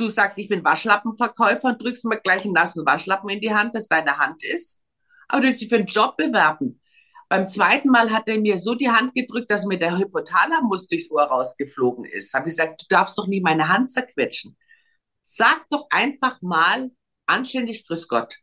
du 0.00 0.08
sagst, 0.08 0.38
ich 0.38 0.48
bin 0.48 0.64
Waschlappenverkäufer 0.64 1.68
und 1.68 1.82
drückst 1.82 2.06
mir 2.06 2.20
gleich 2.20 2.44
einen 2.44 2.54
nassen 2.54 2.86
Waschlappen 2.86 3.28
in 3.28 3.40
die 3.40 3.52
Hand, 3.52 3.74
dass 3.74 3.88
deine 3.88 4.18
Hand 4.18 4.42
ist. 4.44 4.82
Aber 5.28 5.42
du 5.42 5.48
willst 5.48 5.60
dich 5.60 5.68
für 5.68 5.76
einen 5.76 5.86
Job 5.86 6.16
bewerben. 6.16 6.80
Beim 7.28 7.48
zweiten 7.48 7.90
Mal 7.90 8.10
hat 8.10 8.28
er 8.28 8.40
mir 8.40 8.58
so 8.58 8.74
die 8.74 8.90
Hand 8.90 9.14
gedrückt, 9.14 9.50
dass 9.50 9.66
mir 9.66 9.78
der 9.78 9.96
Hypothalamus 9.98 10.88
durchs 10.88 11.10
Ohr 11.10 11.22
rausgeflogen 11.22 12.04
ist. 12.04 12.34
Habe 12.34 12.48
ich 12.48 12.56
gesagt, 12.56 12.82
du 12.82 12.86
darfst 12.88 13.16
doch 13.18 13.28
nie 13.28 13.40
meine 13.40 13.68
Hand 13.68 13.90
zerquetschen. 13.90 14.56
Sag 15.22 15.68
doch 15.68 15.86
einfach 15.90 16.40
mal 16.42 16.90
anständig 17.26 17.86
Grüß 17.86 18.08
Gott. 18.08 18.36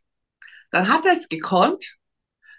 Dann 0.70 0.88
hat 0.88 1.04
er 1.04 1.12
es 1.12 1.28
gekonnt. 1.28 1.96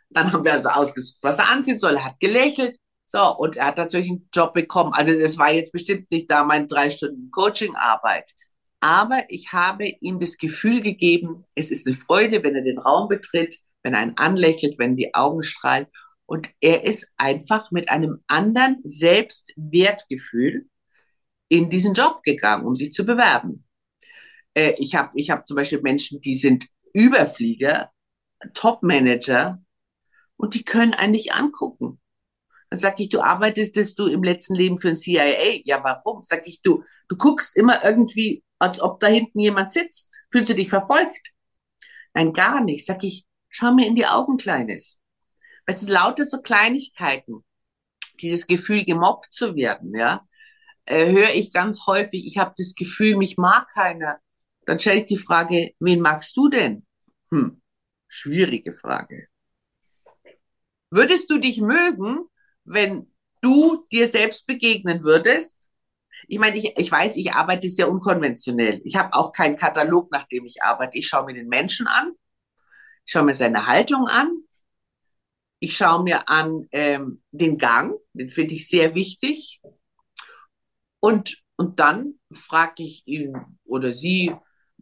Dann 0.10 0.32
haben 0.32 0.44
wir 0.44 0.54
also 0.54 0.70
ausgesucht, 0.70 1.18
was 1.22 1.40
er 1.40 1.50
anziehen 1.50 1.80
soll. 1.80 1.96
Er 1.96 2.06
hat 2.06 2.20
gelächelt. 2.20 2.78
So, 3.12 3.36
und 3.38 3.58
er 3.58 3.66
hat 3.66 3.78
natürlich 3.78 4.12
einen 4.12 4.30
Job 4.32 4.54
bekommen. 4.54 4.94
Also 4.94 5.20
das 5.20 5.40
war 5.40 5.52
jetzt 5.52 5.72
bestimmt 5.72 6.12
nicht 6.12 6.30
da 6.30 6.44
meine 6.44 6.68
drei 6.68 6.92
Stunden 6.92 7.32
Coaching-Arbeit. 7.32 8.32
Aber 8.82 9.24
ich 9.30 9.52
habe 9.52 9.88
ihm 10.00 10.20
das 10.20 10.38
Gefühl 10.38 10.82
gegeben, 10.84 11.44
es 11.56 11.72
ist 11.72 11.88
eine 11.88 11.96
Freude, 11.96 12.44
wenn 12.44 12.56
er 12.56 12.62
den 12.62 12.78
Raum 12.78 13.10
betritt, 13.10 13.58
wenn 13.82 13.96
er 13.96 14.02
einen 14.02 14.18
anlächelt, 14.18 14.78
wenn 14.78 14.96
die 14.96 15.16
Augen 15.16 15.42
strahlen. 15.42 15.88
Und 16.28 16.52
er 16.62 16.84
ist 16.84 17.12
einfach 17.18 17.72
mit 17.72 17.90
einem 17.90 18.24
anderen 18.28 18.78
Selbstwertgefühl 18.84 20.70
in 21.48 21.72
diesen 21.72 21.96
Job 21.96 22.22
gegangen, 22.22 22.68
um 22.68 22.76
sich 22.76 22.94
zu 22.94 23.08
bewerben. 23.08 23.66
Äh, 24.54 24.76
ich 24.78 24.94
habe 24.94 25.10
ich 25.16 25.32
hab 25.32 25.48
zum 25.48 25.56
Beispiel 25.56 25.82
Menschen, 25.82 26.22
die 26.22 26.36
sind 26.36 26.68
Überflieger, 26.94 27.92
Top-Manager 28.54 29.64
und 30.38 30.54
die 30.54 30.64
können 30.64 30.94
einen 30.94 31.14
nicht 31.14 31.34
angucken. 31.34 32.00
Dann 32.70 32.80
sag 32.80 33.00
ich, 33.00 33.10
du 33.10 33.22
arbeitest 33.22 33.98
du 33.98 34.08
im 34.08 34.24
letzten 34.24 34.56
Leben 34.56 34.78
für 34.78 34.90
ein 34.90 34.96
CIA. 34.96 35.62
Ja, 35.66 35.84
warum? 35.84 36.22
Sag 36.22 36.48
ich, 36.48 36.62
du, 36.62 36.84
du 37.08 37.18
guckst 37.18 37.56
immer 37.56 37.84
irgendwie, 37.84 38.44
als 38.60 38.80
ob 38.82 39.00
da 39.00 39.08
hinten 39.08 39.40
jemand 39.40 39.74
sitzt. 39.74 40.24
Fühlst 40.32 40.50
du 40.50 40.56
dich 40.56 40.70
verfolgt? 40.70 41.32
Nein, 42.14 42.34
gar 42.34 42.64
nicht. 42.64 42.86
Sag 42.86 43.04
ich, 43.04 43.26
schau 43.50 43.74
mir 43.74 43.88
in 43.88 43.96
die 43.96 44.06
Augen, 44.06 44.38
Kleines. 44.38 44.98
Weißt 45.66 45.88
du, 45.88 45.92
lauter 45.92 46.26
so 46.26 46.42
Kleinigkeiten. 46.42 47.44
Dieses 48.22 48.48
Gefühl, 48.48 48.86
gemobbt 48.86 49.32
zu 49.32 49.56
werden, 49.56 49.96
ja, 49.96 50.28
äh, 50.86 51.12
höre 51.12 51.34
ich 51.34 51.54
ganz 51.54 51.86
häufig. 51.88 52.26
Ich 52.26 52.38
habe 52.38 52.54
das 52.58 52.76
Gefühl, 52.76 53.16
mich 53.16 53.38
mag 53.38 53.70
keiner. 53.74 54.20
Dann 54.66 54.80
stelle 54.80 55.00
ich 55.00 55.06
die 55.06 55.18
Frage, 55.18 55.74
wen 55.80 56.02
magst 56.02 56.36
du 56.36 56.50
denn? 56.50 56.86
Hm, 57.32 57.62
schwierige 58.08 58.74
Frage. 58.74 59.28
Würdest 60.92 61.30
du 61.30 61.38
dich 61.38 61.62
mögen, 61.62 62.29
wenn 62.70 63.12
du 63.42 63.86
dir 63.92 64.08
selbst 64.08 64.46
begegnen 64.46 65.04
würdest? 65.04 65.70
Ich 66.28 66.38
meine, 66.38 66.58
ich, 66.58 66.78
ich 66.78 66.92
weiß, 66.92 67.18
ich 67.18 67.34
arbeite 67.34 67.68
sehr 67.68 67.90
unkonventionell. 67.90 68.82
Ich 68.84 68.96
habe 68.96 69.14
auch 69.14 69.32
keinen 69.32 69.58
Katalog, 69.58 70.12
nach 70.12 70.28
dem 70.28 70.46
ich 70.46 70.62
arbeite. 70.62 70.98
Ich 70.98 71.08
schaue 71.08 71.26
mir 71.26 71.34
den 71.34 71.48
Menschen 71.48 71.88
an, 71.88 72.14
ich 73.06 73.12
schaue 73.12 73.24
mir 73.24 73.34
seine 73.34 73.66
Haltung 73.66 74.08
an, 74.08 74.44
ich 75.60 75.76
schaue 75.76 76.04
mir 76.04 76.30
an 76.30 76.68
ähm, 76.72 77.24
den 77.32 77.58
Gang, 77.58 77.96
den 78.14 78.30
finde 78.30 78.54
ich 78.54 78.68
sehr 78.68 78.94
wichtig. 78.94 79.62
Und, 81.00 81.42
und 81.56 81.80
dann 81.80 82.20
frage 82.32 82.84
ich 82.84 83.04
ihn 83.08 83.34
oder 83.66 83.94
sie, 83.94 84.36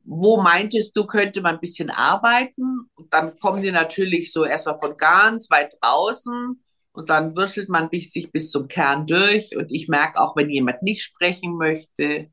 wo 0.03 0.41
meintest 0.41 0.95
du, 0.95 1.05
könnte 1.05 1.41
man 1.41 1.55
ein 1.55 1.61
bisschen 1.61 1.89
arbeiten? 1.89 2.89
Und 2.95 3.13
dann 3.13 3.33
kommen 3.35 3.61
die 3.61 3.71
natürlich 3.71 4.31
so 4.33 4.43
erstmal 4.43 4.79
von 4.79 4.97
ganz 4.97 5.49
weit 5.49 5.75
draußen 5.81 6.63
und 6.97 7.11
dann 7.11 7.35
würschelt 7.35 7.69
man 7.69 7.89
sich 7.91 8.31
bis 8.31 8.49
zum 8.49 8.67
Kern 8.67 9.05
durch. 9.05 9.55
Und 9.55 9.71
ich 9.71 9.87
merke 9.87 10.19
auch, 10.19 10.35
wenn 10.35 10.49
jemand 10.49 10.81
nicht 10.81 11.03
sprechen 11.03 11.55
möchte 11.55 12.31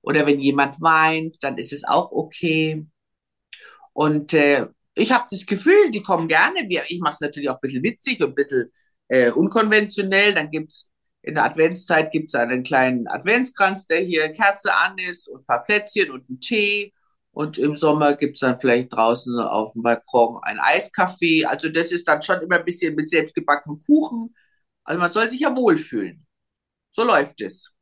oder 0.00 0.26
wenn 0.26 0.38
jemand 0.38 0.80
weint, 0.80 1.38
dann 1.40 1.58
ist 1.58 1.72
es 1.72 1.82
auch 1.82 2.12
okay. 2.12 2.86
Und 3.92 4.32
äh, 4.32 4.68
ich 4.94 5.10
habe 5.10 5.26
das 5.28 5.44
Gefühl, 5.44 5.90
die 5.90 6.02
kommen 6.02 6.28
gerne. 6.28 6.68
Ich 6.86 7.00
mache 7.00 7.14
es 7.14 7.20
natürlich 7.20 7.50
auch 7.50 7.56
ein 7.56 7.60
bisschen 7.62 7.82
witzig 7.82 8.22
und 8.22 8.28
ein 8.28 8.34
bisschen 8.36 8.72
äh, 9.08 9.32
unkonventionell. 9.32 10.34
Dann 10.34 10.52
gibt's 10.52 10.88
in 11.22 11.34
der 11.34 11.44
Adventszeit 11.44 12.12
gibt's 12.12 12.36
einen 12.36 12.62
kleinen 12.62 13.08
Adventskranz, 13.08 13.88
der 13.88 14.02
hier 14.02 14.28
Kerze 14.28 14.72
an 14.72 14.98
ist 14.98 15.28
und 15.28 15.40
ein 15.40 15.46
paar 15.46 15.64
Plätzchen 15.64 16.12
und 16.12 16.28
einen 16.28 16.38
Tee. 16.38 16.92
Und 17.36 17.58
im 17.58 17.76
Sommer 17.76 18.16
gibt's 18.16 18.40
dann 18.40 18.58
vielleicht 18.58 18.94
draußen 18.94 19.38
auf 19.38 19.74
dem 19.74 19.82
Balkon 19.82 20.38
ein 20.42 20.58
Eiskaffee. 20.58 21.44
Also 21.44 21.68
das 21.68 21.92
ist 21.92 22.08
dann 22.08 22.22
schon 22.22 22.40
immer 22.40 22.56
ein 22.56 22.64
bisschen 22.64 22.94
mit 22.94 23.10
selbstgebackenem 23.10 23.78
Kuchen. 23.78 24.34
Also 24.84 24.98
man 24.98 25.10
soll 25.10 25.28
sich 25.28 25.40
ja 25.40 25.54
wohlfühlen. 25.54 26.26
So 26.88 27.04
läuft 27.04 27.42
es. 27.42 27.74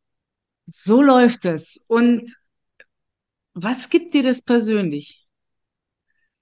So 0.67 1.03
läuft 1.03 1.45
es. 1.45 1.85
Und 1.87 2.35
was 3.53 3.91
gibt 3.91 4.15
dir 4.15 4.25
das 4.25 4.43
persönlich? 4.43 5.25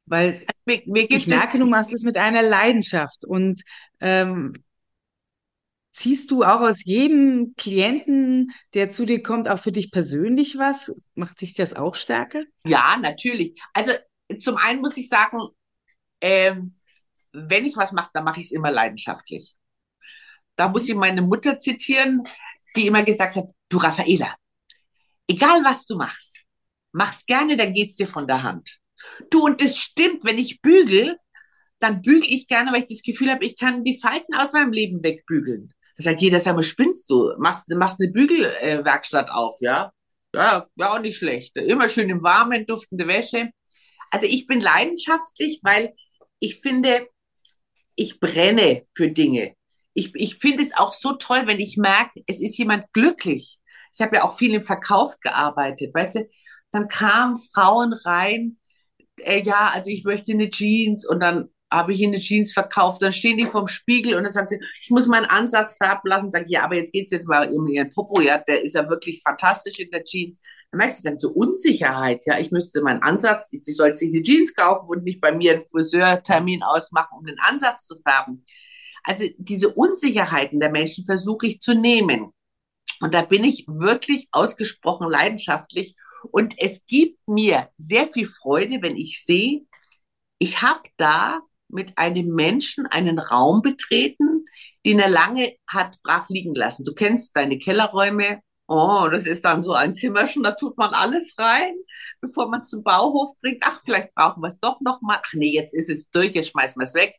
Weil 0.06 0.46
mir, 0.64 0.80
mir 0.86 1.04
ich 1.10 1.26
merke, 1.26 1.58
du 1.58 1.66
machst 1.66 1.92
es 1.92 2.04
mit 2.04 2.16
einer 2.16 2.40
Leidenschaft. 2.40 3.26
Und 3.26 3.60
ähm, 4.00 4.54
Ziehst 5.92 6.30
du 6.30 6.42
auch 6.42 6.60
aus 6.60 6.84
jedem 6.84 7.54
Klienten, 7.56 8.52
der 8.72 8.88
zu 8.88 9.04
dir 9.04 9.22
kommt, 9.22 9.46
auch 9.46 9.58
für 9.58 9.72
dich 9.72 9.90
persönlich 9.90 10.56
was? 10.56 10.98
Macht 11.14 11.42
dich 11.42 11.54
das 11.54 11.74
auch 11.74 11.94
stärker? 11.94 12.42
Ja, 12.66 12.96
natürlich. 13.00 13.60
Also 13.74 13.92
zum 14.38 14.56
einen 14.56 14.80
muss 14.80 14.96
ich 14.96 15.08
sagen, 15.08 15.38
ähm, 16.22 16.76
wenn 17.32 17.66
ich 17.66 17.76
was 17.76 17.92
mache, 17.92 18.10
dann 18.14 18.24
mache 18.24 18.40
ich 18.40 18.46
es 18.46 18.52
immer 18.52 18.70
leidenschaftlich. 18.70 19.54
Da 20.56 20.68
muss 20.68 20.88
ich 20.88 20.94
meine 20.94 21.22
Mutter 21.22 21.58
zitieren, 21.58 22.22
die 22.74 22.86
immer 22.86 23.02
gesagt 23.02 23.36
hat, 23.36 23.46
du 23.68 23.76
Raffaela, 23.78 24.34
egal 25.26 25.62
was 25.64 25.84
du 25.86 25.96
machst, 25.96 26.42
mach's 26.92 27.26
gerne, 27.26 27.56
dann 27.56 27.74
geht's 27.74 27.96
dir 27.96 28.06
von 28.06 28.26
der 28.26 28.42
Hand. 28.42 28.78
Du, 29.30 29.44
und 29.44 29.60
das 29.60 29.78
stimmt, 29.78 30.24
wenn 30.24 30.38
ich 30.38 30.62
bügel, 30.62 31.18
dann 31.80 32.00
bügel 32.00 32.24
ich 32.28 32.46
gerne, 32.46 32.72
weil 32.72 32.80
ich 32.80 32.86
das 32.86 33.02
Gefühl 33.02 33.30
habe, 33.30 33.44
ich 33.44 33.58
kann 33.58 33.84
die 33.84 33.98
Falten 33.98 34.34
aus 34.34 34.52
meinem 34.52 34.72
Leben 34.72 35.02
wegbügeln. 35.02 35.72
Da 35.96 36.04
sagt 36.04 36.22
jeder, 36.22 36.40
sag 36.40 36.56
mal, 36.56 36.62
spinnst 36.62 37.10
du? 37.10 37.32
Machst, 37.38 37.68
machst 37.68 38.00
eine 38.00 38.10
Bügelwerkstatt 38.10 39.28
äh, 39.28 39.32
auf, 39.32 39.56
ja? 39.60 39.92
Ja, 40.34 40.66
ja, 40.76 40.92
auch 40.92 41.00
nicht 41.00 41.18
schlecht. 41.18 41.56
Immer 41.56 41.88
schön 41.88 42.08
im 42.08 42.22
Warmen, 42.22 42.66
duftende 42.66 43.06
Wäsche. 43.06 43.50
Also 44.10 44.26
ich 44.26 44.46
bin 44.46 44.60
leidenschaftlich, 44.60 45.60
weil 45.62 45.94
ich 46.38 46.60
finde, 46.60 47.06
ich 47.94 48.18
brenne 48.20 48.86
für 48.94 49.08
Dinge. 49.08 49.54
Ich, 49.94 50.14
ich 50.14 50.36
finde 50.36 50.62
es 50.62 50.76
auch 50.76 50.92
so 50.92 51.12
toll, 51.14 51.46
wenn 51.46 51.60
ich 51.60 51.76
merke, 51.76 52.22
es 52.26 52.40
ist 52.40 52.56
jemand 52.56 52.90
glücklich. 52.92 53.58
Ich 53.94 54.00
habe 54.00 54.16
ja 54.16 54.24
auch 54.24 54.36
viel 54.36 54.54
im 54.54 54.62
Verkauf 54.62 55.20
gearbeitet, 55.20 55.94
weißt 55.94 56.16
du? 56.16 56.28
Dann 56.70 56.88
kamen 56.88 57.36
Frauen 57.36 57.92
rein, 57.92 58.58
äh, 59.20 59.42
ja, 59.42 59.70
also 59.74 59.90
ich 59.90 60.04
möchte 60.04 60.32
eine 60.32 60.50
Jeans 60.50 61.06
und 61.06 61.20
dann 61.20 61.50
habe 61.72 61.92
ich 61.92 62.00
ihnen 62.00 62.14
eine 62.14 62.22
Jeans 62.22 62.52
verkauft, 62.52 63.02
dann 63.02 63.12
stehen 63.12 63.38
die 63.38 63.46
vorm 63.46 63.66
Spiegel 63.66 64.14
und 64.14 64.24
dann 64.24 64.32
sagen 64.32 64.48
sie, 64.48 64.60
ich 64.82 64.90
muss 64.90 65.06
meinen 65.06 65.26
Ansatz 65.26 65.76
färben 65.76 66.08
lassen, 66.08 66.30
sage 66.30 66.44
ich, 66.46 66.52
ja, 66.52 66.64
aber 66.64 66.76
jetzt 66.76 66.92
geht's 66.92 67.12
jetzt 67.12 67.26
mal 67.26 67.52
um 67.52 67.66
ihren 67.66 67.90
Popo, 67.90 68.20
ja, 68.20 68.38
der 68.38 68.62
ist 68.62 68.74
ja 68.74 68.88
wirklich 68.88 69.22
fantastisch 69.22 69.78
in 69.78 69.90
der 69.90 70.04
Jeans. 70.04 70.38
Dann 70.70 70.78
merkst 70.78 71.00
du 71.00 71.08
dann 71.08 71.18
so 71.18 71.30
Unsicherheit, 71.30 72.22
ja, 72.26 72.38
ich 72.38 72.50
müsste 72.50 72.82
meinen 72.82 73.02
Ansatz, 73.02 73.50
sie 73.50 73.72
sollte 73.72 73.98
sich 73.98 74.10
eine 74.10 74.22
Jeans 74.22 74.54
kaufen 74.54 74.88
und 74.88 75.04
nicht 75.04 75.20
bei 75.20 75.32
mir 75.32 75.54
einen 75.54 75.64
Friseurtermin 75.64 76.62
ausmachen, 76.62 77.18
um 77.18 77.24
den 77.24 77.38
Ansatz 77.40 77.86
zu 77.86 77.96
färben. 78.00 78.44
Also 79.04 79.24
diese 79.38 79.70
Unsicherheiten 79.70 80.60
der 80.60 80.70
Menschen 80.70 81.04
versuche 81.04 81.46
ich 81.46 81.60
zu 81.60 81.74
nehmen. 81.74 82.32
Und 83.00 83.14
da 83.14 83.22
bin 83.22 83.42
ich 83.42 83.64
wirklich 83.66 84.28
ausgesprochen 84.30 85.10
leidenschaftlich. 85.10 85.94
Und 86.30 86.54
es 86.58 86.86
gibt 86.86 87.18
mir 87.26 87.68
sehr 87.76 88.08
viel 88.08 88.26
Freude, 88.26 88.78
wenn 88.80 88.96
ich 88.96 89.24
sehe, 89.24 89.66
ich 90.38 90.62
habe 90.62 90.82
da 90.96 91.40
mit 91.72 91.96
einem 91.96 92.34
Menschen 92.34 92.86
einen 92.86 93.18
Raum 93.18 93.62
betreten, 93.62 94.46
den 94.84 94.98
er 94.98 95.08
lange 95.08 95.54
hat 95.68 96.00
brach 96.02 96.28
liegen 96.28 96.54
lassen. 96.54 96.84
Du 96.84 96.94
kennst 96.94 97.36
deine 97.36 97.58
Kellerräume. 97.58 98.40
Oh, 98.68 99.08
das 99.10 99.26
ist 99.26 99.44
dann 99.44 99.62
so 99.62 99.72
ein 99.72 99.94
Zimmerchen, 99.94 100.42
da 100.42 100.52
tut 100.52 100.78
man 100.78 100.94
alles 100.94 101.34
rein, 101.36 101.74
bevor 102.20 102.48
man 102.48 102.60
es 102.60 102.70
zum 102.70 102.82
Bauhof 102.82 103.36
bringt. 103.40 103.62
Ach, 103.64 103.80
vielleicht 103.84 104.14
brauchen 104.14 104.40
wir 104.42 104.46
es 104.46 104.60
doch 104.60 104.80
noch 104.80 105.02
mal. 105.02 105.18
Ach 105.22 105.32
nee, 105.34 105.52
jetzt 105.52 105.74
ist 105.74 105.90
es 105.90 106.08
durch, 106.10 106.34
jetzt 106.34 106.50
schmeißen 106.50 106.80
wir 106.80 106.84
es 106.84 106.94
weg. 106.94 107.16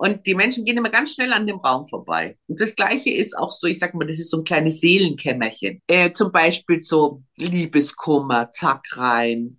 Und 0.00 0.26
die 0.26 0.34
Menschen 0.36 0.64
gehen 0.64 0.76
immer 0.76 0.90
ganz 0.90 1.12
schnell 1.12 1.32
an 1.32 1.46
dem 1.48 1.58
Raum 1.58 1.84
vorbei. 1.84 2.38
Und 2.46 2.60
das 2.60 2.76
Gleiche 2.76 3.10
ist 3.10 3.36
auch 3.36 3.50
so, 3.50 3.66
ich 3.66 3.80
sag 3.80 3.94
mal, 3.94 4.06
das 4.06 4.20
ist 4.20 4.30
so 4.30 4.38
ein 4.38 4.44
kleines 4.44 4.80
Seelenkämmerchen. 4.80 5.82
Äh, 5.88 6.12
zum 6.12 6.30
Beispiel 6.30 6.78
so 6.78 7.24
Liebeskummer, 7.36 8.48
zack 8.52 8.84
rein, 8.92 9.57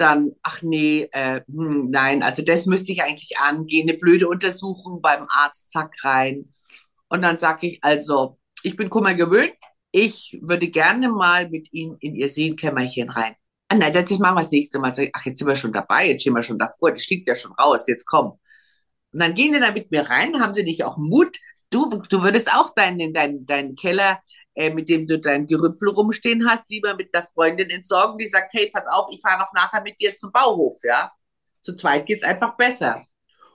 dann, 0.00 0.32
ach 0.42 0.62
nee, 0.62 1.08
äh, 1.12 1.42
hm, 1.46 1.90
nein, 1.90 2.22
also 2.22 2.42
das 2.42 2.66
müsste 2.66 2.92
ich 2.92 3.02
eigentlich 3.02 3.38
angehen, 3.38 3.88
eine 3.88 3.98
blöde 3.98 4.28
Untersuchung 4.28 5.02
beim 5.02 5.26
Arzt, 5.28 5.70
zack 5.72 5.92
rein. 6.02 6.54
Und 7.08 7.22
dann 7.22 7.36
sage 7.38 7.66
ich, 7.66 7.78
also, 7.82 8.38
ich 8.62 8.76
bin 8.76 8.90
Kummer 8.90 9.14
gewöhnt, 9.14 9.54
ich 9.90 10.38
würde 10.42 10.68
gerne 10.68 11.08
mal 11.08 11.48
mit 11.48 11.72
Ihnen 11.72 11.96
in 12.00 12.14
Ihr 12.14 12.28
Sehenkämmerchen 12.28 13.10
rein. 13.10 13.34
Ah 13.68 13.74
nein, 13.74 13.92
das 13.92 14.10
machen 14.18 14.36
wir 14.36 14.40
das 14.40 14.50
nächste 14.50 14.78
Mal. 14.78 14.92
Ach, 15.12 15.26
jetzt 15.26 15.38
sind 15.38 15.48
wir 15.48 15.56
schon 15.56 15.72
dabei, 15.72 16.08
jetzt 16.08 16.22
stehen 16.22 16.34
wir 16.34 16.42
schon 16.42 16.58
davor, 16.58 16.92
das 16.92 17.02
stieg 17.02 17.26
ja 17.26 17.36
schon 17.36 17.52
raus, 17.52 17.86
jetzt 17.86 18.06
komm. 18.06 18.38
Und 19.12 19.20
dann 19.20 19.34
gehen 19.34 19.52
die 19.52 19.60
da 19.60 19.72
mit 19.72 19.90
mir 19.90 20.08
rein, 20.08 20.40
haben 20.40 20.54
sie 20.54 20.62
nicht 20.64 20.84
auch 20.84 20.96
Mut. 20.98 21.38
Du, 21.70 22.02
du 22.08 22.22
würdest 22.22 22.52
auch 22.54 22.74
deinen, 22.74 23.12
deinen, 23.12 23.46
deinen 23.46 23.74
Keller, 23.74 24.20
äh, 24.58 24.74
mit 24.74 24.88
dem 24.88 25.06
du 25.06 25.20
dein 25.20 25.46
Gerümpel 25.46 25.88
rumstehen 25.90 26.50
hast, 26.50 26.68
lieber 26.68 26.96
mit 26.96 27.14
einer 27.14 27.24
Freundin 27.28 27.70
entsorgen, 27.70 28.18
die 28.18 28.26
sagt, 28.26 28.52
hey, 28.54 28.68
pass 28.74 28.88
auf, 28.88 29.06
ich 29.12 29.20
fahre 29.20 29.38
noch 29.38 29.52
nachher 29.52 29.82
mit 29.82 30.00
dir 30.00 30.16
zum 30.16 30.32
Bauhof, 30.32 30.78
ja. 30.82 31.12
Zu 31.60 31.76
zweit 31.76 32.06
geht's 32.06 32.24
einfach 32.24 32.56
besser. 32.56 33.06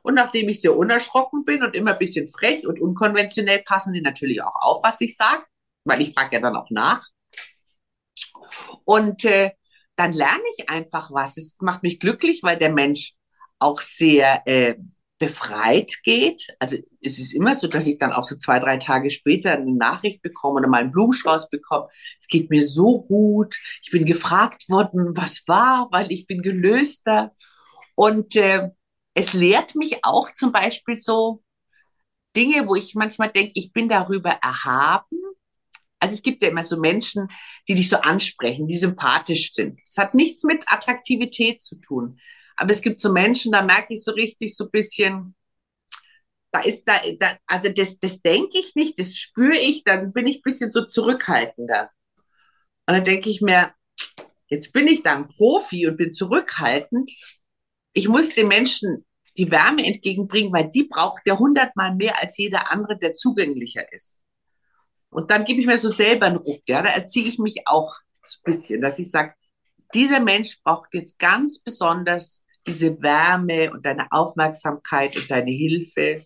Und 0.02 0.14
nachdem 0.14 0.48
ich 0.48 0.62
sehr 0.62 0.78
unerschrocken 0.78 1.44
bin 1.44 1.62
und 1.62 1.76
immer 1.76 1.92
ein 1.92 2.00
bisschen 2.00 2.30
frech 2.30 2.66
und 2.66 2.80
unkonventionell, 2.80 3.64
passen 3.64 3.94
sie 3.94 4.00
natürlich 4.00 4.42
auch 4.42 4.56
auf, 4.56 4.82
was 4.82 5.02
ich 5.02 5.18
sage, 5.18 5.44
weil 5.84 6.02
ich 6.02 6.14
frage 6.14 6.38
ja 6.38 6.42
dann 6.42 6.56
auch 6.56 6.70
nach. 6.70 7.06
Und 8.86 9.26
äh, 9.26 9.52
dann 9.98 10.14
lerne 10.14 10.44
ich 10.58 10.70
einfach 10.70 11.12
was. 11.12 11.36
Es 11.36 11.58
macht 11.60 11.84
mich 11.84 12.00
glücklich, 12.00 12.44
weil 12.44 12.58
der 12.58 12.72
Mensch 12.72 13.14
auch 13.60 13.82
sehr 13.82 14.42
äh, 14.48 14.76
befreit 15.24 16.04
geht. 16.04 16.48
Also 16.60 16.78
es 17.02 17.18
ist 17.18 17.34
immer 17.34 17.54
so, 17.54 17.68
dass 17.68 17.88
ich 17.88 17.98
dann 17.98 18.12
auch 18.12 18.26
so 18.26 18.36
zwei, 18.36 18.60
drei 18.60 18.78
Tage 18.78 19.10
später 19.10 19.54
eine 19.54 19.74
Nachricht 19.74 20.22
bekomme 20.22 20.60
oder 20.60 20.68
mal 20.68 20.82
einen 20.82 20.92
Blumenstrauß 20.92 21.50
bekomme. 21.50 21.88
Es 22.20 22.28
geht 22.28 22.50
mir 22.50 22.62
so 22.62 23.04
gut. 23.04 23.58
Ich 23.82 23.92
bin 23.92 24.06
gefragt 24.06 24.70
worden, 24.70 25.16
was 25.16 25.44
war, 25.48 25.88
weil 25.92 26.12
ich 26.12 26.28
bin 26.28 26.42
gelöster. 26.42 27.34
Und 27.96 28.36
äh, 28.36 28.70
es 29.14 29.34
lehrt 29.34 29.76
mich 29.76 30.00
auch 30.04 30.34
zum 30.34 30.52
Beispiel 30.52 30.98
so 30.98 31.42
Dinge, 32.36 32.68
wo 32.68 32.76
ich 32.76 32.96
manchmal 32.96 33.32
denke, 33.32 33.54
ich 33.56 33.72
bin 33.72 33.88
darüber 33.88 34.32
erhaben. 34.42 35.20
Also 36.00 36.16
es 36.16 36.22
gibt 36.22 36.44
ja 36.44 36.50
immer 36.50 36.64
so 36.64 36.78
Menschen, 36.78 37.30
die 37.70 37.76
dich 37.76 37.88
so 37.88 37.98
ansprechen, 37.98 38.68
die 38.68 38.76
sympathisch 38.76 39.54
sind. 39.54 39.80
Es 39.86 39.98
hat 39.98 40.16
nichts 40.16 40.44
mit 40.44 40.66
Attraktivität 40.68 41.62
zu 41.62 41.80
tun. 41.80 42.20
Aber 42.56 42.72
es 42.72 42.82
gibt 42.82 43.00
so 43.00 43.12
Menschen, 43.12 43.52
da 43.52 43.62
merke 43.62 43.94
ich 43.94 44.04
so 44.04 44.12
richtig 44.12 44.56
so 44.56 44.66
ein 44.66 44.72
bisschen, 44.72 45.36
da 46.52 46.62
ist 46.62 46.88
da, 46.88 47.00
da 47.20 47.38
also 47.48 47.70
das, 47.70 48.00
das 48.00 48.22
denke 48.22 48.60
ich 48.60 48.76
nicht, 48.76 49.00
das 49.00 49.18
spüre 49.18 49.58
ich, 49.58 49.84
dann 49.84 50.14
bin 50.14 50.28
ich 50.28 50.38
ein 50.38 50.44
bisschen 50.44 50.72
so 50.72 50.86
zurückhaltender. 50.86 51.90
Und 52.86 52.96
dann 52.96 53.04
denke 53.04 53.30
ich 53.30 53.42
mir, 53.42 53.74
jetzt 54.48 54.74
bin 54.74 54.88
ich 54.88 55.04
da 55.04 55.16
ein 55.16 55.30
Profi 55.30 55.88
und 55.88 55.98
bin 55.98 56.12
zurückhaltend 56.12 57.10
ich 57.94 58.08
muss 58.08 58.34
den 58.34 58.48
Menschen 58.48 59.06
die 59.38 59.50
Wärme 59.50 59.86
entgegenbringen, 59.86 60.52
weil 60.52 60.70
die 60.70 60.84
braucht 60.84 61.22
ja 61.26 61.38
hundertmal 61.38 61.96
mehr 61.96 62.22
als 62.22 62.38
jeder 62.38 62.72
andere, 62.72 62.98
der 62.98 63.14
zugänglicher 63.14 63.92
ist. 63.94 64.20
Und 65.10 65.32
dann 65.32 65.46
gebe 65.46 65.60
ich 65.62 65.68
mir 65.68 65.78
so 65.78 65.90
selber 65.90 66.28
einen 66.28 66.38
Ruck, 66.38 66.62
ja, 66.68 66.82
da 66.82 66.90
erziehe 66.90 67.26
ich 67.28 67.40
mich 67.40 67.68
auch 67.68 67.96
so 68.24 68.40
ein 68.40 68.52
bisschen, 68.52 68.82
dass 68.82 69.00
ich 69.00 69.10
sage, 69.10 69.34
dieser 69.94 70.20
Mensch 70.20 70.62
braucht 70.64 70.90
jetzt 70.94 71.20
ganz 71.20 71.60
besonders 71.60 72.43
diese 72.68 73.02
Wärme 73.02 73.72
und 73.72 73.86
deine 73.86 74.12
Aufmerksamkeit 74.12 75.16
und 75.18 75.30
deine 75.30 75.52
Hilfe. 75.52 76.26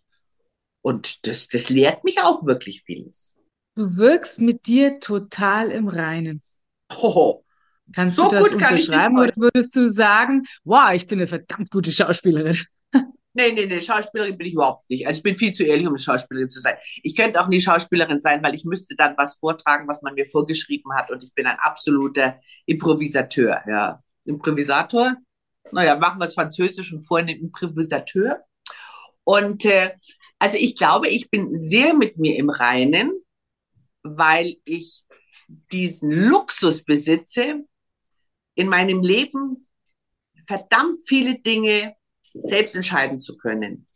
Und 0.81 1.27
das, 1.27 1.47
das 1.47 1.69
lehrt 1.69 2.03
mich 2.03 2.21
auch 2.21 2.45
wirklich 2.45 2.83
vieles. 2.83 3.33
Du 3.75 3.97
wirkst 3.97 4.39
mit 4.41 4.67
dir 4.67 4.99
total 4.99 5.71
im 5.71 5.87
Reinen. 5.87 6.41
Oh, 7.01 7.43
Kannst 7.93 8.15
so 8.15 8.23
du 8.23 8.35
das 8.35 8.49
unterschreiben 8.49 9.17
oder 9.17 9.33
würdest 9.35 9.75
du 9.75 9.87
sagen, 9.87 10.43
wow, 10.63 10.91
ich 10.93 11.07
bin 11.07 11.19
eine 11.19 11.27
verdammt 11.27 11.71
gute 11.71 11.91
Schauspielerin? 11.91 12.57
Nee, 13.33 13.51
nee, 13.51 13.67
nee, 13.67 13.81
Schauspielerin 13.81 14.35
bin 14.35 14.47
ich 14.47 14.53
überhaupt 14.53 14.89
nicht. 14.89 15.05
Also 15.05 15.19
ich 15.19 15.23
bin 15.23 15.35
viel 15.35 15.51
zu 15.51 15.63
ehrlich, 15.63 15.85
um 15.85 15.93
eine 15.93 15.99
Schauspielerin 15.99 16.49
zu 16.49 16.59
sein. 16.59 16.73
Ich 17.03 17.15
könnte 17.15 17.39
auch 17.39 17.47
nie 17.47 17.61
Schauspielerin 17.61 18.19
sein, 18.19 18.41
weil 18.41 18.55
ich 18.55 18.65
müsste 18.65 18.95
dann 18.95 19.13
was 19.15 19.35
vortragen, 19.35 19.87
was 19.87 20.01
man 20.01 20.15
mir 20.15 20.25
vorgeschrieben 20.25 20.91
hat 20.95 21.11
und 21.11 21.21
ich 21.21 21.31
bin 21.35 21.45
ein 21.45 21.59
absoluter 21.59 22.39
Improvisateur, 22.65 23.61
ja. 23.67 24.01
Improvisator? 24.25 25.17
Naja, 25.71 25.97
machen 25.97 26.19
wir 26.19 26.25
es 26.25 26.33
französisch 26.33 26.93
und 26.93 27.01
vorhin 27.01 27.27
Improvisateur. 27.27 28.43
Und 29.23 29.65
äh, 29.65 29.91
also 30.39 30.57
ich 30.57 30.75
glaube, 30.75 31.09
ich 31.09 31.29
bin 31.29 31.53
sehr 31.53 31.93
mit 31.93 32.17
mir 32.17 32.37
im 32.37 32.49
Reinen, 32.49 33.11
weil 34.03 34.55
ich 34.65 35.03
diesen 35.71 36.11
Luxus 36.11 36.83
besitze, 36.83 37.65
in 38.55 38.69
meinem 38.69 39.01
Leben 39.01 39.67
verdammt 40.45 40.99
viele 41.05 41.39
Dinge 41.39 41.95
selbst 42.33 42.75
entscheiden 42.75 43.19
zu 43.19 43.37
können. 43.37 43.87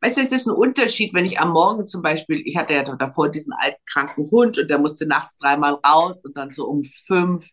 Weißt 0.00 0.18
du, 0.18 0.20
es 0.20 0.32
ist 0.32 0.46
ein 0.46 0.54
Unterschied, 0.54 1.14
wenn 1.14 1.24
ich 1.24 1.40
am 1.40 1.50
Morgen 1.50 1.86
zum 1.86 2.02
Beispiel, 2.02 2.42
ich 2.44 2.56
hatte 2.56 2.74
ja 2.74 2.96
davor 2.96 3.30
diesen 3.30 3.52
alten 3.54 3.80
kranken 3.86 4.30
Hund 4.30 4.58
und 4.58 4.68
der 4.68 4.78
musste 4.78 5.06
nachts 5.06 5.38
dreimal 5.38 5.74
raus 5.74 6.22
und 6.24 6.36
dann 6.36 6.50
so 6.50 6.66
um 6.66 6.84
fünf, 6.84 7.48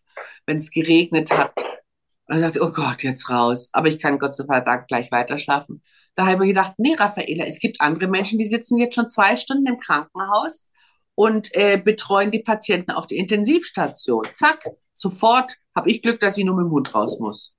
wenn 0.45 0.57
es 0.57 0.71
geregnet 0.71 1.31
hat. 1.31 1.53
Und 2.31 2.39
dann 2.39 2.51
ich, 2.51 2.61
oh 2.61 2.71
Gott, 2.71 3.03
jetzt 3.03 3.29
raus. 3.29 3.69
Aber 3.73 3.89
ich 3.89 3.99
kann 3.99 4.17
Gott 4.17 4.37
sei 4.37 4.61
Dank 4.61 4.87
gleich 4.87 5.11
weiter 5.11 5.37
schlafen. 5.37 5.83
Da 6.15 6.23
habe 6.23 6.35
ich 6.35 6.39
mir 6.39 6.47
gedacht, 6.47 6.75
nee, 6.77 6.95
Raffaela, 6.95 7.43
es 7.45 7.59
gibt 7.59 7.81
andere 7.81 8.07
Menschen, 8.07 8.39
die 8.39 8.47
sitzen 8.47 8.77
jetzt 8.77 8.95
schon 8.95 9.09
zwei 9.09 9.35
Stunden 9.35 9.67
im 9.67 9.79
Krankenhaus 9.79 10.69
und 11.15 11.53
äh, 11.53 11.77
betreuen 11.77 12.31
die 12.31 12.39
Patienten 12.39 12.91
auf 12.91 13.07
der 13.07 13.17
Intensivstation. 13.17 14.23
Zack, 14.31 14.63
sofort 14.93 15.57
habe 15.75 15.91
ich 15.91 16.01
Glück, 16.01 16.21
dass 16.21 16.37
ich 16.37 16.45
nur 16.45 16.55
mit 16.55 16.67
dem 16.67 16.71
Hund 16.71 16.95
raus 16.95 17.19
muss. 17.19 17.53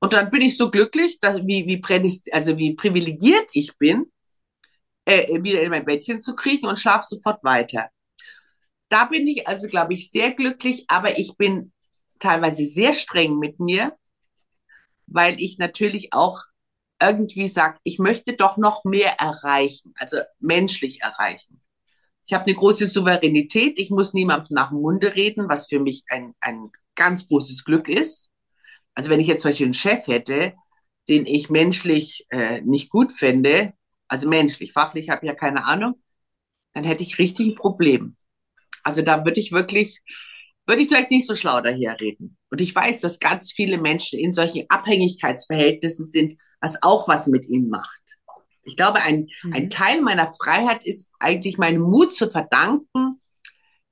Und 0.00 0.14
dann 0.14 0.30
bin 0.30 0.40
ich 0.40 0.56
so 0.56 0.70
glücklich, 0.70 1.18
dass, 1.20 1.36
wie, 1.46 1.66
wie, 1.66 1.76
prädist 1.76 2.32
also 2.32 2.56
wie 2.56 2.74
privilegiert 2.74 3.50
ich 3.52 3.76
bin, 3.76 4.06
äh, 5.04 5.42
wieder 5.42 5.60
in 5.60 5.68
mein 5.68 5.84
Bettchen 5.84 6.18
zu 6.18 6.34
kriechen 6.34 6.66
und 6.66 6.78
schlafe 6.78 7.04
sofort 7.06 7.44
weiter. 7.44 7.90
Da 8.88 9.04
bin 9.04 9.26
ich 9.26 9.46
also, 9.46 9.68
glaube 9.68 9.92
ich, 9.92 10.10
sehr 10.10 10.32
glücklich, 10.32 10.86
aber 10.88 11.18
ich 11.18 11.36
bin 11.36 11.72
teilweise 12.18 12.64
sehr 12.64 12.94
streng 12.94 13.38
mit 13.38 13.60
mir, 13.60 13.96
weil 15.06 15.40
ich 15.40 15.58
natürlich 15.58 16.12
auch 16.12 16.42
irgendwie 17.00 17.48
sage, 17.48 17.78
ich 17.84 17.98
möchte 17.98 18.34
doch 18.34 18.56
noch 18.56 18.84
mehr 18.84 19.12
erreichen, 19.20 19.94
also 19.96 20.18
menschlich 20.40 21.00
erreichen. 21.02 21.60
Ich 22.26 22.34
habe 22.34 22.44
eine 22.44 22.54
große 22.54 22.86
Souveränität. 22.86 23.78
Ich 23.78 23.90
muss 23.90 24.12
niemandem 24.12 24.54
nach 24.54 24.68
dem 24.68 24.80
Munde 24.82 25.14
reden, 25.14 25.48
was 25.48 25.66
für 25.66 25.80
mich 25.80 26.04
ein, 26.08 26.34
ein 26.40 26.70
ganz 26.94 27.26
großes 27.26 27.64
Glück 27.64 27.88
ist. 27.88 28.30
Also 28.94 29.10
wenn 29.10 29.20
ich 29.20 29.28
jetzt 29.28 29.42
zum 29.42 29.50
Beispiel 29.50 29.66
einen 29.66 29.74
Chef 29.74 30.06
hätte, 30.08 30.52
den 31.08 31.24
ich 31.24 31.48
menschlich 31.48 32.26
äh, 32.30 32.60
nicht 32.60 32.90
gut 32.90 33.12
fände, 33.12 33.72
also 34.08 34.28
menschlich, 34.28 34.72
fachlich 34.72 35.08
habe 35.08 35.24
ich 35.24 35.28
ja 35.28 35.34
keine 35.34 35.64
Ahnung, 35.64 36.02
dann 36.74 36.84
hätte 36.84 37.02
ich 37.02 37.18
richtig 37.18 37.46
ein 37.46 37.54
Problem. 37.54 38.16
Also 38.82 39.02
da 39.02 39.24
würde 39.24 39.40
ich 39.40 39.52
wirklich, 39.52 40.00
würde 40.68 40.82
ich 40.82 40.88
vielleicht 40.88 41.10
nicht 41.10 41.26
so 41.26 41.34
schlau 41.34 41.62
daher 41.62 41.98
reden. 41.98 42.36
Und 42.50 42.60
ich 42.60 42.74
weiß, 42.74 43.00
dass 43.00 43.18
ganz 43.18 43.52
viele 43.52 43.78
Menschen 43.78 44.18
in 44.18 44.34
solchen 44.34 44.66
Abhängigkeitsverhältnissen 44.68 46.04
sind, 46.04 46.34
was 46.60 46.82
auch 46.82 47.08
was 47.08 47.26
mit 47.26 47.48
ihnen 47.48 47.70
macht. 47.70 48.02
Ich 48.64 48.76
glaube, 48.76 49.00
ein, 49.00 49.28
mhm. 49.42 49.52
ein 49.54 49.70
Teil 49.70 50.02
meiner 50.02 50.30
Freiheit 50.30 50.84
ist 50.84 51.10
eigentlich 51.18 51.56
meinem 51.56 51.82
Mut 51.82 52.14
zu 52.14 52.30
verdanken, 52.30 53.20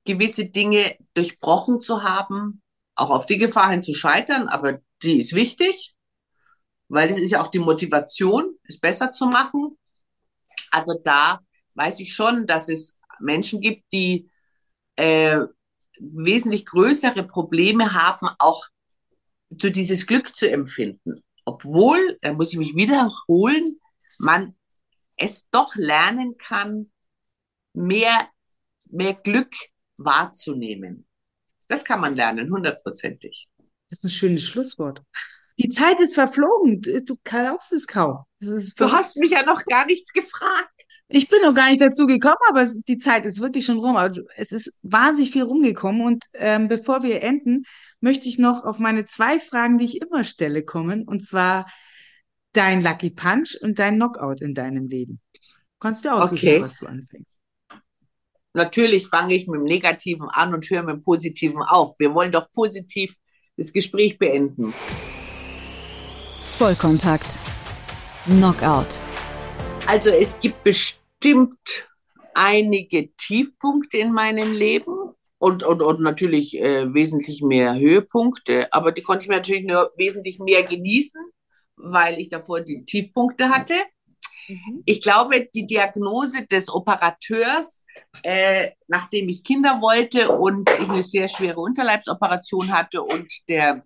gewisse 0.05 0.45
Dinge 0.45 0.95
durchbrochen 1.15 1.81
zu 1.81 2.03
haben, 2.03 2.61
auch 2.95 3.09
auf 3.09 3.25
die 3.25 3.39
Gefahr 3.39 3.71
hin 3.71 3.81
zu 3.81 3.95
scheitern, 3.95 4.47
aber 4.47 4.79
die 5.01 5.17
ist 5.17 5.33
wichtig, 5.33 5.95
weil 6.89 7.09
es 7.09 7.19
ist 7.19 7.31
ja 7.31 7.43
auch 7.43 7.49
die 7.51 7.59
Motivation, 7.59 8.55
es 8.67 8.79
besser 8.79 9.11
zu 9.11 9.25
machen. 9.25 9.77
Also 10.71 10.93
da 11.03 11.39
weiß 11.73 11.99
ich 12.01 12.13
schon, 12.13 12.45
dass 12.45 12.69
es 12.69 12.97
Menschen 13.19 13.61
gibt, 13.61 13.91
die 13.91 14.29
äh, 14.95 15.39
wesentlich 15.99 16.65
größere 16.65 17.23
Probleme 17.23 17.93
haben, 17.93 18.27
auch 18.39 18.65
so 19.49 19.69
dieses 19.69 20.07
Glück 20.07 20.35
zu 20.35 20.49
empfinden. 20.49 21.23
Obwohl, 21.45 22.17
da 22.21 22.33
muss 22.33 22.51
ich 22.51 22.59
mich 22.59 22.75
wiederholen, 22.75 23.79
man 24.19 24.55
es 25.15 25.47
doch 25.51 25.75
lernen 25.75 26.37
kann, 26.37 26.91
mehr, 27.73 28.29
mehr 28.85 29.13
Glück 29.13 29.53
wahrzunehmen. 29.97 31.07
Das 31.67 31.83
kann 31.83 32.01
man 32.01 32.15
lernen, 32.15 32.51
hundertprozentig. 32.51 33.47
Das 33.89 33.99
ist 33.99 34.03
ein 34.05 34.09
schönes 34.09 34.43
Schlusswort. 34.43 35.01
Die 35.59 35.69
Zeit 35.69 35.99
ist 35.99 36.13
verflogen. 36.13 36.81
Du 36.81 37.17
glaubst 37.23 37.73
es 37.73 37.87
kaum. 37.87 38.25
du 38.39 38.91
hast 38.91 39.17
mich 39.17 39.31
ja 39.31 39.43
noch 39.43 39.63
gar 39.65 39.85
nichts 39.85 40.13
gefragt. 40.13 40.76
Ich 41.09 41.29
bin 41.29 41.41
noch 41.41 41.53
gar 41.53 41.69
nicht 41.69 41.81
dazu 41.81 42.05
gekommen, 42.05 42.35
aber 42.49 42.67
die 42.87 42.97
Zeit 42.97 43.25
ist 43.25 43.39
wirklich 43.39 43.65
schon 43.65 43.79
rum. 43.79 43.95
Aber 43.95 44.13
es 44.35 44.51
ist 44.51 44.77
wahnsinnig 44.83 45.31
viel 45.31 45.43
rumgekommen. 45.43 46.01
Und 46.01 46.25
ähm, 46.33 46.67
bevor 46.67 47.01
wir 47.03 47.21
enden, 47.21 47.63
möchte 48.01 48.27
ich 48.27 48.37
noch 48.37 48.65
auf 48.65 48.77
meine 48.79 49.05
zwei 49.05 49.39
Fragen, 49.39 49.77
die 49.77 49.85
ich 49.85 50.01
immer 50.01 50.23
stelle, 50.23 50.63
kommen. 50.63 51.03
Und 51.03 51.25
zwar, 51.25 51.65
dein 52.51 52.81
Lucky 52.81 53.09
Punch 53.09 53.57
und 53.61 53.79
dein 53.79 53.95
Knockout 53.95 54.41
in 54.41 54.53
deinem 54.53 54.87
Leben? 54.87 55.21
Kannst 55.79 56.03
du 56.05 56.09
aussuchen, 56.09 56.37
okay. 56.37 56.61
was 56.61 56.79
du 56.79 56.87
anfängst? 56.87 57.41
Natürlich 58.53 59.07
fange 59.07 59.35
ich 59.35 59.47
mit 59.47 59.59
dem 59.59 59.65
Negativen 59.65 60.27
an 60.29 60.53
und 60.53 60.67
höre 60.69 60.83
mit 60.83 60.95
dem 60.95 61.03
Positiven 61.03 61.61
auf. 61.61 61.97
Wir 61.99 62.13
wollen 62.13 62.31
doch 62.31 62.51
positiv 62.51 63.15
das 63.55 63.71
Gespräch 63.71 64.17
beenden. 64.17 64.73
Vollkontakt. 66.41 67.39
Knockout. 68.25 68.99
Also 69.87 70.11
es 70.11 70.39
gibt 70.39 70.63
bestimmt 70.63 71.87
einige 72.35 73.11
Tiefpunkte 73.15 73.97
in 73.97 74.13
meinem 74.13 74.51
Leben 74.51 74.95
und, 75.39 75.63
und, 75.63 75.81
und 75.81 76.01
natürlich 76.01 76.59
äh, 76.59 76.93
wesentlich 76.93 77.41
mehr 77.41 77.79
Höhepunkte, 77.79 78.71
aber 78.71 78.91
die 78.91 79.01
konnte 79.01 79.23
ich 79.23 79.29
mir 79.29 79.37
natürlich 79.37 79.65
nur 79.65 79.91
wesentlich 79.97 80.39
mehr 80.39 80.63
genießen 80.63 81.21
weil 81.77 82.19
ich 82.19 82.29
davor 82.29 82.61
die 82.61 82.83
Tiefpunkte 82.83 83.49
hatte. 83.49 83.75
Mhm. 84.47 84.81
Ich 84.85 85.01
glaube, 85.01 85.47
die 85.53 85.65
Diagnose 85.65 86.45
des 86.47 86.69
Operateurs, 86.69 87.85
äh, 88.23 88.71
nachdem 88.87 89.29
ich 89.29 89.43
Kinder 89.43 89.79
wollte 89.81 90.31
und 90.31 90.69
ich 90.81 90.89
eine 90.89 91.03
sehr 91.03 91.27
schwere 91.27 91.59
Unterleibsoperation 91.59 92.71
hatte 92.71 93.01
und 93.01 93.27
der 93.47 93.85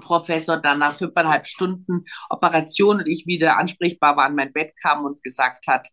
Professor 0.00 0.56
dann 0.56 0.78
nach 0.80 0.96
fünfeinhalb 0.96 1.46
Stunden 1.46 2.04
Operation 2.30 2.98
und 2.98 3.06
ich 3.06 3.26
wieder 3.26 3.56
ansprechbar 3.56 4.16
war, 4.16 4.26
an 4.26 4.34
mein 4.34 4.52
Bett 4.52 4.72
kam 4.80 5.04
und 5.04 5.22
gesagt 5.22 5.66
hat, 5.66 5.88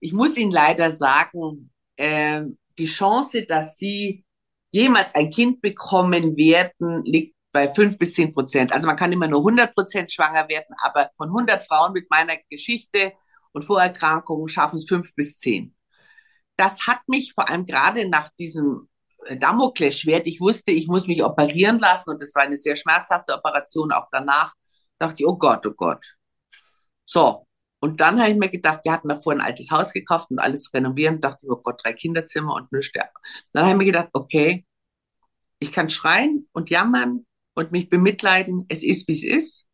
ich 0.00 0.12
muss 0.12 0.36
Ihnen 0.36 0.50
leider 0.50 0.90
sagen, 0.90 1.70
äh, 1.96 2.42
die 2.78 2.86
Chance, 2.86 3.44
dass 3.44 3.76
Sie 3.76 4.24
jemals 4.70 5.14
ein 5.14 5.30
Kind 5.30 5.62
bekommen 5.62 6.36
werden, 6.36 7.04
liegt 7.04 7.34
bei 7.52 7.72
fünf 7.72 7.96
bis 7.96 8.12
zehn 8.12 8.34
Prozent. 8.34 8.72
Also 8.72 8.86
man 8.86 8.96
kann 8.96 9.12
immer 9.12 9.28
nur 9.28 9.40
100 9.40 9.74
Prozent 9.74 10.12
schwanger 10.12 10.46
werden, 10.48 10.74
aber 10.82 11.10
von 11.16 11.28
100 11.28 11.62
Frauen 11.62 11.94
mit 11.94 12.10
meiner 12.10 12.36
Geschichte 12.50 13.14
und 13.52 13.64
Vorerkrankungen 13.64 14.48
schaffen 14.48 14.76
es 14.76 14.84
fünf 14.86 15.14
bis 15.14 15.38
zehn. 15.38 15.74
Das 16.56 16.86
hat 16.86 17.00
mich 17.06 17.32
vor 17.32 17.48
allem 17.48 17.64
gerade 17.64 18.08
nach 18.08 18.28
diesem 18.38 18.88
Damoklesschwert, 19.30 20.26
ich 20.26 20.40
wusste, 20.40 20.70
ich 20.70 20.86
muss 20.86 21.06
mich 21.06 21.22
operieren 21.22 21.78
lassen 21.78 22.10
und 22.10 22.22
das 22.22 22.34
war 22.34 22.42
eine 22.42 22.56
sehr 22.56 22.76
schmerzhafte 22.76 23.34
Operation 23.34 23.92
auch 23.92 24.06
danach, 24.12 24.52
dachte 24.98 25.22
ich, 25.22 25.26
oh 25.26 25.36
Gott, 25.36 25.66
oh 25.66 25.72
Gott. 25.72 26.04
So, 27.04 27.46
und 27.80 28.00
dann 28.00 28.20
habe 28.20 28.30
ich 28.30 28.36
mir 28.36 28.48
gedacht, 28.48 28.80
wir 28.84 28.92
hatten 28.92 29.08
davor 29.08 29.32
ein 29.32 29.40
altes 29.40 29.70
Haus 29.70 29.92
gekauft 29.92 30.30
und 30.30 30.38
alles 30.38 30.72
renovieren, 30.72 31.20
dachte 31.20 31.40
ich, 31.42 31.50
oh 31.50 31.60
Gott, 31.62 31.80
drei 31.84 31.92
Kinderzimmer 31.92 32.54
und 32.54 32.84
Sterne. 32.84 33.10
Dann 33.52 33.64
habe 33.64 33.72
ich 33.72 33.78
mir 33.78 33.84
gedacht, 33.84 34.08
okay, 34.12 34.64
ich 35.58 35.72
kann 35.72 35.88
schreien 35.88 36.48
und 36.52 36.70
jammern 36.70 37.26
und 37.54 37.72
mich 37.72 37.88
bemitleiden, 37.88 38.66
es 38.68 38.82
ist, 38.82 39.08
wie 39.08 39.12
es 39.12 39.24
ist. 39.24 39.66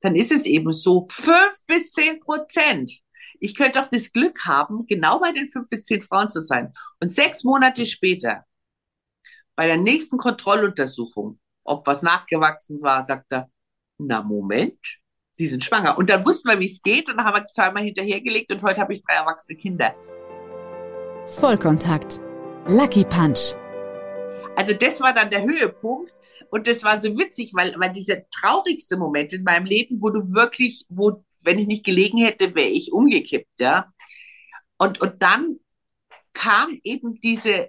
Dann 0.00 0.16
ist 0.16 0.32
es 0.32 0.46
eben 0.46 0.72
so, 0.72 1.06
fünf 1.10 1.64
bis 1.66 1.92
zehn 1.92 2.20
Prozent. 2.20 3.00
Ich 3.38 3.54
könnte 3.54 3.80
auch 3.82 3.88
das 3.88 4.12
Glück 4.12 4.46
haben, 4.46 4.86
genau 4.86 5.18
bei 5.18 5.32
den 5.32 5.48
fünf 5.48 5.68
bis 5.68 5.84
zehn 5.84 6.02
Frauen 6.02 6.30
zu 6.30 6.40
sein. 6.40 6.72
Und 7.00 7.12
sechs 7.12 7.44
Monate 7.44 7.86
später 7.86 8.44
bei 9.60 9.66
der 9.66 9.76
nächsten 9.76 10.16
Kontrolluntersuchung, 10.16 11.38
ob 11.64 11.86
was 11.86 12.00
nachgewachsen 12.00 12.80
war, 12.80 13.04
sagt 13.04 13.26
er, 13.28 13.50
na 13.98 14.22
Moment, 14.22 14.78
Sie 15.34 15.46
sind 15.46 15.62
schwanger. 15.62 15.98
Und 15.98 16.08
dann 16.08 16.24
wussten 16.24 16.48
wir, 16.48 16.58
wie 16.60 16.64
es 16.64 16.80
geht 16.80 17.10
und 17.10 17.18
dann 17.18 17.26
haben 17.26 17.42
wir 17.42 17.46
zweimal 17.48 17.82
hinterhergelegt 17.82 18.50
und 18.50 18.62
heute 18.62 18.80
habe 18.80 18.94
ich 18.94 19.02
drei 19.02 19.16
erwachsene 19.16 19.58
Kinder. 19.58 19.94
Vollkontakt. 21.26 22.22
Lucky 22.68 23.04
Punch. 23.04 23.54
Also 24.56 24.72
das 24.72 25.02
war 25.02 25.12
dann 25.12 25.28
der 25.28 25.42
Höhepunkt 25.42 26.10
und 26.50 26.66
das 26.66 26.82
war 26.82 26.96
so 26.96 27.18
witzig, 27.18 27.52
weil, 27.52 27.74
weil 27.78 27.92
dieser 27.92 28.26
traurigste 28.30 28.96
Moment 28.96 29.34
in 29.34 29.44
meinem 29.44 29.66
Leben, 29.66 30.00
wo 30.00 30.08
du 30.08 30.20
wirklich, 30.32 30.86
wo, 30.88 31.22
wenn 31.42 31.58
ich 31.58 31.66
nicht 31.66 31.84
gelegen 31.84 32.16
hätte, 32.16 32.54
wäre 32.54 32.70
ich 32.70 32.94
umgekippt, 32.94 33.60
ja. 33.60 33.92
Und, 34.78 35.02
und 35.02 35.22
dann 35.22 35.58
kam 36.32 36.80
eben 36.82 37.20
diese 37.20 37.68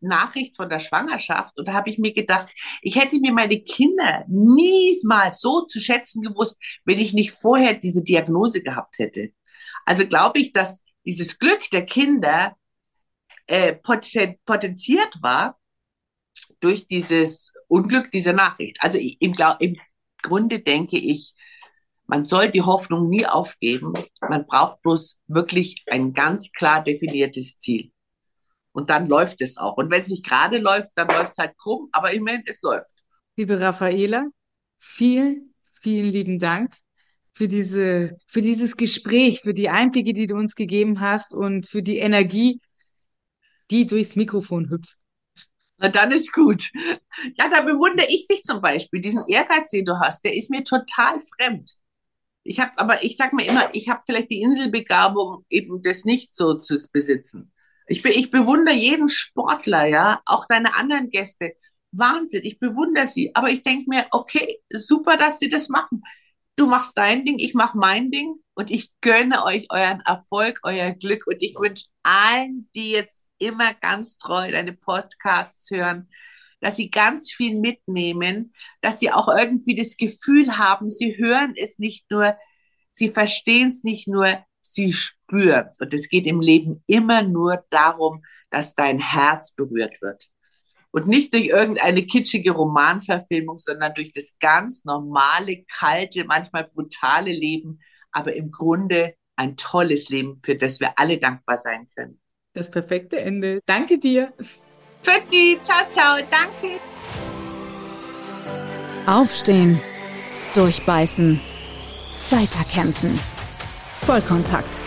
Nachricht 0.00 0.56
von 0.56 0.68
der 0.68 0.80
Schwangerschaft 0.80 1.58
und 1.58 1.68
da 1.68 1.72
habe 1.72 1.90
ich 1.90 1.98
mir 1.98 2.12
gedacht, 2.12 2.48
ich 2.82 2.96
hätte 2.96 3.18
mir 3.20 3.32
meine 3.32 3.60
Kinder 3.60 4.24
niemals 4.28 5.40
so 5.40 5.62
zu 5.66 5.80
schätzen 5.80 6.22
gewusst, 6.22 6.56
wenn 6.84 6.98
ich 6.98 7.12
nicht 7.12 7.32
vorher 7.32 7.74
diese 7.74 8.02
Diagnose 8.02 8.62
gehabt 8.62 8.98
hätte. 8.98 9.32
Also 9.84 10.06
glaube 10.06 10.38
ich, 10.38 10.52
dass 10.52 10.82
dieses 11.04 11.38
Glück 11.38 11.70
der 11.70 11.84
Kinder 11.86 12.56
äh, 13.46 13.74
potenziert 13.74 15.22
war 15.22 15.58
durch 16.60 16.86
dieses 16.86 17.52
Unglück 17.68 18.10
dieser 18.10 18.32
Nachricht. 18.32 18.78
Also 18.80 18.98
im, 18.98 19.34
im 19.58 19.76
Grunde 20.22 20.60
denke 20.60 20.98
ich, 20.98 21.34
man 22.06 22.24
soll 22.24 22.50
die 22.50 22.62
Hoffnung 22.62 23.08
nie 23.08 23.26
aufgeben. 23.26 23.94
Man 24.20 24.46
braucht 24.46 24.82
bloß 24.82 25.20
wirklich 25.28 25.84
ein 25.86 26.12
ganz 26.12 26.52
klar 26.52 26.82
definiertes 26.82 27.58
Ziel. 27.58 27.90
Und 28.72 28.90
dann 28.90 29.06
läuft 29.06 29.40
es 29.40 29.58
auch. 29.58 29.76
Und 29.76 29.90
wenn 29.90 30.02
es 30.02 30.08
nicht 30.08 30.24
gerade 30.26 30.58
läuft, 30.58 30.90
dann 30.94 31.08
läuft 31.08 31.32
es 31.32 31.38
halt 31.38 31.56
krumm, 31.58 31.88
aber 31.92 32.12
immerhin, 32.12 32.42
es 32.46 32.62
läuft. 32.62 32.92
Liebe 33.36 33.60
Raffaela, 33.60 34.26
vielen, 34.78 35.54
vielen 35.80 36.10
lieben 36.10 36.38
Dank 36.38 36.74
für 37.34 37.48
diese, 37.48 38.16
für 38.26 38.42
dieses 38.42 38.76
Gespräch, 38.76 39.40
für 39.40 39.54
die 39.54 39.68
Einblicke, 39.68 40.12
die 40.12 40.26
du 40.26 40.36
uns 40.36 40.54
gegeben 40.54 41.00
hast 41.00 41.34
und 41.34 41.66
für 41.66 41.82
die 41.82 41.98
Energie, 41.98 42.60
die 43.70 43.86
durchs 43.86 44.16
Mikrofon 44.16 44.70
hüpft. 44.70 44.96
Na, 45.78 45.88
dann 45.88 46.12
ist 46.12 46.32
gut. 46.32 46.70
Ja, 47.36 47.48
da 47.48 47.62
bewundere 47.62 48.06
ich 48.08 48.26
dich 48.26 48.42
zum 48.42 48.60
Beispiel. 48.60 49.00
Diesen 49.00 49.24
Ehrgeiz, 49.28 49.70
den 49.70 49.84
du 49.84 49.98
hast, 49.98 50.24
der 50.24 50.34
ist 50.34 50.50
mir 50.50 50.62
total 50.64 51.20
fremd. 51.36 51.72
Ich 52.44 52.60
habe, 52.60 52.72
aber 52.76 53.02
ich 53.02 53.16
sag 53.16 53.32
mir 53.32 53.46
immer, 53.46 53.68
ich 53.74 53.88
habe 53.88 54.02
vielleicht 54.06 54.30
die 54.30 54.42
Inselbegabung, 54.42 55.44
eben 55.48 55.82
das 55.82 56.04
nicht 56.04 56.34
so 56.34 56.54
zu 56.54 56.78
besitzen. 56.92 57.52
Ich, 57.86 58.02
be 58.02 58.10
ich 58.10 58.30
bewundere 58.30 58.74
jeden 58.74 59.08
Sportler, 59.08 59.86
ja, 59.86 60.22
auch 60.26 60.46
deine 60.46 60.74
anderen 60.74 61.10
Gäste. 61.10 61.54
Wahnsinn, 61.92 62.42
ich 62.44 62.58
bewundere 62.58 63.06
sie. 63.06 63.34
Aber 63.34 63.50
ich 63.50 63.62
denke 63.62 63.84
mir, 63.88 64.06
okay, 64.10 64.60
super, 64.70 65.16
dass 65.16 65.38
sie 65.38 65.48
das 65.48 65.68
machen. 65.68 66.02
Du 66.56 66.66
machst 66.66 66.96
dein 66.96 67.24
Ding, 67.24 67.38
ich 67.38 67.54
mach 67.54 67.74
mein 67.74 68.10
Ding 68.10 68.36
und 68.54 68.70
ich 68.70 68.90
gönne 69.00 69.44
euch 69.44 69.66
euren 69.70 70.00
Erfolg, 70.00 70.60
euer 70.64 70.92
Glück 70.92 71.26
und 71.26 71.42
ich 71.42 71.54
wünsche 71.58 71.86
allen, 72.02 72.68
die 72.74 72.90
jetzt 72.90 73.28
immer 73.38 73.74
ganz 73.74 74.16
treu 74.18 74.50
deine 74.50 74.74
Podcasts 74.74 75.70
hören, 75.70 76.08
dass 76.60 76.76
sie 76.76 76.90
ganz 76.90 77.32
viel 77.32 77.58
mitnehmen, 77.58 78.54
dass 78.82 79.00
sie 79.00 79.10
auch 79.10 79.28
irgendwie 79.28 79.74
das 79.74 79.96
Gefühl 79.96 80.58
haben, 80.58 80.90
sie 80.90 81.16
hören 81.16 81.54
es 81.56 81.78
nicht 81.78 82.10
nur, 82.10 82.36
sie 82.90 83.08
verstehen 83.08 83.68
es 83.68 83.82
nicht 83.82 84.06
nur, 84.06 84.44
sie 84.72 84.92
spürt. 84.92 85.74
Und 85.80 85.94
es 85.94 86.08
geht 86.08 86.26
im 86.26 86.40
Leben 86.40 86.82
immer 86.86 87.22
nur 87.22 87.64
darum, 87.70 88.22
dass 88.50 88.74
dein 88.74 88.98
Herz 88.98 89.52
berührt 89.52 90.00
wird. 90.02 90.28
Und 90.90 91.08
nicht 91.08 91.32
durch 91.32 91.46
irgendeine 91.46 92.04
kitschige 92.04 92.50
Romanverfilmung, 92.50 93.56
sondern 93.56 93.94
durch 93.94 94.12
das 94.12 94.36
ganz 94.38 94.84
normale, 94.84 95.64
kalte, 95.64 96.24
manchmal 96.24 96.64
brutale 96.64 97.32
Leben, 97.32 97.80
aber 98.10 98.34
im 98.34 98.50
Grunde 98.50 99.14
ein 99.36 99.56
tolles 99.56 100.10
Leben, 100.10 100.38
für 100.44 100.54
das 100.54 100.80
wir 100.80 100.98
alle 100.98 101.18
dankbar 101.18 101.56
sein 101.56 101.88
können. 101.96 102.20
Das 102.52 102.70
perfekte 102.70 103.18
Ende. 103.18 103.60
Danke 103.64 103.98
dir. 103.98 104.34
Pfitti, 105.02 105.58
ciao, 105.62 105.88
ciao, 105.88 106.18
danke. 106.30 106.78
Aufstehen, 109.06 109.80
durchbeißen, 110.54 111.40
weiterkämpfen. 112.30 113.18
Vollkontakt. 114.04 114.80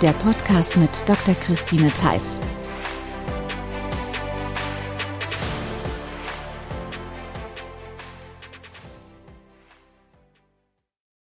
Der 0.00 0.14
Podcast 0.14 0.78
mit 0.78 1.06
Dr. 1.06 1.34
Christine 1.34 1.90
Theiss. 1.92 2.38